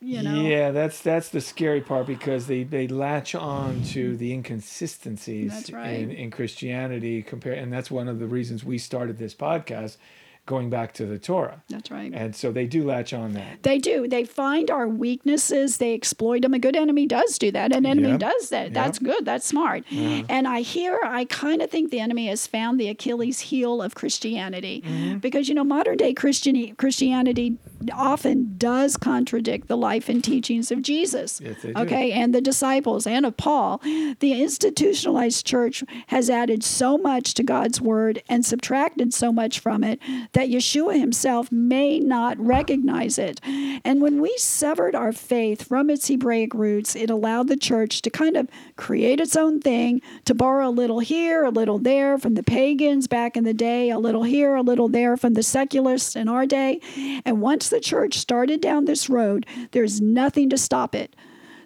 You 0.00 0.20
know? 0.22 0.42
Yeah, 0.42 0.72
that's 0.72 1.00
that's 1.00 1.28
the 1.28 1.40
scary 1.40 1.80
part 1.80 2.08
because 2.08 2.48
they, 2.48 2.64
they 2.64 2.88
latch 2.88 3.36
on 3.36 3.84
to 3.84 4.16
the 4.16 4.32
inconsistencies 4.32 5.70
right. 5.72 5.90
in, 5.90 6.10
in 6.10 6.30
Christianity 6.32 7.22
compare 7.22 7.52
and 7.52 7.72
that's 7.72 7.88
one 7.88 8.08
of 8.08 8.18
the 8.18 8.26
reasons 8.26 8.64
we 8.64 8.78
started 8.78 9.18
this 9.18 9.32
podcast 9.32 9.98
going 10.46 10.70
back 10.70 10.92
to 10.94 11.06
the 11.06 11.18
Torah. 11.18 11.62
That's 11.68 11.90
right. 11.90 12.12
And 12.12 12.34
so 12.34 12.50
they 12.50 12.66
do 12.66 12.82
latch 12.82 13.12
on 13.12 13.32
that. 13.34 13.62
They 13.62 13.78
do. 13.78 14.08
They 14.08 14.24
find 14.24 14.70
our 14.70 14.88
weaknesses. 14.88 15.76
They 15.76 15.94
exploit 15.94 16.42
them. 16.42 16.52
A 16.52 16.58
good 16.58 16.74
enemy 16.74 17.06
does 17.06 17.38
do 17.38 17.52
that. 17.52 17.72
An 17.72 17.86
enemy 17.86 18.08
Yep. 18.08 18.20
does 18.20 18.48
that. 18.48 18.74
That's 18.74 18.98
good. 18.98 19.24
That's 19.24 19.46
smart. 19.46 19.84
And 19.92 20.48
I 20.48 20.62
hear, 20.62 20.98
I 21.04 21.26
kind 21.26 21.62
of 21.62 21.70
think 21.70 21.90
the 21.90 22.00
enemy 22.00 22.26
has 22.26 22.46
found 22.46 22.80
the 22.80 22.88
Achilles 22.88 23.40
heel 23.40 23.80
of 23.80 23.94
Christianity, 23.94 24.82
mm-hmm. 24.84 25.18
because 25.18 25.48
you 25.48 25.54
know 25.54 25.64
modern 25.64 25.96
day 25.96 26.12
Christian 26.12 26.74
Christianity 26.76 27.58
often 27.92 28.54
does 28.58 28.96
contradict 28.96 29.68
the 29.68 29.76
life 29.76 30.08
and 30.08 30.22
teachings 30.22 30.70
of 30.70 30.82
Jesus. 30.82 31.40
Yes. 31.40 31.64
Okay, 31.64 32.12
and 32.12 32.34
the 32.34 32.40
disciples 32.40 33.06
and 33.06 33.24
of 33.26 33.36
Paul. 33.36 33.80
The 34.20 34.42
institutionalized 34.42 35.46
church 35.46 35.84
has 36.08 36.28
added 36.28 36.64
so 36.64 36.98
much 36.98 37.34
to 37.34 37.42
God's 37.42 37.80
word 37.80 38.22
and 38.28 38.44
subtracted 38.44 39.14
so 39.14 39.32
much 39.32 39.60
from 39.60 39.84
it 39.84 40.00
that 40.32 40.48
Yeshua 40.48 40.98
himself 40.98 41.50
may 41.52 41.98
not 41.98 42.38
recognize 42.38 43.18
it. 43.18 43.40
And 43.44 44.00
when 44.00 44.20
we 44.20 44.34
severed 44.38 44.94
our 44.94 45.12
faith 45.12 45.66
from 45.66 45.90
its 45.90 46.08
Hebraic 46.08 46.54
roots, 46.54 46.96
it 46.96 47.10
allowed 47.10 47.48
the 47.48 47.56
church 47.56 48.02
to 48.02 48.10
kind 48.10 48.36
of 48.36 48.48
create 48.76 49.20
its 49.20 49.36
own 49.36 49.60
thing, 49.60 50.00
to 50.24 50.34
borrow 50.34 50.68
a 50.68 50.70
little 50.70 51.00
here, 51.00 51.44
a 51.44 51.50
little 51.50 51.78
there 51.78 52.18
from 52.18 52.34
the 52.34 52.42
pagans 52.42 53.06
back 53.06 53.36
in 53.36 53.44
the 53.44 53.54
day, 53.54 53.90
a 53.90 53.98
little 53.98 54.22
here, 54.22 54.54
a 54.54 54.62
little 54.62 54.88
there 54.88 55.16
from 55.16 55.34
the 55.34 55.42
secularists 55.42 56.16
in 56.16 56.28
our 56.28 56.46
day. 56.46 56.80
And 57.24 57.40
once 57.40 57.68
the 57.68 57.80
church 57.80 58.18
started 58.18 58.60
down 58.60 58.84
this 58.84 59.10
road, 59.10 59.46
there's 59.72 60.00
nothing 60.00 60.48
to 60.50 60.58
stop 60.58 60.94
it. 60.94 61.14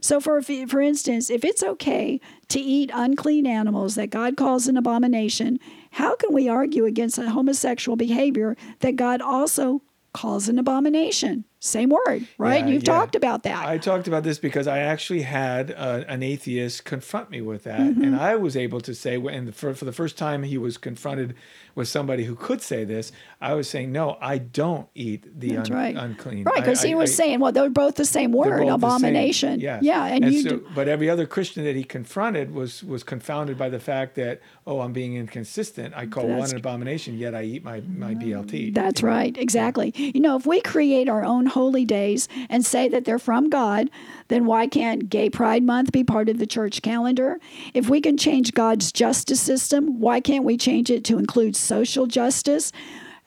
So, 0.00 0.20
for 0.20 0.40
for 0.42 0.80
instance, 0.80 1.30
if 1.30 1.44
it's 1.44 1.62
okay 1.62 2.20
to 2.48 2.60
eat 2.60 2.90
unclean 2.94 3.46
animals 3.46 3.94
that 3.96 4.10
God 4.10 4.36
calls 4.36 4.68
an 4.68 4.76
abomination, 4.76 5.58
how 5.96 6.14
can 6.14 6.34
we 6.34 6.46
argue 6.46 6.84
against 6.84 7.16
a 7.16 7.30
homosexual 7.30 7.96
behavior 7.96 8.54
that 8.80 8.96
God 8.96 9.22
also 9.22 9.80
calls 10.12 10.46
an 10.46 10.58
abomination? 10.58 11.46
Same 11.58 11.88
word, 11.88 12.26
right? 12.38 12.64
Yeah, 12.64 12.72
You've 12.72 12.82
yeah. 12.82 12.92
talked 12.98 13.14
about 13.14 13.42
that. 13.44 13.66
I 13.66 13.78
talked 13.78 14.06
about 14.06 14.22
this 14.24 14.38
because 14.38 14.66
I 14.68 14.78
actually 14.80 15.22
had 15.22 15.72
uh, 15.72 16.04
an 16.06 16.22
atheist 16.22 16.84
confront 16.84 17.30
me 17.30 17.40
with 17.40 17.64
that, 17.64 17.80
Mm-hmm. 17.80 18.02
and 18.04 18.16
I 18.16 18.36
was 18.36 18.56
able 18.56 18.80
to 18.82 18.94
say, 18.94 19.16
and 19.16 19.54
for, 19.54 19.72
for 19.74 19.84
the 19.86 19.92
first 19.92 20.18
time 20.18 20.42
he 20.42 20.58
was 20.58 20.76
confronted 20.76 21.34
with 21.74 21.88
somebody 21.88 22.24
who 22.24 22.34
could 22.34 22.60
say 22.62 22.84
this, 22.84 23.10
I 23.40 23.54
was 23.54 23.68
saying, 23.68 23.90
no, 23.90 24.16
I 24.20 24.38
don't 24.38 24.88
eat 24.94 25.26
the 25.38 25.56
un- 25.58 25.64
right. 25.70 25.96
unclean. 25.96 26.44
right, 26.44 26.56
because 26.56 26.82
he 26.82 26.94
was 26.94 27.10
I- 27.12 27.14
saying, 27.14 27.40
well, 27.40 27.52
they're 27.52 27.70
both 27.70 27.96
the 27.96 28.04
same 28.04 28.32
word, 28.32 28.50
both 28.50 28.58
the 28.60 28.64
same. 28.66 28.72
abomination. 28.74 29.60
Yes. 29.60 29.82
Yeah, 29.82 30.04
and, 30.06 30.32
you 30.32 30.42
so, 30.42 30.48
do, 30.50 30.68
but 30.74 30.88
every 30.88 31.08
other 31.10 31.26
Christian 31.26 31.64
that 31.64 31.74
he 31.74 31.84
confronted 31.84 32.52
was 32.54 32.82
was 32.84 33.02
confounded 33.02 33.56
by 33.58 33.68
the 33.70 33.80
fact 33.80 34.14
that 34.16 34.40
oh, 34.66 34.80
I'm 34.80 34.92
being 34.92 35.16
inconsistent. 35.16 35.94
I 35.96 36.06
call 36.06 36.26
one 36.28 36.50
an 36.50 36.56
abomination, 36.56 37.16
yet 37.18 37.34
I 37.34 37.42
eat 37.44 37.64
my 37.64 37.80
my 37.88 38.14
BLT. 38.14 38.74
That's 38.74 39.02
right, 39.02 39.36
exactly. 39.38 39.92
You 39.96 40.20
know, 40.20 40.36
if 40.36 40.46
we 40.46 40.60
create 40.60 41.08
our 41.08 41.24
own 41.24 41.45
holy 41.46 41.84
days 41.84 42.28
and 42.48 42.64
say 42.64 42.88
that 42.88 43.04
they're 43.04 43.18
from 43.18 43.48
God, 43.50 43.90
then 44.28 44.46
why 44.46 44.66
can't 44.66 45.08
Gay 45.08 45.30
Pride 45.30 45.62
Month 45.62 45.92
be 45.92 46.04
part 46.04 46.28
of 46.28 46.38
the 46.38 46.46
church 46.46 46.82
calendar? 46.82 47.38
If 47.74 47.88
we 47.88 48.00
can 48.00 48.16
change 48.16 48.54
God's 48.54 48.92
justice 48.92 49.40
system, 49.40 50.00
why 50.00 50.20
can't 50.20 50.44
we 50.44 50.56
change 50.56 50.90
it 50.90 51.04
to 51.04 51.18
include 51.18 51.56
social 51.56 52.06
justice? 52.06 52.72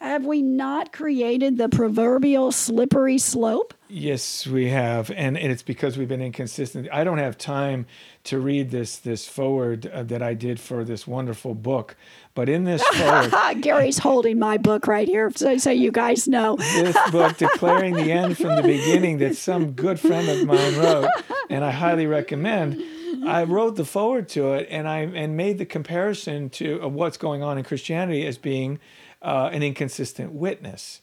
Have 0.02 0.26
we 0.26 0.42
not 0.42 0.94
created 0.94 1.58
the 1.58 1.68
proverbial 1.68 2.54
slippery 2.54 3.18
slope? 3.18 3.74
Yes, 3.90 4.48
we 4.48 4.70
have, 4.70 5.12
and, 5.12 5.38
and 5.38 5.52
it's 5.52 5.64
because 5.64 5.98
we've 5.98 6.08
been 6.08 6.22
inconsistent. 6.22 6.88
I 6.90 7.04
don't 7.04 7.18
have 7.18 7.38
time 7.38 7.86
to 8.26 8.40
read 8.40 8.72
this 8.72 8.98
this 8.98 9.28
foreword 9.28 9.88
uh, 9.88 10.04
that 10.04 10.22
I 10.22 10.36
did 10.36 10.58
for 10.60 10.86
this 10.86 11.06
wonderful 11.06 11.54
book, 11.54 11.98
but 12.40 12.48
in 12.48 12.64
this 12.64 12.82
foreword, 12.94 13.62
Gary's 13.62 13.98
holding 13.98 14.40
my 14.40 14.56
book 14.56 14.88
right 14.88 15.10
here, 15.10 15.30
so, 15.36 15.58
so 15.58 15.72
you 15.72 15.92
guys 15.92 16.26
know. 16.26 16.56
this 16.56 16.96
book 17.12 17.36
declaring 17.36 17.96
the 17.96 18.14
end 18.14 18.38
from 18.38 18.56
the 18.56 18.62
beginning 18.62 19.18
that 19.18 19.36
some 19.36 19.74
good 19.74 20.00
friend 20.00 20.30
of 20.30 20.48
mine 20.48 20.78
wrote, 20.78 21.10
and 21.50 21.66
I 21.66 21.72
highly 21.72 22.08
recommend. 22.08 22.82
I 23.28 23.44
wrote 23.44 23.76
the 23.76 23.84
foreword 23.84 24.30
to 24.30 24.54
it, 24.54 24.70
and 24.72 24.88
I 24.88 25.00
and 25.00 25.36
made 25.36 25.58
the 25.58 25.66
comparison 25.66 26.50
to 26.52 26.80
of 26.80 26.94
what's 26.94 27.18
going 27.18 27.44
on 27.44 27.58
in 27.58 27.66
Christianity 27.66 28.26
as 28.26 28.38
being 28.38 28.80
uh, 29.22 29.50
an 29.52 29.62
inconsistent 29.62 30.32
witness. 30.32 31.02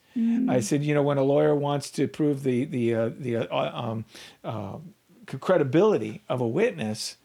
I 0.48 0.60
said, 0.60 0.82
you 0.82 0.94
know, 0.94 1.02
when 1.02 1.18
a 1.18 1.22
lawyer 1.22 1.54
wants 1.54 1.90
to 1.90 2.08
prove 2.08 2.44
the 2.44 2.64
the 2.64 2.94
uh, 2.94 3.10
the 3.14 3.36
uh, 3.36 3.70
um, 3.74 4.06
uh, 4.42 4.78
credibility 5.26 6.22
of 6.30 6.40
a 6.40 6.48
witness, 6.48 7.18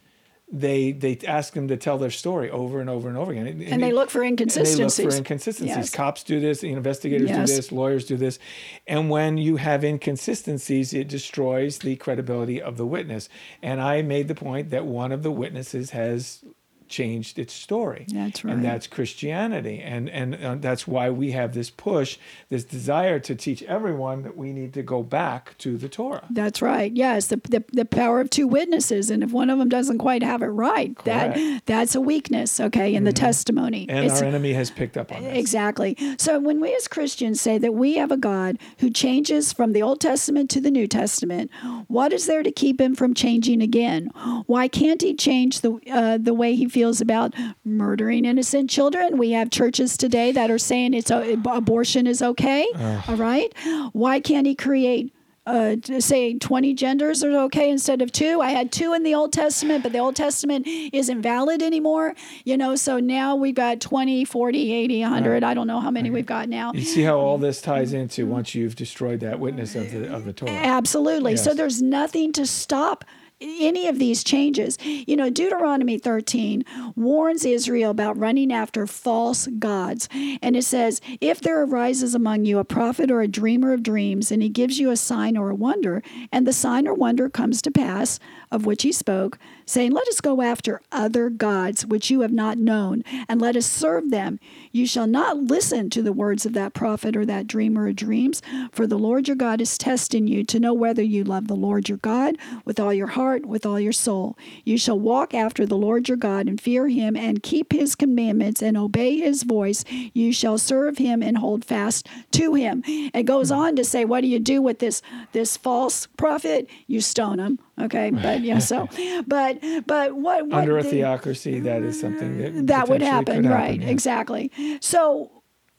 they 0.52 0.92
they 0.92 1.18
ask 1.26 1.54
them 1.54 1.70
to 1.70 1.78
tell 1.78 1.98
their 1.98 2.10
story 2.12 2.52
over 2.52 2.82
and 2.82 2.90
over 2.90 3.08
and 3.08 3.18
over 3.18 3.32
again. 3.32 3.48
And, 3.48 3.62
And 3.64 3.82
they 3.82 3.94
look 3.94 4.10
for 4.10 4.22
and 4.24 4.38
they 4.38 4.46
look 4.46 4.92
for 4.94 5.18
inconsistencies. 5.18 5.76
Yes. 5.76 5.90
Cops 5.90 6.24
do 6.24 6.40
this, 6.40 6.64
investigators 6.64 7.30
Yes. 7.30 7.50
do 7.50 7.56
this, 7.56 7.72
lawyers 7.72 8.06
do 8.06 8.18
this. 8.18 8.38
And 8.86 9.10
when 9.10 9.38
you 9.38 9.56
have 9.56 9.84
inconsistencies, 9.84 10.94
it 10.94 11.08
destroys 11.08 11.80
the 11.80 11.96
credibility 11.96 12.62
of 12.62 12.76
the 12.76 12.86
witness. 12.86 13.30
And 13.62 13.80
I 13.80 14.02
made 14.02 14.28
the 14.28 14.36
point 14.36 14.70
that 14.72 14.86
one 14.86 15.12
of 15.14 15.24
the 15.24 15.32
witnesses 15.32 15.92
has 15.92 16.44
changed 16.92 17.40
its 17.40 17.54
story. 17.54 18.06
That's 18.10 18.44
right. 18.44 18.54
And 18.54 18.64
that's 18.64 18.86
Christianity. 18.86 19.80
And 19.82 20.10
and 20.10 20.36
uh, 20.36 20.56
that's 20.56 20.86
why 20.88 21.10
we 21.10 21.32
have 21.32 21.54
this 21.54 21.70
push, 21.72 22.18
this 22.50 22.64
desire 22.64 23.20
to 23.22 23.34
teach 23.34 23.64
everyone 23.64 24.22
that 24.24 24.38
we 24.38 24.52
need 24.54 24.74
to 24.74 24.84
go 24.84 25.02
back 25.02 25.58
to 25.60 25.78
the 25.78 25.90
Torah. 25.90 26.28
That's 26.30 26.62
right. 26.62 26.92
Yes, 26.92 27.28
the, 27.28 27.38
the 27.50 27.64
the 27.72 27.86
power 27.86 28.20
of 28.22 28.30
two 28.30 28.48
witnesses, 28.48 29.10
and 29.10 29.24
if 29.24 29.32
one 29.32 29.50
of 29.50 29.58
them 29.58 29.70
doesn't 29.70 29.98
quite 29.98 30.22
have 30.22 30.42
it 30.44 30.48
right, 30.48 30.96
that 31.06 31.38
that's 31.66 31.96
a 31.96 32.02
weakness. 32.02 32.60
Okay, 32.60 32.94
in 32.94 33.06
the 33.06 33.14
testimony. 33.14 33.88
And 33.90 34.06
It's- 34.06 34.22
our 34.22 34.28
enemy 34.28 34.54
has 34.54 34.70
picked 34.70 34.98
up 34.98 35.12
on 35.12 35.24
this. 35.24 35.38
Exactly. 35.38 35.98
So 36.18 36.40
when 36.40 36.60
we 36.60 36.76
as 36.76 36.88
Christians 36.88 37.40
say 37.40 37.58
that 37.58 37.74
we 37.74 37.96
have 37.96 38.12
a 38.12 38.18
God 38.18 38.58
who 38.80 38.90
changes 38.90 39.54
from 39.54 39.72
the 39.72 39.82
Old 39.82 40.02
Testament 40.02 40.50
to 40.52 40.60
the 40.62 40.72
New 40.72 40.88
Testament, 40.88 41.50
what 41.88 42.12
is 42.12 42.26
there 42.28 42.44
to 42.44 42.52
keep 42.52 42.80
him 42.82 42.96
from 42.96 43.14
changing 43.14 43.62
again? 43.62 44.08
Why 44.48 44.68
can't 44.68 45.02
he 45.02 45.14
change 45.16 45.62
the 45.62 45.72
uh, 45.90 46.18
the 46.18 46.34
way 46.34 46.56
he 46.56 46.68
feels 46.68 46.81
about 47.02 47.34
murdering 47.64 48.26
innocent 48.26 48.70
children? 48.70 49.18
We 49.18 49.32
have 49.32 49.50
churches 49.50 49.98
today 49.98 50.32
that 50.32 50.50
are 50.50 50.58
saying 50.58 50.94
it's 50.94 51.12
uh, 51.12 51.36
abortion 51.46 52.08
is 52.08 52.22
okay. 52.22 52.66
All 53.08 53.16
right. 53.16 53.54
Why 53.94 54.20
can't 54.20 54.48
he 54.48 54.56
create 54.56 55.14
uh, 55.48 55.76
say 56.00 56.38
20 56.38 56.74
genders 56.76 57.24
are 57.24 57.36
okay 57.46 57.72
instead 57.72 58.02
of 58.02 58.12
two. 58.12 58.42
I 58.42 58.52
had 58.52 58.72
two 58.72 58.94
in 58.94 59.02
the 59.04 59.16
Old 59.16 59.34
Testament, 59.34 59.82
but 59.82 59.92
the 59.92 59.98
Old 59.98 60.16
Testament 60.16 60.68
isn't 60.68 61.22
valid 61.22 61.64
anymore. 61.64 62.14
You 62.44 62.58
know, 62.58 62.76
so 62.76 63.00
now 63.00 63.36
we've 63.36 63.56
got 63.56 63.82
20, 63.82 64.24
40, 64.24 64.72
80, 64.72 65.02
100. 65.02 65.44
I 65.44 65.54
don't 65.54 65.66
know 65.66 65.80
how 65.80 65.90
many 65.90 66.12
we've 66.12 66.26
got 66.26 66.48
now. 66.48 66.72
You 66.74 66.84
see 66.84 67.02
how 67.02 67.18
all 67.18 67.40
this 67.40 67.60
ties 67.60 67.94
into 67.94 68.28
once 68.28 68.54
you've 68.54 68.76
destroyed 68.76 69.22
that 69.22 69.40
witness 69.40 69.76
of 69.76 69.92
the 69.92 70.14
of 70.14 70.26
the 70.26 70.34
Torah. 70.34 70.52
Absolutely. 70.52 71.38
So 71.38 71.54
there's 71.54 71.82
nothing 71.82 72.32
to 72.34 72.46
stop 72.46 73.04
any 73.42 73.88
of 73.88 74.00
these 74.00 74.24
changes. 74.24 74.78
You 74.82 75.16
know, 75.16 75.30
Deuteronomy 75.30 75.98
13 75.98 76.64
warns 76.96 77.46
Israel 77.46 77.92
about 77.92 78.18
running 78.18 78.54
after 78.54 78.88
false 78.88 79.48
gods. 79.60 80.08
And 80.42 80.56
it 80.56 80.64
says, 80.64 81.02
If 81.20 81.42
there 81.42 81.64
arises 81.64 82.16
among 82.16 82.46
you 82.46 82.60
a 82.60 82.64
prophet 82.64 83.12
or 83.12 83.22
a 83.22 83.28
dreamer 83.28 83.74
of 83.74 83.84
dreams, 83.84 84.32
and 84.32 84.42
he 84.42 84.50
gives 84.50 84.80
you 84.80 84.92
a 84.92 84.98
sign 84.98 85.38
or 85.38 85.50
a 85.50 85.56
wonder, 85.56 86.02
and 86.32 86.46
the 86.46 86.54
sign 86.54 86.88
or 86.88 86.94
wonder 86.94 87.30
comes 87.30 87.62
to 87.64 87.72
pass, 87.72 88.20
of 88.52 88.66
which 88.66 88.84
he 88.84 88.92
spoke, 88.92 89.40
saying, 89.66 89.92
Let 89.92 90.08
us 90.08 90.22
go 90.22 90.42
after 90.42 90.82
other 90.92 91.30
gods 91.30 91.86
which 91.86 92.12
you 92.12 92.22
have 92.22 92.34
not 92.34 92.58
known, 92.58 93.04
and 93.30 93.42
let 93.42 93.56
us 93.56 93.66
serve 93.66 94.12
them. 94.12 94.40
You 94.72 94.86
shall 94.86 95.08
not 95.08 95.38
listen 95.38 95.90
to 95.92 96.02
the 96.02 96.14
words 96.14 96.46
of 96.46 96.54
that 96.54 96.74
prophet 96.74 97.16
or 97.16 97.26
that 97.26 97.48
dreamer 97.48 97.88
of 97.88 97.96
dreams, 97.96 98.42
for 98.72 98.86
the 98.86 99.00
Lord 99.00 99.28
your 99.28 99.38
God 99.38 99.62
is 99.62 99.78
testing 99.78 100.28
you 100.28 100.44
to 100.46 100.60
know 100.60 100.74
whether 100.74 101.02
you 101.02 101.24
love 101.24 101.48
the 101.48 101.56
Lord 101.56 101.90
your 101.90 101.98
God 102.00 102.38
with 102.66 102.80
all 102.80 102.94
your 102.94 103.08
heart, 103.08 103.46
with 103.46 103.66
all 103.66 103.80
your 103.80 103.92
soul. 103.92 104.38
You 104.64 104.78
shall 104.78 105.00
walk 105.00 105.34
after 105.34 105.66
the 105.66 105.78
Lord 105.78 106.08
your 106.08 106.18
God 106.18 106.48
and 106.48 106.60
fear 106.60 106.88
him 106.88 107.16
and 107.16 107.44
keep 107.44 107.72
his 107.72 107.96
commandments 107.96 108.62
and 108.62 108.78
obey 108.78 109.18
his 109.18 109.44
voice. 109.44 109.84
You 110.14 110.34
shall 110.34 110.58
serve 110.58 110.98
him 110.98 111.22
and 111.24 111.38
hold 111.38 111.64
fast 111.64 112.08
to 112.32 112.54
him. 112.54 112.84
It 112.86 113.24
goes 113.24 113.50
hmm. 113.50 113.56
on 113.56 113.76
to 113.78 113.86
say, 113.86 114.06
What 114.06 114.22
do 114.22 114.28
you 114.28 114.40
do 114.40 114.62
with 114.62 114.80
this 114.80 115.02
this 115.32 115.58
false 115.58 116.08
prophet? 116.18 116.68
You 116.88 117.02
stone 117.02 117.40
him. 117.40 117.60
Okay, 117.80 118.12
but 118.12 118.42
yeah, 118.42 118.60
so 118.60 118.88
but 119.28 119.60
but 119.88 120.16
what, 120.16 120.48
what 120.48 120.60
Under 120.60 120.78
a 120.78 120.84
the- 120.84 120.90
theocracy, 120.90 121.60
that 121.62 121.82
is 121.84 122.00
something 122.00 122.38
that 122.38 122.68
that 122.68 122.90
would 122.90 123.02
happen, 123.02 123.44
could 123.44 123.50
right? 123.50 123.80
yeah. 123.82 123.88
Exactly. 123.88 124.52
So, 124.82 125.32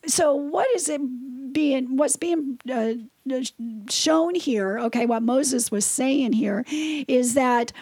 so 0.06 0.34
what 0.34 0.66
is 0.74 0.88
it 0.88 1.00
being? 1.52 1.96
What's 1.96 2.16
being 2.16 2.58
uh, 2.72 2.94
shown 3.90 4.34
here? 4.34 4.78
Okay, 4.78 5.06
what 5.06 5.22
Moses 5.22 5.70
was 5.70 5.84
saying 5.84 6.32
here 6.32 6.64
is 6.70 7.34
that 7.34 7.72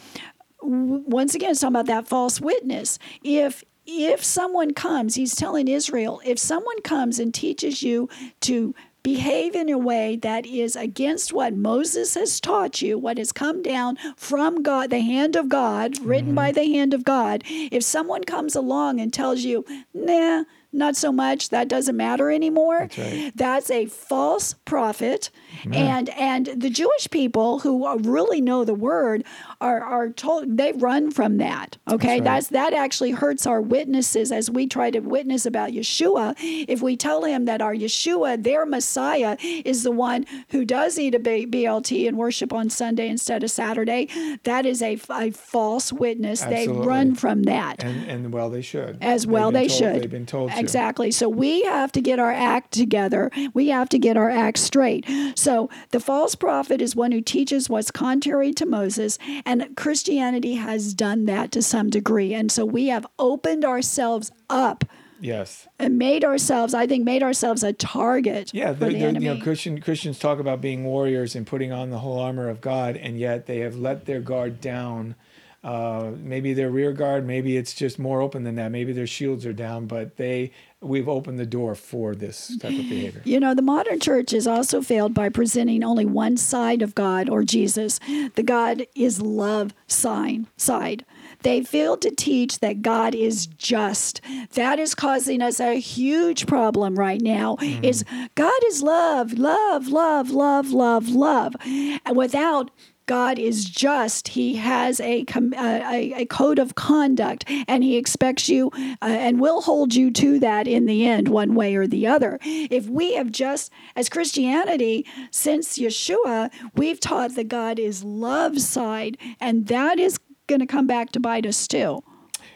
w- 0.61 1.05
once 1.07 1.35
again, 1.35 1.53
it's 1.53 1.61
talking 1.61 1.75
about 1.77 1.87
that 1.87 2.07
false 2.09 2.41
witness. 2.41 2.99
If 3.23 3.65
if 3.87 4.23
someone 4.23 4.73
comes, 4.75 5.15
he's 5.15 5.35
telling 5.35 5.67
Israel, 5.69 6.21
if 6.25 6.39
someone 6.39 6.81
comes 6.83 7.19
and 7.19 7.33
teaches 7.33 7.83
you 7.83 8.09
to 8.43 8.75
behave 9.03 9.55
in 9.55 9.69
a 9.69 9.79
way 9.79 10.17
that 10.17 10.47
is 10.47 10.77
against 10.77 11.33
what 11.33 11.55
Moses 11.55 12.15
has 12.15 12.41
taught 12.41 12.83
you, 12.83 12.99
what 12.99 13.19
has 13.19 13.33
come 13.33 13.63
down 13.63 13.97
from 14.17 14.63
God, 14.63 14.91
the 14.91 15.01
hand 15.01 15.37
of 15.37 15.49
God, 15.49 15.99
written 16.01 16.35
by 16.35 16.51
mm-hmm. 16.51 16.61
the 16.61 16.73
hand 16.73 16.95
of 16.95 17.05
God, 17.05 17.43
if 17.47 17.83
someone 17.83 18.25
comes 18.25 18.55
along 18.55 19.01
and 19.01 19.13
tells 19.13 19.41
you, 19.41 19.65
nah, 19.95 20.45
not 20.73 20.95
so 20.97 21.11
much, 21.11 21.49
that 21.51 21.69
doesn't 21.69 21.97
matter 21.97 22.31
anymore, 22.31 22.81
That's 22.81 22.99
right. 22.99 23.33
that's 23.35 23.71
a 23.71 23.87
false 23.87 24.55
prophet. 24.65 25.31
And 25.73 26.09
and 26.11 26.47
the 26.47 26.71
Jewish 26.71 27.11
people 27.11 27.59
who 27.59 27.99
really 27.99 28.41
know 28.41 28.65
the 28.65 28.73
word 28.75 29.25
are, 29.61 29.83
are 29.83 30.09
told 30.11 30.57
they 30.57 30.73
run 30.73 31.11
from 31.11 31.39
that. 31.39 31.77
Okay. 31.91 32.15
right. 32.15 32.25
That's 32.25 32.49
that 32.49 32.73
actually 32.73 33.11
hurts 33.11 33.47
our 33.47 33.61
witnesses 33.61 34.31
as 34.33 34.49
we 34.51 34.67
try 34.69 34.91
to 34.93 35.01
witness 35.01 35.45
about 35.47 35.71
Yeshua. 35.71 36.35
If 36.39 36.83
we 36.83 36.97
tell 36.97 37.25
him 37.25 37.47
that 37.47 37.61
our 37.61 37.75
Yeshua, 37.75 38.43
their 38.43 38.65
Messiah, 38.65 39.37
is 39.41 39.83
the 39.83 39.91
one 39.91 40.25
who 40.51 40.65
does 40.65 40.99
eat 40.99 41.15
a 41.17 41.19
BLT 41.19 42.07
and 42.07 42.17
worship 42.17 42.53
on 42.53 42.71
Sunday 42.71 43.09
instead 43.09 43.43
of 43.43 43.51
Saturday, 43.51 44.09
that 44.45 44.65
is 44.67 44.81
a, 44.83 44.99
a 45.11 45.31
false 45.33 45.93
witness. 45.93 46.43
They 46.43 46.69
run 46.69 47.15
from 47.17 47.43
that 47.45 47.83
And 47.83 48.09
and 48.09 48.33
well, 48.33 48.51
they 48.51 48.63
should. 48.63 48.99
as 49.03 49.27
well 49.27 49.51
they 49.51 49.67
told- 49.67 49.79
should 49.79 50.03
They've 50.03 50.11
been 50.11 50.27
told 50.27 50.53
to. 50.53 50.60
Exactly. 50.61 51.11
So 51.11 51.29
we 51.29 51.63
have 51.63 51.91
to 51.93 52.01
get 52.01 52.19
our 52.19 52.33
act 52.33 52.73
together. 52.73 53.31
We 53.55 53.69
have 53.69 53.89
to 53.91 53.99
get 53.99 54.17
our 54.17 54.31
act 54.31 54.59
straight. 54.59 55.05
So 55.35 55.69
the 55.91 56.01
false 56.01 56.35
prophet 56.35 56.81
is 56.81 56.95
one 56.95 57.13
who 57.13 57.21
teaches 57.21 57.69
what's 57.69 57.91
contrary 57.91 58.53
to 58.55 58.67
moses 58.67 59.19
and 59.45 59.77
christianity 59.77 60.55
has 60.55 60.95
done 60.95 61.25
that 61.27 61.51
to 61.53 61.63
some 61.63 61.91
degree. 61.91 62.35
And 62.35 62.51
so 62.53 62.65
we 62.65 62.87
have 62.89 63.07
opened 63.19 63.65
ourselves 63.65 64.31
up 64.49 64.85
Yes. 65.23 65.69
and 65.79 65.99
made 65.99 66.25
ourselves 66.25 66.73
i 66.73 66.87
think 66.87 67.05
made 67.05 67.23
ourselves 67.23 67.63
a 67.63 67.75
target 67.75 68.53
Yeah, 68.55 68.73
the 68.73 68.91
you 68.93 69.13
know, 69.13 69.37
Christian, 69.39 69.79
Christians 69.81 70.19
talk 70.19 70.39
about 70.39 70.63
being 70.63 70.85
warriors 70.85 71.35
and 71.37 71.47
putting 71.47 71.73
on 71.73 71.91
the 71.91 71.99
whole 71.99 72.19
armor 72.19 72.49
of 72.49 72.61
God, 72.63 72.97
and 72.97 73.19
yet 73.19 73.47
they 73.47 73.59
have 73.59 73.77
let 73.77 74.07
their 74.07 74.21
guard 74.21 74.61
down. 74.63 75.15
Uh, 75.63 76.13
maybe 76.17 76.55
their 76.55 76.71
rear 76.71 76.91
guard, 76.93 77.27
maybe 77.27 77.59
it's 77.59 77.75
just 77.75 77.99
more 77.99 78.23
open 78.23 78.45
than 78.45 78.55
that. 78.57 78.71
Maybe 78.71 78.95
their 78.95 79.07
shields 79.07 79.45
are 79.45 79.53
down, 79.53 79.87
but 79.87 80.17
they 80.17 80.53
we've 80.81 81.09
opened 81.09 81.39
the 81.39 81.45
door 81.45 81.75
for 81.75 82.15
this 82.15 82.57
type 82.57 82.71
of 82.71 82.89
behavior. 82.89 83.21
You 83.27 83.39
know, 83.39 83.55
the 83.55 83.61
modern 83.61 84.01
church 84.01 84.31
has 84.31 84.47
also 84.47 84.81
failed 84.81 85.13
by 85.13 85.29
presenting 85.29 85.85
only 85.85 86.07
one 86.07 86.39
side 86.39 86.81
of 86.81 86.95
God 86.95 87.29
or 87.29 87.43
Jesus. 87.43 88.01
The 88.35 88.43
God 88.43 88.87
is 88.95 89.21
love 89.21 89.75
sign 89.87 90.47
side. 90.57 91.05
They 91.43 91.63
fail 91.63 91.97
to 91.99 92.11
teach 92.11 92.61
that 92.61 92.81
God 92.81 93.15
is 93.15 93.47
just. 93.47 94.21
That 94.55 94.79
is 94.79 94.95
causing 94.95 95.43
us 95.43 95.61
a 95.61 95.79
huge 95.79 96.47
problem 96.47 96.97
right 96.97 97.21
now. 97.21 97.57
Is 97.61 98.05
God 98.35 98.65
is 98.67 98.83
love, 98.83 99.35
love, 99.35 99.89
love, 99.89 100.31
love, 100.31 100.71
love, 100.71 101.09
love. 101.09 101.55
And 101.65 102.17
without 102.17 102.71
God 103.07 103.39
is 103.39 103.65
just. 103.65 104.29
He 104.29 104.57
has 104.57 105.01
a, 105.01 105.25
com- 105.25 105.55
a, 105.55 106.13
a 106.23 106.27
code 106.27 106.59
of 106.59 106.75
conduct, 106.75 107.45
and 107.67 107.83
He 107.83 107.97
expects 107.97 108.49
you 108.49 108.71
uh, 108.75 108.97
and 109.01 109.41
will 109.41 109.63
hold 109.63 109.95
you 109.95 110.11
to 110.13 110.39
that 110.41 110.69
in 110.69 110.87
the 110.87 111.07
end, 111.07 111.29
one 111.29 111.55
way 111.55 111.75
or 111.75 111.87
the 111.87 112.07
other. 112.07 112.39
If 112.43 112.87
we 112.89 113.15
have 113.15 113.33
just, 113.33 113.73
as 113.97 114.09
Christianity, 114.09 115.07
since 115.31 115.79
Yeshua, 115.79 116.51
we've 116.75 117.01
taught 117.01 117.35
that 117.35 117.49
God 117.49 117.79
is 117.79 118.05
love 118.05 118.61
side, 118.61 119.19
and 119.41 119.67
that 119.67 119.99
is 119.99 120.19
going 120.47 120.61
to 120.61 120.67
come 120.67 120.87
back 120.87 121.13
to 121.13 121.21
bite 121.21 121.47
us 121.47 121.67
too. 121.67 122.03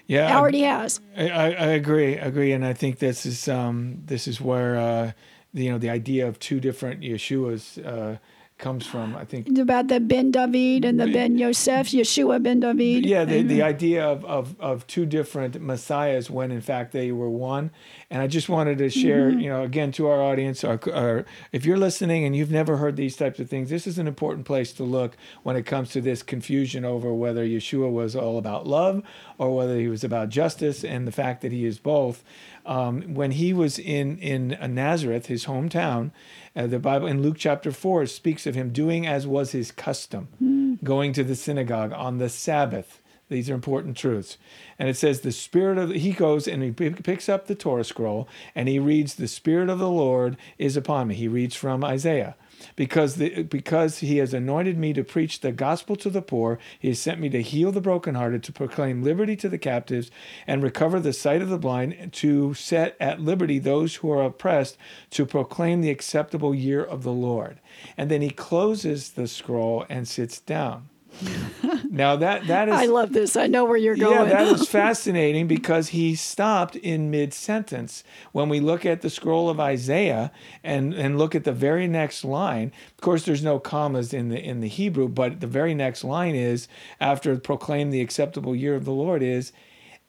Yeah, 0.07 0.31
It 0.31 0.37
already 0.37 0.63
has. 0.63 1.01
I, 1.17 1.31
I, 1.31 1.45
I 1.47 1.67
agree, 1.69 2.17
agree, 2.17 2.53
and 2.53 2.65
I 2.65 2.75
think 2.75 2.99
this 2.99 3.25
is 3.25 3.49
um, 3.49 4.03
this 4.05 4.29
is 4.29 4.41
where 4.41 4.77
uh, 4.77 5.13
you 5.55 5.71
know 5.71 5.79
the 5.79 5.89
idea 5.89 6.29
of 6.29 6.39
two 6.39 6.61
different 6.61 7.01
Yeshuas 7.01 7.85
uh, 7.85 8.19
comes 8.59 8.87
from. 8.87 9.17
I 9.17 9.25
think 9.25 9.59
About 9.59 9.89
the 9.89 9.99
Ben 9.99 10.31
David 10.31 10.85
and 10.85 11.01
the 11.01 11.09
Ben 11.09 11.37
Yosef, 11.39 11.89
Yeshua 11.89 12.43
Ben 12.43 12.61
David. 12.61 13.05
yeah, 13.05 13.25
the, 13.25 13.43
the 13.43 13.63
idea 13.63 14.05
of, 14.07 14.25
of, 14.25 14.59
of 14.61 14.87
two 14.87 15.07
different 15.07 15.61
messiahs 15.61 16.31
when 16.31 16.53
in 16.53 16.61
fact 16.61 16.93
they 16.93 17.11
were 17.11 17.29
one. 17.29 17.73
And 18.11 18.23
I 18.23 18.29
just 18.29 18.49
wanted 18.49 18.79
to 18.79 18.91
share, 18.91 19.31
mm-hmm. 19.31 19.41
you 19.41 19.49
know, 19.51 19.65
again 19.65 19.91
to 19.93 20.07
our 20.07 20.23
audience, 20.23 20.63
our, 20.63 20.79
our, 20.93 21.25
if 21.51 21.65
you're 21.65 21.77
listening 21.77 22.25
and 22.25 22.37
you've 22.37 22.53
never 22.53 22.77
heard 22.77 22.97
these 22.97 23.17
types 23.17 23.41
of 23.41 23.51
things, 23.51 23.71
this 23.71 23.87
is 23.87 23.99
an 23.99 24.07
important 24.07 24.47
place 24.47 24.73
to 24.75 24.85
look 24.85 25.17
when 25.43 25.57
it 25.57 25.67
comes 25.67 25.91
to 25.91 26.01
this 26.01 26.23
confusion 26.23 26.85
over 26.85 27.13
whether 27.13 27.45
Yeshua 27.45 27.91
was 27.91 28.15
all 28.15 28.39
about 28.39 28.67
love 28.67 29.03
or 29.37 29.55
whether 29.55 29.77
he 29.79 29.89
was 29.89 30.05
about 30.05 30.29
justice 30.29 30.85
and 30.85 31.09
the 31.09 31.13
fact 31.13 31.43
that 31.43 31.51
he 31.51 31.65
is 31.65 31.79
both. 31.79 32.23
Um, 32.67 33.15
when 33.15 33.33
he 33.33 33.53
was 33.53 33.79
in 33.79 34.19
in 34.19 34.57
Nazareth, 34.75 35.27
his 35.27 35.45
hometown, 35.45 36.13
uh, 36.57 36.67
the 36.67 36.79
Bible 36.79 37.07
in 37.07 37.23
Luke 37.23 37.37
chapter 37.39 37.71
four 37.71 38.07
speaks 38.07 38.47
of 38.47 38.55
him 38.55 38.71
doing 38.71 39.07
as 39.07 39.27
was 39.27 39.53
his 39.53 39.71
custom, 39.71 40.79
going 40.83 41.13
to 41.13 41.25
the 41.25 41.37
synagogue 41.37 41.93
on 41.93 42.19
the 42.19 42.29
Sabbath. 42.29 43.03
These 43.29 43.49
are 43.51 43.55
important 43.55 43.97
truths. 43.97 44.37
And 44.79 44.89
it 44.89 44.97
says, 44.97 45.21
The 45.21 45.33
Spirit 45.33 45.79
of, 45.79 45.91
he 45.91 46.13
goes 46.13 46.47
and 46.47 46.63
he 46.63 46.71
pick- 46.71 47.03
picks 47.03 47.29
up 47.29 47.47
the 47.47 47.55
Torah 47.55 47.85
scroll 47.85 48.29
and 48.55 48.69
he 48.69 48.79
reads, 48.79 49.15
The 49.15 49.29
Spirit 49.29 49.71
of 49.71 49.79
the 49.79 49.89
Lord 49.89 50.37
is 50.59 50.77
upon 50.77 51.09
me. 51.09 51.15
He 51.15 51.29
reads 51.29 51.57
from 51.57 51.83
Isaiah. 51.83 52.37
Because, 52.77 53.17
the, 53.17 53.43
because 53.43 53.99
he 53.99 54.19
has 54.19 54.35
anointed 54.35 54.79
me 54.79 54.93
to 54.93 55.05
preach 55.05 55.41
the 55.41 55.53
gospel 55.53 55.97
to 55.97 56.11
the 56.11 56.23
poor, 56.23 56.59
he 56.79 56.89
has 56.89 56.99
sent 56.99 57.21
me 57.21 57.29
to 57.31 57.43
heal 57.43 57.73
the 57.73 57.81
brokenhearted, 57.81 58.43
to 58.43 58.53
proclaim 58.53 59.03
liberty 59.03 59.37
to 59.37 59.49
the 59.49 59.59
captives, 59.59 60.11
and 60.47 60.63
recover 60.63 61.01
the 61.01 61.13
sight 61.13 61.43
of 61.43 61.49
the 61.49 61.59
blind, 61.59 62.13
to 62.13 62.55
set 62.55 62.97
at 63.01 63.21
liberty 63.21 63.59
those 63.59 63.97
who 63.97 64.11
are 64.11 64.23
oppressed, 64.23 64.77
to 65.11 65.27
proclaim 65.27 65.81
the 65.81 65.91
acceptable 65.91 66.55
year 66.55 66.83
of 66.83 67.03
the 67.03 67.13
Lord. 67.13 67.61
And 67.97 68.11
then 68.11 68.23
he 68.23 68.31
closes 68.31 69.11
the 69.11 69.29
scroll 69.29 69.85
and 69.89 70.07
sits 70.09 70.41
down. 70.41 70.89
now 71.91 72.17
that 72.17 72.47
that 72.47 72.69
is 72.69 72.75
I 72.75 72.87
love 72.87 73.13
this. 73.13 73.37
I 73.37 73.47
know 73.47 73.65
where 73.65 73.77
you're 73.77 73.97
going. 73.97 74.13
yeah, 74.13 74.25
that 74.25 74.47
is 74.49 74.69
fascinating 74.69 75.47
because 75.47 75.89
he 75.89 76.15
stopped 76.15 76.77
in 76.77 77.11
mid 77.11 77.33
sentence. 77.33 78.05
When 78.33 78.49
we 78.49 78.61
look 78.61 78.85
at 78.85 79.03
the 79.03 79.11
scroll 79.11 79.49
of 79.49 79.61
Isaiah 79.61 80.33
and, 80.63 80.93
and 80.95 81.19
look 81.19 81.35
at 81.35 81.45
the 81.45 81.53
very 81.53 81.87
next 81.87 82.25
line, 82.25 82.73
of 82.97 83.01
course, 83.01 83.25
there's 83.25 83.45
no 83.45 83.59
commas 83.59 84.13
in 84.13 84.29
the 84.29 84.39
in 84.41 84.61
the 84.61 84.69
Hebrew, 84.69 85.09
but 85.09 85.41
the 85.41 85.47
very 85.47 85.75
next 85.75 86.05
line 86.05 86.35
is 86.35 86.69
after 87.01 87.37
proclaim 87.39 87.91
the 87.91 88.01
acceptable 88.01 88.55
year 88.55 88.75
of 88.75 88.85
the 88.85 88.93
Lord 88.93 89.23
is, 89.23 89.53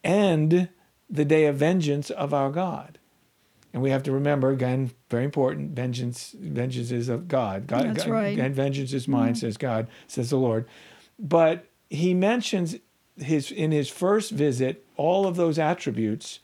and 0.04 0.70
the 1.10 1.26
day 1.26 1.46
of 1.46 1.56
vengeance 1.56 2.10
of 2.10 2.34
our 2.34 2.50
God. 2.50 3.00
And 3.76 3.84
we 3.84 3.90
have 3.90 4.04
to 4.04 4.12
remember 4.14 4.52
again, 4.52 4.92
very 5.10 5.26
important. 5.26 5.72
Vengeance, 5.72 6.34
vengeance 6.40 6.92
is 6.92 7.10
of 7.10 7.28
God. 7.28 7.68
God, 7.68 7.84
That's 7.84 8.06
God- 8.06 8.12
right. 8.12 8.40
And 8.40 8.56
vengeance 8.56 8.94
is 8.94 9.06
mine, 9.06 9.34
mm-hmm. 9.34 9.40
says 9.40 9.58
God, 9.58 9.88
says 10.08 10.30
the 10.30 10.38
Lord. 10.38 10.66
But 11.20 11.66
he 11.90 12.14
mentions 12.14 12.76
his 13.18 13.52
in 13.52 13.72
his 13.72 13.90
first 13.90 14.32
visit 14.32 14.86
all 14.98 15.26
of 15.28 15.36
those 15.36 15.58
attributes, 15.58 16.40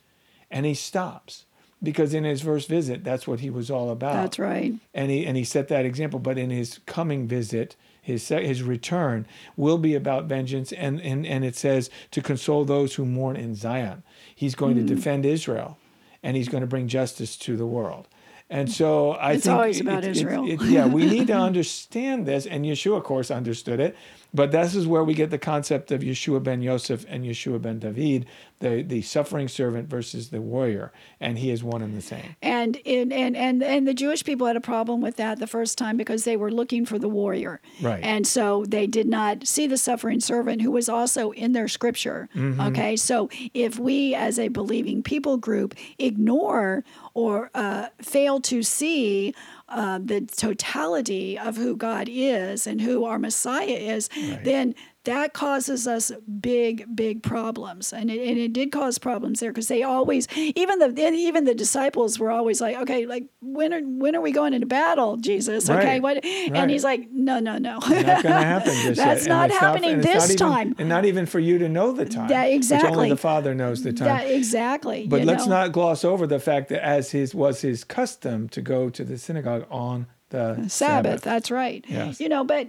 and 0.50 0.66
he 0.66 0.74
stops 0.74 1.46
because 1.84 2.14
in 2.14 2.24
his 2.24 2.42
first 2.42 2.70
visit, 2.70 3.04
that's 3.04 3.28
what 3.28 3.40
he 3.42 3.50
was 3.50 3.70
all 3.72 3.90
about. 3.90 4.14
That's 4.14 4.40
right. 4.40 4.74
And 4.94 5.12
he 5.12 5.26
and 5.26 5.36
he 5.38 5.44
set 5.44 5.68
that 5.70 5.86
example. 5.86 6.20
But 6.20 6.38
in 6.38 6.50
his 6.50 6.80
coming 6.86 7.28
visit, 7.28 7.76
his 8.02 8.28
his 8.30 8.64
return 8.64 9.26
will 9.58 9.78
be 9.78 9.94
about 9.96 10.26
vengeance, 10.26 10.72
and 10.72 11.02
and 11.02 11.26
and 11.26 11.44
it 11.44 11.56
says 11.56 11.90
to 12.12 12.22
console 12.22 12.64
those 12.66 12.96
who 12.96 13.06
mourn 13.06 13.36
in 13.36 13.56
Zion. 13.56 14.04
He's 14.34 14.56
going 14.56 14.78
Hmm. 14.78 14.88
to 14.88 14.96
defend 14.96 15.26
Israel, 15.26 15.78
and 16.24 16.38
he's 16.38 16.48
going 16.50 16.62
to 16.62 16.68
bring 16.68 16.88
justice 16.88 17.36
to 17.38 17.58
the 17.58 17.66
world. 17.68 18.08
And 18.50 18.70
so 18.70 19.12
I 19.12 19.34
It's 19.34 19.46
think 19.46 19.54
always 19.56 19.80
about 19.80 20.04
it- 20.04 20.10
it- 20.10 20.18
Israel. 20.18 20.46
it- 20.46 20.62
yeah, 20.64 20.86
we 20.86 21.06
need 21.06 21.28
to 21.28 21.34
understand 21.50 22.26
this, 22.26 22.46
and 22.46 22.66
Yeshua, 22.66 22.98
of 22.98 23.04
course, 23.06 23.32
understood 23.32 23.80
it. 23.80 23.96
But 24.34 24.52
this 24.52 24.76
is 24.76 24.88
where 24.88 25.04
we 25.04 25.14
get 25.14 25.30
the 25.30 25.38
concept 25.38 25.92
of 25.92 26.02
Yeshua 26.02 26.42
ben 26.42 26.62
Yosef 26.62 27.06
and 27.10 27.26
Yeshua 27.26 27.62
ben 27.62 27.80
David, 27.80 28.26
the 28.60 28.82
the 28.82 29.02
suffering 29.02 29.48
servant 29.48 29.90
versus 29.90 30.30
the 30.30 30.42
warrior, 30.42 30.94
and 31.20 31.38
he 31.38 31.52
is 31.52 31.64
one 31.64 31.82
and 31.82 31.96
the 31.98 32.02
same. 32.02 32.36
And 32.42 32.78
in 32.78 33.12
and 33.12 33.36
and 33.36 33.62
and 33.62 33.88
the 33.88 33.94
Jewish 33.94 34.24
people 34.24 34.48
had 34.48 34.56
a 34.56 34.62
problem 34.62 35.02
with 35.02 35.18
that 35.18 35.40
the 35.40 35.48
first 35.48 35.78
time 35.78 35.98
because 35.98 36.24
they 36.24 36.38
were 36.38 36.52
looking 36.52 36.86
for 36.86 36.98
the 36.98 37.10
warrior. 37.10 37.62
Right. 37.82 38.02
And 38.04 38.26
so 38.26 38.64
they 38.68 38.88
did 38.88 39.08
not 39.08 39.46
see 39.46 39.68
the 39.68 39.78
suffering 39.78 40.22
servant 40.22 40.62
who 40.62 40.72
was 40.72 40.88
also 40.88 41.32
in 41.32 41.52
their 41.52 41.68
scripture. 41.68 42.30
Mm-hmm. 42.36 42.62
Okay. 42.62 42.96
So 42.96 43.30
if 43.54 43.80
we 43.80 44.16
as 44.16 44.40
a 44.40 44.48
believing 44.48 45.04
people 45.04 45.38
group 45.38 45.76
ignore 46.00 46.86
or 47.14 47.50
uh, 47.54 47.88
fail 48.02 48.40
to 48.42 48.64
see 48.64 49.34
uh, 49.72 50.00
the 50.04 50.22
totality 50.22 51.38
of 51.40 51.56
who 51.58 51.76
God 51.76 52.08
is 52.10 52.68
and 52.68 52.82
who 52.82 53.06
our 53.06 53.18
Messiah 53.18 53.66
is, 53.66 54.10
then 54.44 54.76
that 55.04 55.34
causes 55.34 55.88
us 55.88 56.12
big, 56.42 56.86
big 56.96 57.24
problems, 57.24 57.92
and 57.92 58.12
it, 58.12 58.28
and 58.28 58.38
it 58.38 58.54
did 58.54 58.72
cause 58.72 59.00
problems 59.00 59.40
there 59.40 59.50
because 59.52 59.68
they 59.68 59.82
always, 59.82 60.28
even 60.36 60.78
the 60.78 60.94
even 61.12 61.46
the 61.46 61.56
disciples 61.56 62.20
were 62.20 62.30
always 62.30 62.62
like, 62.62 62.78
okay, 62.78 63.06
like 63.08 63.26
when 63.42 63.74
are 63.74 63.82
when 63.82 64.16
are 64.16 64.22
we 64.22 64.32
going 64.32 64.54
into 64.54 64.68
battle, 64.68 65.18
Jesus? 65.18 65.70
Okay, 65.70 65.86
Right, 66.00 66.02
what? 66.02 66.16
right. 66.24 66.52
And 66.54 66.70
he's 66.70 66.84
like, 66.84 67.10
no, 67.12 67.40
no, 67.40 67.58
no, 67.58 67.80
Not 67.80 67.90
happen. 68.06 68.94
That's 68.94 69.26
not 69.26 69.50
happening 69.50 69.98
it's 70.00 70.06
this 70.06 70.16
not 70.16 70.26
even- 70.30 70.38
time. 70.38 70.76
and 70.78 70.88
not 70.90 71.06
even 71.06 71.26
for 71.26 71.40
you 71.40 71.58
to 71.58 71.68
know 71.68 71.92
the 71.92 72.06
time. 72.06 72.28
That- 72.28 72.48
Which 72.48 72.56
exactly. 72.58 72.92
only 72.92 73.10
the 73.10 73.18
Father 73.18 73.56
knows 73.56 73.82
the 73.84 73.94
time. 73.94 74.08
That 74.08 74.30
exactly. 74.30 75.08
But 75.08 75.24
let's 75.24 75.48
know? 75.48 75.62
not 75.64 75.72
gloss 75.72 76.04
over 76.06 76.28
the 76.28 76.40
fact 76.40 76.70
that 76.70 76.86
as 76.86 77.10
his 77.12 77.34
was 77.34 77.62
his 77.62 77.84
custom 77.84 78.50
to 78.50 78.62
go 78.62 78.90
to 78.92 79.04
the 79.04 79.18
synagogue 79.18 79.66
on 79.72 80.06
the 80.30 80.54
Sabbath. 80.68 80.72
Sabbath. 80.72 81.22
That's 81.22 81.50
right. 81.52 81.84
Yes. 81.88 82.20
You 82.20 82.30
know, 82.30 82.44
but 82.44 82.68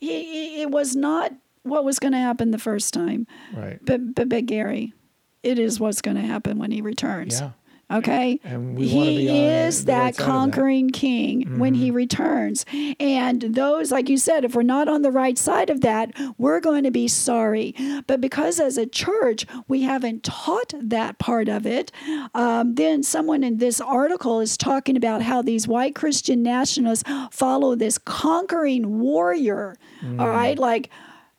he, 0.00 0.62
it 0.62 0.70
was 0.70 0.96
not 0.96 1.32
what 1.64 1.84
was 1.84 1.98
going 1.98 2.12
to 2.12 2.18
happen 2.18 2.52
the 2.52 2.58
first 2.58 2.94
time. 2.94 3.26
Right. 3.54 3.80
But, 3.84 4.14
but, 4.14 4.28
but 4.28 4.46
Gary, 4.46 4.94
it 5.42 5.58
is 5.58 5.80
what's 5.80 6.00
going 6.00 6.16
to 6.16 6.22
happen 6.22 6.58
when 6.58 6.70
he 6.70 6.80
returns. 6.80 7.40
Yeah. 7.40 7.50
Okay. 7.92 8.40
And 8.42 8.76
we 8.76 8.86
wanna 8.92 9.10
he 9.10 9.18
be 9.18 9.28
on 9.28 9.36
is 9.36 9.84
the 9.84 9.92
right 9.92 9.98
that 9.98 10.08
of 10.08 10.16
that. 10.16 10.22
Mm-hmm. 10.22 10.32
conquering 10.32 10.90
king 10.90 11.58
when 11.58 11.74
he 11.74 11.90
returns. 11.90 12.64
And 12.98 13.42
those, 13.42 13.92
like 13.92 14.08
you 14.08 14.16
said, 14.16 14.44
if 14.44 14.54
we're 14.54 14.62
not 14.62 14.88
on 14.88 15.02
the 15.02 15.10
right 15.10 15.36
side 15.36 15.68
of 15.68 15.82
that, 15.82 16.12
we're 16.38 16.60
going 16.60 16.84
to 16.84 16.90
be 16.90 17.08
sorry. 17.08 17.74
But 18.06 18.22
because 18.22 18.58
as 18.58 18.78
a 18.78 18.86
church, 18.86 19.46
we 19.68 19.82
haven't 19.82 20.24
taught 20.24 20.72
that 20.80 21.18
part 21.18 21.48
of 21.48 21.66
it, 21.66 21.92
um, 22.32 22.74
then 22.74 23.02
someone 23.02 23.44
in 23.44 23.58
this 23.58 23.82
article 23.82 24.40
is 24.40 24.56
talking 24.56 24.96
about 24.96 25.20
how 25.20 25.42
these 25.42 25.68
white 25.68 25.94
Christian 25.94 26.42
nationalists 26.42 27.04
follow 27.30 27.74
this 27.74 27.98
conquering 27.98 28.98
warrior. 29.00 29.76
Mm. 30.00 30.20
All 30.20 30.30
right. 30.30 30.58
Like, 30.58 30.90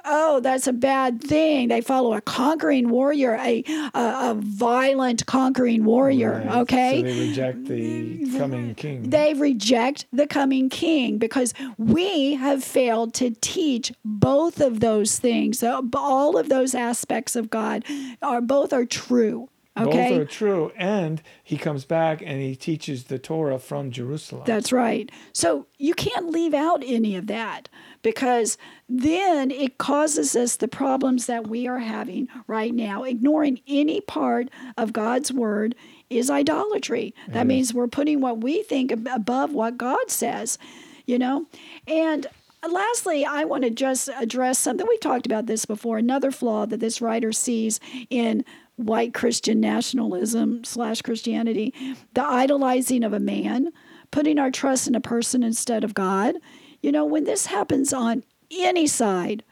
oh, 0.05 0.39
that's 0.39 0.67
a 0.67 0.73
bad 0.73 1.21
thing. 1.21 1.67
They 1.67 1.81
follow 1.81 2.13
a 2.13 2.21
conquering 2.21 2.89
warrior, 2.89 3.35
a 3.35 3.63
a, 3.93 4.31
a 4.31 4.35
violent 4.37 5.25
conquering 5.25 5.83
warrior. 5.83 6.43
Right. 6.45 6.57
Okay. 6.57 6.99
So 6.99 7.07
they 7.07 7.19
reject 7.27 7.65
the 7.65 8.37
coming 8.37 8.75
king. 8.75 9.09
They 9.09 9.33
reject 9.33 10.05
the 10.11 10.27
coming 10.27 10.69
king 10.69 11.17
because 11.17 11.53
we 11.77 12.35
have 12.35 12.63
failed 12.63 13.13
to 13.15 13.31
teach 13.41 13.93
both 14.03 14.61
of 14.61 14.79
those 14.79 15.19
things. 15.19 15.59
So 15.59 15.87
all 15.95 16.37
of 16.37 16.49
those 16.49 16.75
aspects 16.75 17.35
of 17.35 17.49
God 17.49 17.83
are 18.21 18.41
both 18.41 18.73
are 18.73 18.85
true. 18.85 19.49
Okay. 19.77 20.09
Both 20.09 20.19
are 20.21 20.25
true. 20.25 20.71
And 20.77 21.21
he 21.43 21.57
comes 21.57 21.83
back 21.83 22.21
and 22.21 22.41
he 22.41 22.55
teaches 22.55 23.05
the 23.05 23.19
Torah 23.19 23.59
from 23.59 23.91
Jerusalem. 23.91 24.43
That's 24.45 24.71
right. 24.71 25.11
So 25.33 25.67
you 25.77 25.93
can't 25.93 26.29
leave 26.29 26.53
out 26.53 26.81
any 26.85 27.15
of 27.15 27.27
that 27.27 27.67
because 28.01 28.57
then 28.87 29.51
it 29.51 29.77
causes 29.77 30.35
us 30.35 30.55
the 30.55 30.69
problems 30.69 31.25
that 31.25 31.47
we 31.47 31.67
are 31.67 31.79
having 31.79 32.29
right 32.47 32.73
now. 32.73 33.03
Ignoring 33.03 33.59
any 33.67 33.99
part 33.99 34.49
of 34.77 34.93
God's 34.93 35.33
word 35.33 35.75
is 36.09 36.29
idolatry. 36.29 37.13
That 37.29 37.47
means 37.47 37.73
we're 37.73 37.87
putting 37.87 38.21
what 38.21 38.41
we 38.41 38.63
think 38.63 38.91
above 38.91 39.53
what 39.53 39.77
God 39.77 40.09
says, 40.09 40.57
you 41.05 41.19
know? 41.19 41.47
And 41.87 42.27
lastly, 42.67 43.25
I 43.25 43.43
want 43.43 43.63
to 43.63 43.71
just 43.71 44.09
address 44.15 44.59
something. 44.59 44.85
We've 44.87 44.99
talked 44.99 45.25
about 45.25 45.47
this 45.47 45.65
before. 45.65 45.97
Another 45.97 46.31
flaw 46.31 46.65
that 46.67 46.79
this 46.79 47.01
writer 47.01 47.31
sees 47.31 47.79
in 48.09 48.45
white 48.75 49.13
Christian 49.13 49.59
nationalism 49.59 50.63
slash 50.63 51.01
Christianity, 51.01 51.73
the 52.13 52.25
idolizing 52.25 53.03
of 53.03 53.13
a 53.13 53.19
man, 53.19 53.69
putting 54.11 54.37
our 54.39 54.51
trust 54.51 54.87
in 54.87 54.95
a 54.95 55.01
person 55.01 55.43
instead 55.43 55.83
of 55.83 55.93
God. 55.93 56.35
You 56.81 56.91
know, 56.91 57.05
when 57.05 57.23
this 57.23 57.45
happens 57.45 57.93
on 57.93 58.23
any 58.51 58.87
side 58.87 59.43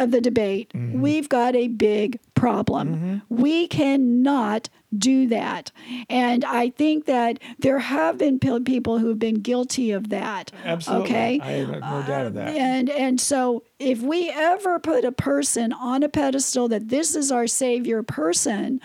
of 0.00 0.10
the 0.10 0.20
debate, 0.20 0.72
mm-hmm. 0.74 1.00
we've 1.00 1.28
got 1.28 1.54
a 1.54 1.68
big 1.68 2.18
problem. 2.34 2.88
Mm-hmm. 2.88 3.42
We 3.42 3.68
cannot 3.68 4.68
do 4.96 5.28
that. 5.28 5.70
And 6.08 6.44
I 6.44 6.70
think 6.70 7.04
that 7.06 7.38
there 7.58 7.78
have 7.78 8.18
been 8.18 8.38
people 8.38 8.98
who 8.98 9.08
have 9.08 9.18
been 9.18 9.36
guilty 9.36 9.92
of 9.92 10.08
that. 10.08 10.50
Absolutely. 10.64 11.04
Okay. 11.04 11.40
I 11.40 11.50
have 11.50 11.68
no 11.68 12.02
doubt 12.06 12.26
of 12.26 12.34
that. 12.34 12.48
Uh, 12.48 12.58
and 12.58 12.90
and 12.90 13.20
so 13.20 13.62
if 13.78 14.00
we 14.00 14.30
ever 14.30 14.78
put 14.78 15.04
a 15.04 15.12
person 15.12 15.72
on 15.72 16.02
a 16.02 16.08
pedestal 16.08 16.68
that 16.68 16.88
this 16.88 17.14
is 17.14 17.30
our 17.30 17.46
savior 17.46 18.02
person, 18.02 18.80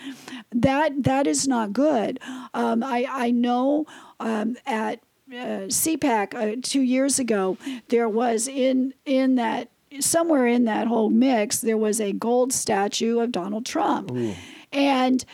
that 0.52 1.02
that 1.02 1.26
is 1.26 1.48
not 1.48 1.72
good. 1.72 2.20
Um, 2.54 2.84
I 2.84 3.06
I 3.08 3.30
know 3.30 3.86
um, 4.20 4.56
at 4.66 5.00
uh, 5.32 5.66
CPAC 5.68 6.34
uh, 6.34 6.60
two 6.62 6.82
years 6.82 7.18
ago, 7.18 7.58
there 7.88 8.08
was 8.08 8.46
in 8.46 8.94
in 9.04 9.34
that 9.36 9.70
somewhere 10.00 10.46
in 10.46 10.64
that 10.64 10.86
whole 10.86 11.10
mix, 11.10 11.60
there 11.60 11.76
was 11.76 12.00
a 12.00 12.12
gold 12.12 12.52
statue 12.52 13.20
of 13.20 13.32
Donald 13.32 13.66
Trump, 13.66 14.10
Ooh. 14.10 14.34
and 14.72 15.24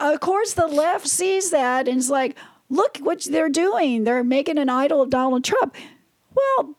of 0.00 0.20
course, 0.20 0.54
the 0.54 0.66
left 0.66 1.06
sees 1.06 1.50
that 1.50 1.88
and 1.88 1.98
is 1.98 2.10
like, 2.10 2.36
look 2.68 2.98
what 2.98 3.22
they're 3.24 3.48
doing. 3.48 4.04
They're 4.04 4.24
making 4.24 4.58
an 4.58 4.68
idol 4.68 5.02
of 5.02 5.10
Donald 5.10 5.44
Trump. 5.44 5.74
Well, 6.34 6.76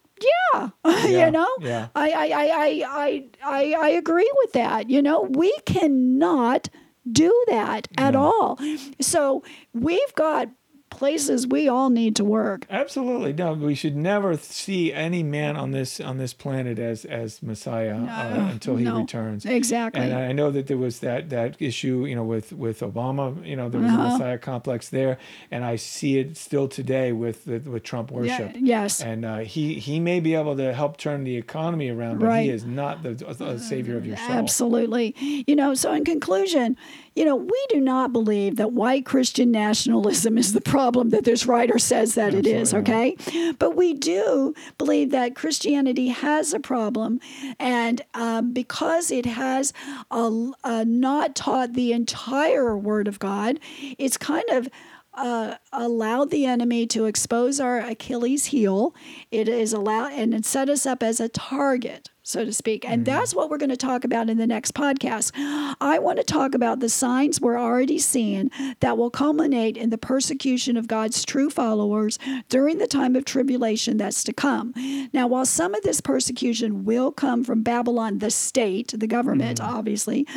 yeah, 0.53 0.69
yeah 0.85 1.25
you 1.25 1.31
know, 1.31 1.49
yeah. 1.59 1.87
I, 1.95 2.11
I, 2.11 2.25
I, 2.25 2.83
I, 2.87 3.25
I, 3.43 3.75
I 3.79 3.89
agree 3.89 4.31
with 4.41 4.53
that. 4.53 4.89
You 4.89 5.01
know, 5.01 5.21
we 5.21 5.53
cannot 5.65 6.69
do 7.11 7.45
that 7.47 7.87
at 7.97 8.13
no. 8.13 8.19
all. 8.19 8.59
So 8.99 9.43
we've 9.73 10.15
got 10.15 10.49
places 10.89 11.47
we 11.47 11.67
all 11.67 11.89
need 11.89 12.15
to 12.15 12.23
work. 12.23 12.65
Absolutely, 12.69 13.33
no. 13.33 13.53
We 13.53 13.75
should 13.75 13.95
never 13.95 14.37
see 14.37 14.93
any 14.93 15.23
man 15.23 15.55
on 15.55 15.71
this 15.71 15.99
on 15.99 16.17
this 16.17 16.33
planet 16.33 16.79
as 16.79 17.05
as 17.05 17.43
Messiah 17.43 17.99
no, 17.99 18.11
uh, 18.11 18.49
until 18.51 18.75
he 18.77 18.85
no, 18.85 18.99
returns. 18.99 19.45
Exactly. 19.45 20.01
And 20.01 20.13
I 20.13 20.31
know 20.31 20.51
that 20.51 20.67
there 20.67 20.77
was 20.77 20.99
that 20.99 21.29
that 21.29 21.55
issue, 21.59 22.05
you 22.05 22.15
know, 22.15 22.23
with 22.23 22.53
with 22.53 22.79
Obama. 22.79 23.45
You 23.45 23.55
know, 23.55 23.69
there 23.69 23.81
was 23.81 23.91
uh-huh. 23.91 24.01
a 24.01 24.11
Messiah 24.13 24.37
complex 24.37 24.89
there, 24.89 25.17
and 25.51 25.63
I 25.63 25.75
see 25.75 26.19
it 26.19 26.37
still 26.37 26.67
today 26.67 27.11
with 27.11 27.45
the, 27.45 27.59
with 27.59 27.83
Trump 27.83 28.11
worship. 28.11 28.53
Yeah, 28.55 28.81
yes. 28.83 29.01
And 29.01 29.25
uh, 29.25 29.37
he 29.39 29.75
he 29.75 29.99
may 29.99 30.19
be 30.19 30.35
able 30.35 30.55
to 30.57 30.73
help 30.73 30.97
turn 30.97 31.23
the 31.23 31.35
economy 31.35 31.89
around, 31.89 32.19
but 32.19 32.27
right. 32.27 32.43
he 32.43 32.49
is 32.49 32.65
not 32.65 33.03
the, 33.03 33.13
the 33.13 33.59
savior 33.59 33.97
of 33.97 34.05
your 34.05 34.17
soul. 34.17 34.31
Absolutely. 34.31 35.15
You 35.47 35.55
know. 35.55 35.73
So 35.73 35.93
in 35.93 36.05
conclusion 36.05 36.77
you 37.17 37.25
know, 37.25 37.35
we 37.35 37.65
do 37.69 37.81
not 37.81 38.13
believe 38.13 38.57
that 38.57 38.73
white 38.73 39.03
Christian 39.03 39.49
nationalism 39.49 40.37
is 40.37 40.53
the 40.53 40.61
problem 40.61 41.09
that 41.09 41.23
this 41.23 41.47
writer 41.47 41.79
says 41.79 42.13
that 42.13 42.27
Absolutely. 42.27 42.51
it 42.51 42.61
is, 42.61 42.73
okay? 42.75 43.17
But 43.57 43.75
we 43.75 43.95
do 43.95 44.53
believe 44.77 45.09
that 45.09 45.35
Christianity 45.35 46.09
has 46.09 46.53
a 46.53 46.59
problem, 46.59 47.19
and 47.57 48.03
um, 48.13 48.53
because 48.53 49.09
it 49.09 49.25
has 49.25 49.73
a, 50.11 50.51
a 50.63 50.85
not 50.85 51.35
taught 51.35 51.73
the 51.73 51.91
entire 51.91 52.77
Word 52.77 53.07
of 53.07 53.17
God, 53.17 53.59
it's 53.97 54.17
kind 54.17 54.47
of 54.51 54.69
uh, 55.15 55.55
allowed 55.73 56.29
the 56.29 56.45
enemy 56.45 56.85
to 56.85 57.05
expose 57.05 57.59
our 57.59 57.79
Achilles 57.79 58.45
heel. 58.45 58.93
It 59.31 59.49
is 59.49 59.73
allowed 59.73 60.11
and 60.11 60.35
it 60.35 60.45
set 60.45 60.69
us 60.69 60.85
up 60.85 61.01
as 61.01 61.19
a 61.19 61.27
target 61.27 62.11
so 62.27 62.43
to 62.43 62.51
speak. 62.51 62.83
And 62.83 63.05
mm-hmm. 63.05 63.15
that's 63.15 63.33
what 63.33 63.49
we're 63.49 63.57
going 63.57 63.69
to 63.69 63.77
talk 63.77 64.03
about 64.03 64.29
in 64.29 64.37
the 64.37 64.45
next 64.45 64.73
podcast. 64.73 65.31
I 65.79 65.97
want 65.99 66.17
to 66.17 66.23
talk 66.23 66.53
about 66.53 66.81
the 66.81 66.89
signs 66.89 67.39
we're 67.39 67.59
already 67.59 67.97
seeing 67.99 68.51
that 68.81 68.97
will 68.97 69.09
culminate 69.09 69.77
in 69.77 69.91
the 69.91 69.97
persecution 69.97 70.75
of 70.75 70.87
God's 70.87 71.23
true 71.23 71.49
followers 71.49 72.19
during 72.49 72.79
the 72.79 72.87
time 72.87 73.15
of 73.15 73.23
tribulation 73.23 73.97
that's 73.97 74.23
to 74.25 74.33
come. 74.33 74.73
Now, 75.13 75.27
while 75.27 75.45
some 75.45 75.73
of 75.73 75.83
this 75.83 76.01
persecution 76.01 76.83
will 76.83 77.11
come 77.11 77.43
from 77.43 77.63
Babylon, 77.63 78.19
the 78.19 78.31
state, 78.31 78.93
the 78.95 79.07
government, 79.07 79.59
mm-hmm. 79.59 79.75
obviously, 79.75 80.27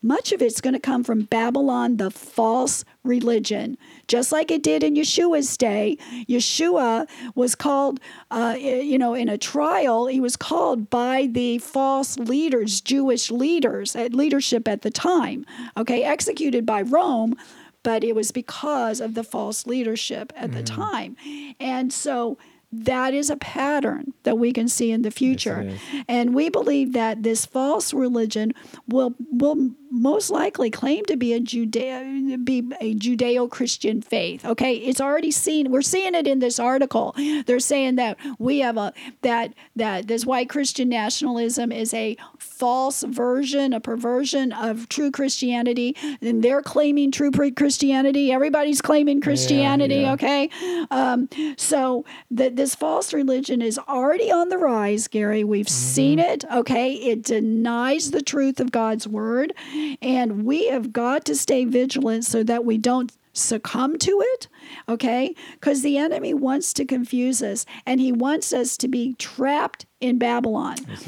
much 0.00 0.32
of 0.32 0.42
it's 0.42 0.60
going 0.60 0.74
to 0.74 0.80
come 0.80 1.02
from 1.02 1.22
Babylon, 1.22 1.96
the 1.96 2.10
false 2.10 2.84
religion, 3.04 3.76
just 4.08 4.32
like 4.32 4.50
it 4.50 4.62
did 4.62 4.82
in 4.82 4.94
Yeshua's 4.94 5.56
day. 5.56 5.96
Yeshua 6.28 7.08
was 7.34 7.54
called, 7.54 8.00
uh, 8.30 8.56
you 8.58 8.98
know, 8.98 9.14
in 9.14 9.28
a 9.28 9.38
trial, 9.38 10.06
he 10.06 10.20
was 10.20 10.36
called 10.36 10.88
by 10.90 11.26
the 11.26 11.58
false 11.58 12.18
leaders, 12.18 12.80
Jewish 12.80 13.30
leaders, 13.30 13.96
at 13.96 14.14
leadership 14.14 14.68
at 14.68 14.82
the 14.82 14.90
time, 14.90 15.44
okay, 15.76 16.04
executed 16.04 16.64
by 16.64 16.82
Rome, 16.82 17.34
but 17.82 18.04
it 18.04 18.14
was 18.14 18.30
because 18.30 19.00
of 19.00 19.14
the 19.14 19.24
false 19.24 19.66
leadership 19.66 20.32
at 20.36 20.50
mm. 20.50 20.54
the 20.54 20.62
time. 20.62 21.16
And 21.58 21.92
so 21.92 22.38
that 22.72 23.12
is 23.12 23.28
a 23.28 23.36
pattern 23.36 24.14
that 24.22 24.38
we 24.38 24.52
can 24.52 24.66
see 24.66 24.90
in 24.90 25.02
the 25.02 25.10
future. 25.10 25.62
Yes, 25.68 26.04
and 26.08 26.34
we 26.34 26.48
believe 26.48 26.94
that 26.94 27.22
this 27.22 27.44
false 27.44 27.92
religion 27.92 28.52
will 28.88 29.14
will 29.30 29.72
most 29.92 30.30
likely 30.30 30.70
claim 30.70 31.04
to 31.04 31.16
be 31.16 31.34
a 31.34 31.40
Judeo 31.40 32.44
be 32.44 32.60
a 32.80 32.94
Judeo-Christian 32.94 34.00
faith. 34.00 34.44
Okay, 34.44 34.74
it's 34.74 35.00
already 35.00 35.30
seen. 35.30 35.70
We're 35.70 35.82
seeing 35.82 36.14
it 36.14 36.26
in 36.26 36.38
this 36.38 36.58
article. 36.58 37.14
They're 37.46 37.60
saying 37.60 37.96
that 37.96 38.18
we 38.38 38.60
have 38.60 38.76
a 38.76 38.92
that 39.20 39.52
that 39.76 40.08
this 40.08 40.24
white 40.24 40.48
Christian 40.48 40.88
nationalism 40.88 41.70
is 41.70 41.92
a 41.92 42.16
false 42.38 43.02
version, 43.02 43.72
a 43.72 43.80
perversion 43.80 44.52
of 44.52 44.88
true 44.88 45.10
Christianity, 45.10 45.96
and 46.20 46.42
they're 46.42 46.62
claiming 46.62 47.10
true 47.10 47.30
Christianity. 47.30 48.32
Everybody's 48.32 48.80
claiming 48.80 49.20
Christianity. 49.20 49.96
Yeah, 49.96 50.00
yeah. 50.00 50.12
Okay, 50.12 50.50
um, 50.90 51.28
so 51.56 52.04
that 52.30 52.56
this 52.56 52.74
false 52.74 53.12
religion 53.12 53.60
is 53.60 53.78
already 53.78 54.30
on 54.32 54.48
the 54.48 54.58
rise, 54.58 55.08
Gary. 55.08 55.44
We've 55.44 55.66
mm-hmm. 55.66 55.72
seen 55.72 56.18
it. 56.18 56.44
Okay. 56.52 56.94
It 56.94 57.22
denies 57.22 58.10
the 58.10 58.22
truth 58.22 58.60
of 58.60 58.72
God's 58.72 59.06
word. 59.06 59.52
And 60.00 60.44
we 60.44 60.68
have 60.68 60.92
got 60.92 61.24
to 61.26 61.34
stay 61.34 61.64
vigilant 61.64 62.24
so 62.24 62.42
that 62.44 62.64
we 62.64 62.78
don't 62.78 63.12
succumb 63.32 63.98
to 63.98 64.22
it, 64.34 64.48
okay? 64.88 65.34
Because 65.54 65.82
the 65.82 65.98
enemy 65.98 66.34
wants 66.34 66.72
to 66.74 66.84
confuse 66.84 67.42
us 67.42 67.64
and 67.86 68.00
he 68.00 68.12
wants 68.12 68.52
us 68.52 68.76
to 68.78 68.88
be 68.88 69.14
trapped 69.14 69.86
in 70.00 70.18
Babylon. 70.18 70.76
Yes, 70.88 71.04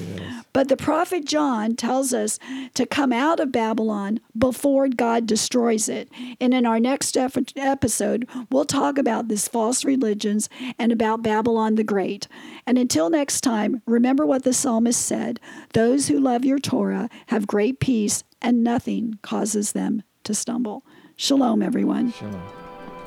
but 0.53 0.69
the 0.69 0.77
prophet 0.77 1.25
John 1.25 1.75
tells 1.75 2.15
us 2.15 2.39
to 2.75 2.87
come 2.87 3.13
out 3.13 3.41
of 3.41 3.51
Babylon 3.51 4.21
before 4.39 4.89
God 4.89 5.27
destroys 5.27 5.89
it. 5.89 6.09
And 6.41 6.55
in 6.55 6.65
our 6.65 6.79
next 6.79 7.17
episode, 7.17 8.29
we'll 8.51 8.65
talk 8.65 8.97
about 8.97 9.27
these 9.27 9.49
false 9.49 9.85
religions 9.85 10.49
and 10.79 10.93
about 10.93 11.23
Babylon 11.23 11.75
the 11.75 11.83
Great. 11.83 12.29
And 12.67 12.79
until 12.79 13.11
next 13.11 13.41
time, 13.41 13.83
remember 13.85 14.25
what 14.25 14.45
the 14.45 14.53
psalmist 14.53 15.05
said 15.05 15.41
those 15.73 16.07
who 16.07 16.21
love 16.21 16.45
your 16.45 16.61
Torah 16.61 17.09
have 17.27 17.49
great 17.49 17.81
peace, 17.81 18.23
and 18.41 18.63
nothing 18.63 19.19
causes 19.23 19.73
them 19.73 20.05
to 20.23 20.35
stumble. 20.35 20.85
Shalom, 21.17 21.63
everyone. 21.63 22.13
Shalom. 22.13 22.64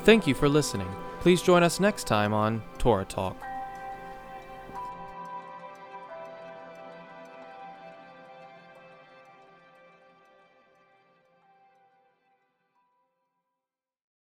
Thank 0.08 0.26
you 0.26 0.34
for 0.34 0.48
listening. 0.48 0.88
Please 1.20 1.42
join 1.42 1.64
us 1.64 1.82
next 1.82 2.08
time 2.08 2.34
on 2.34 2.64
Torah 2.78 3.04
Talk. 3.04 3.36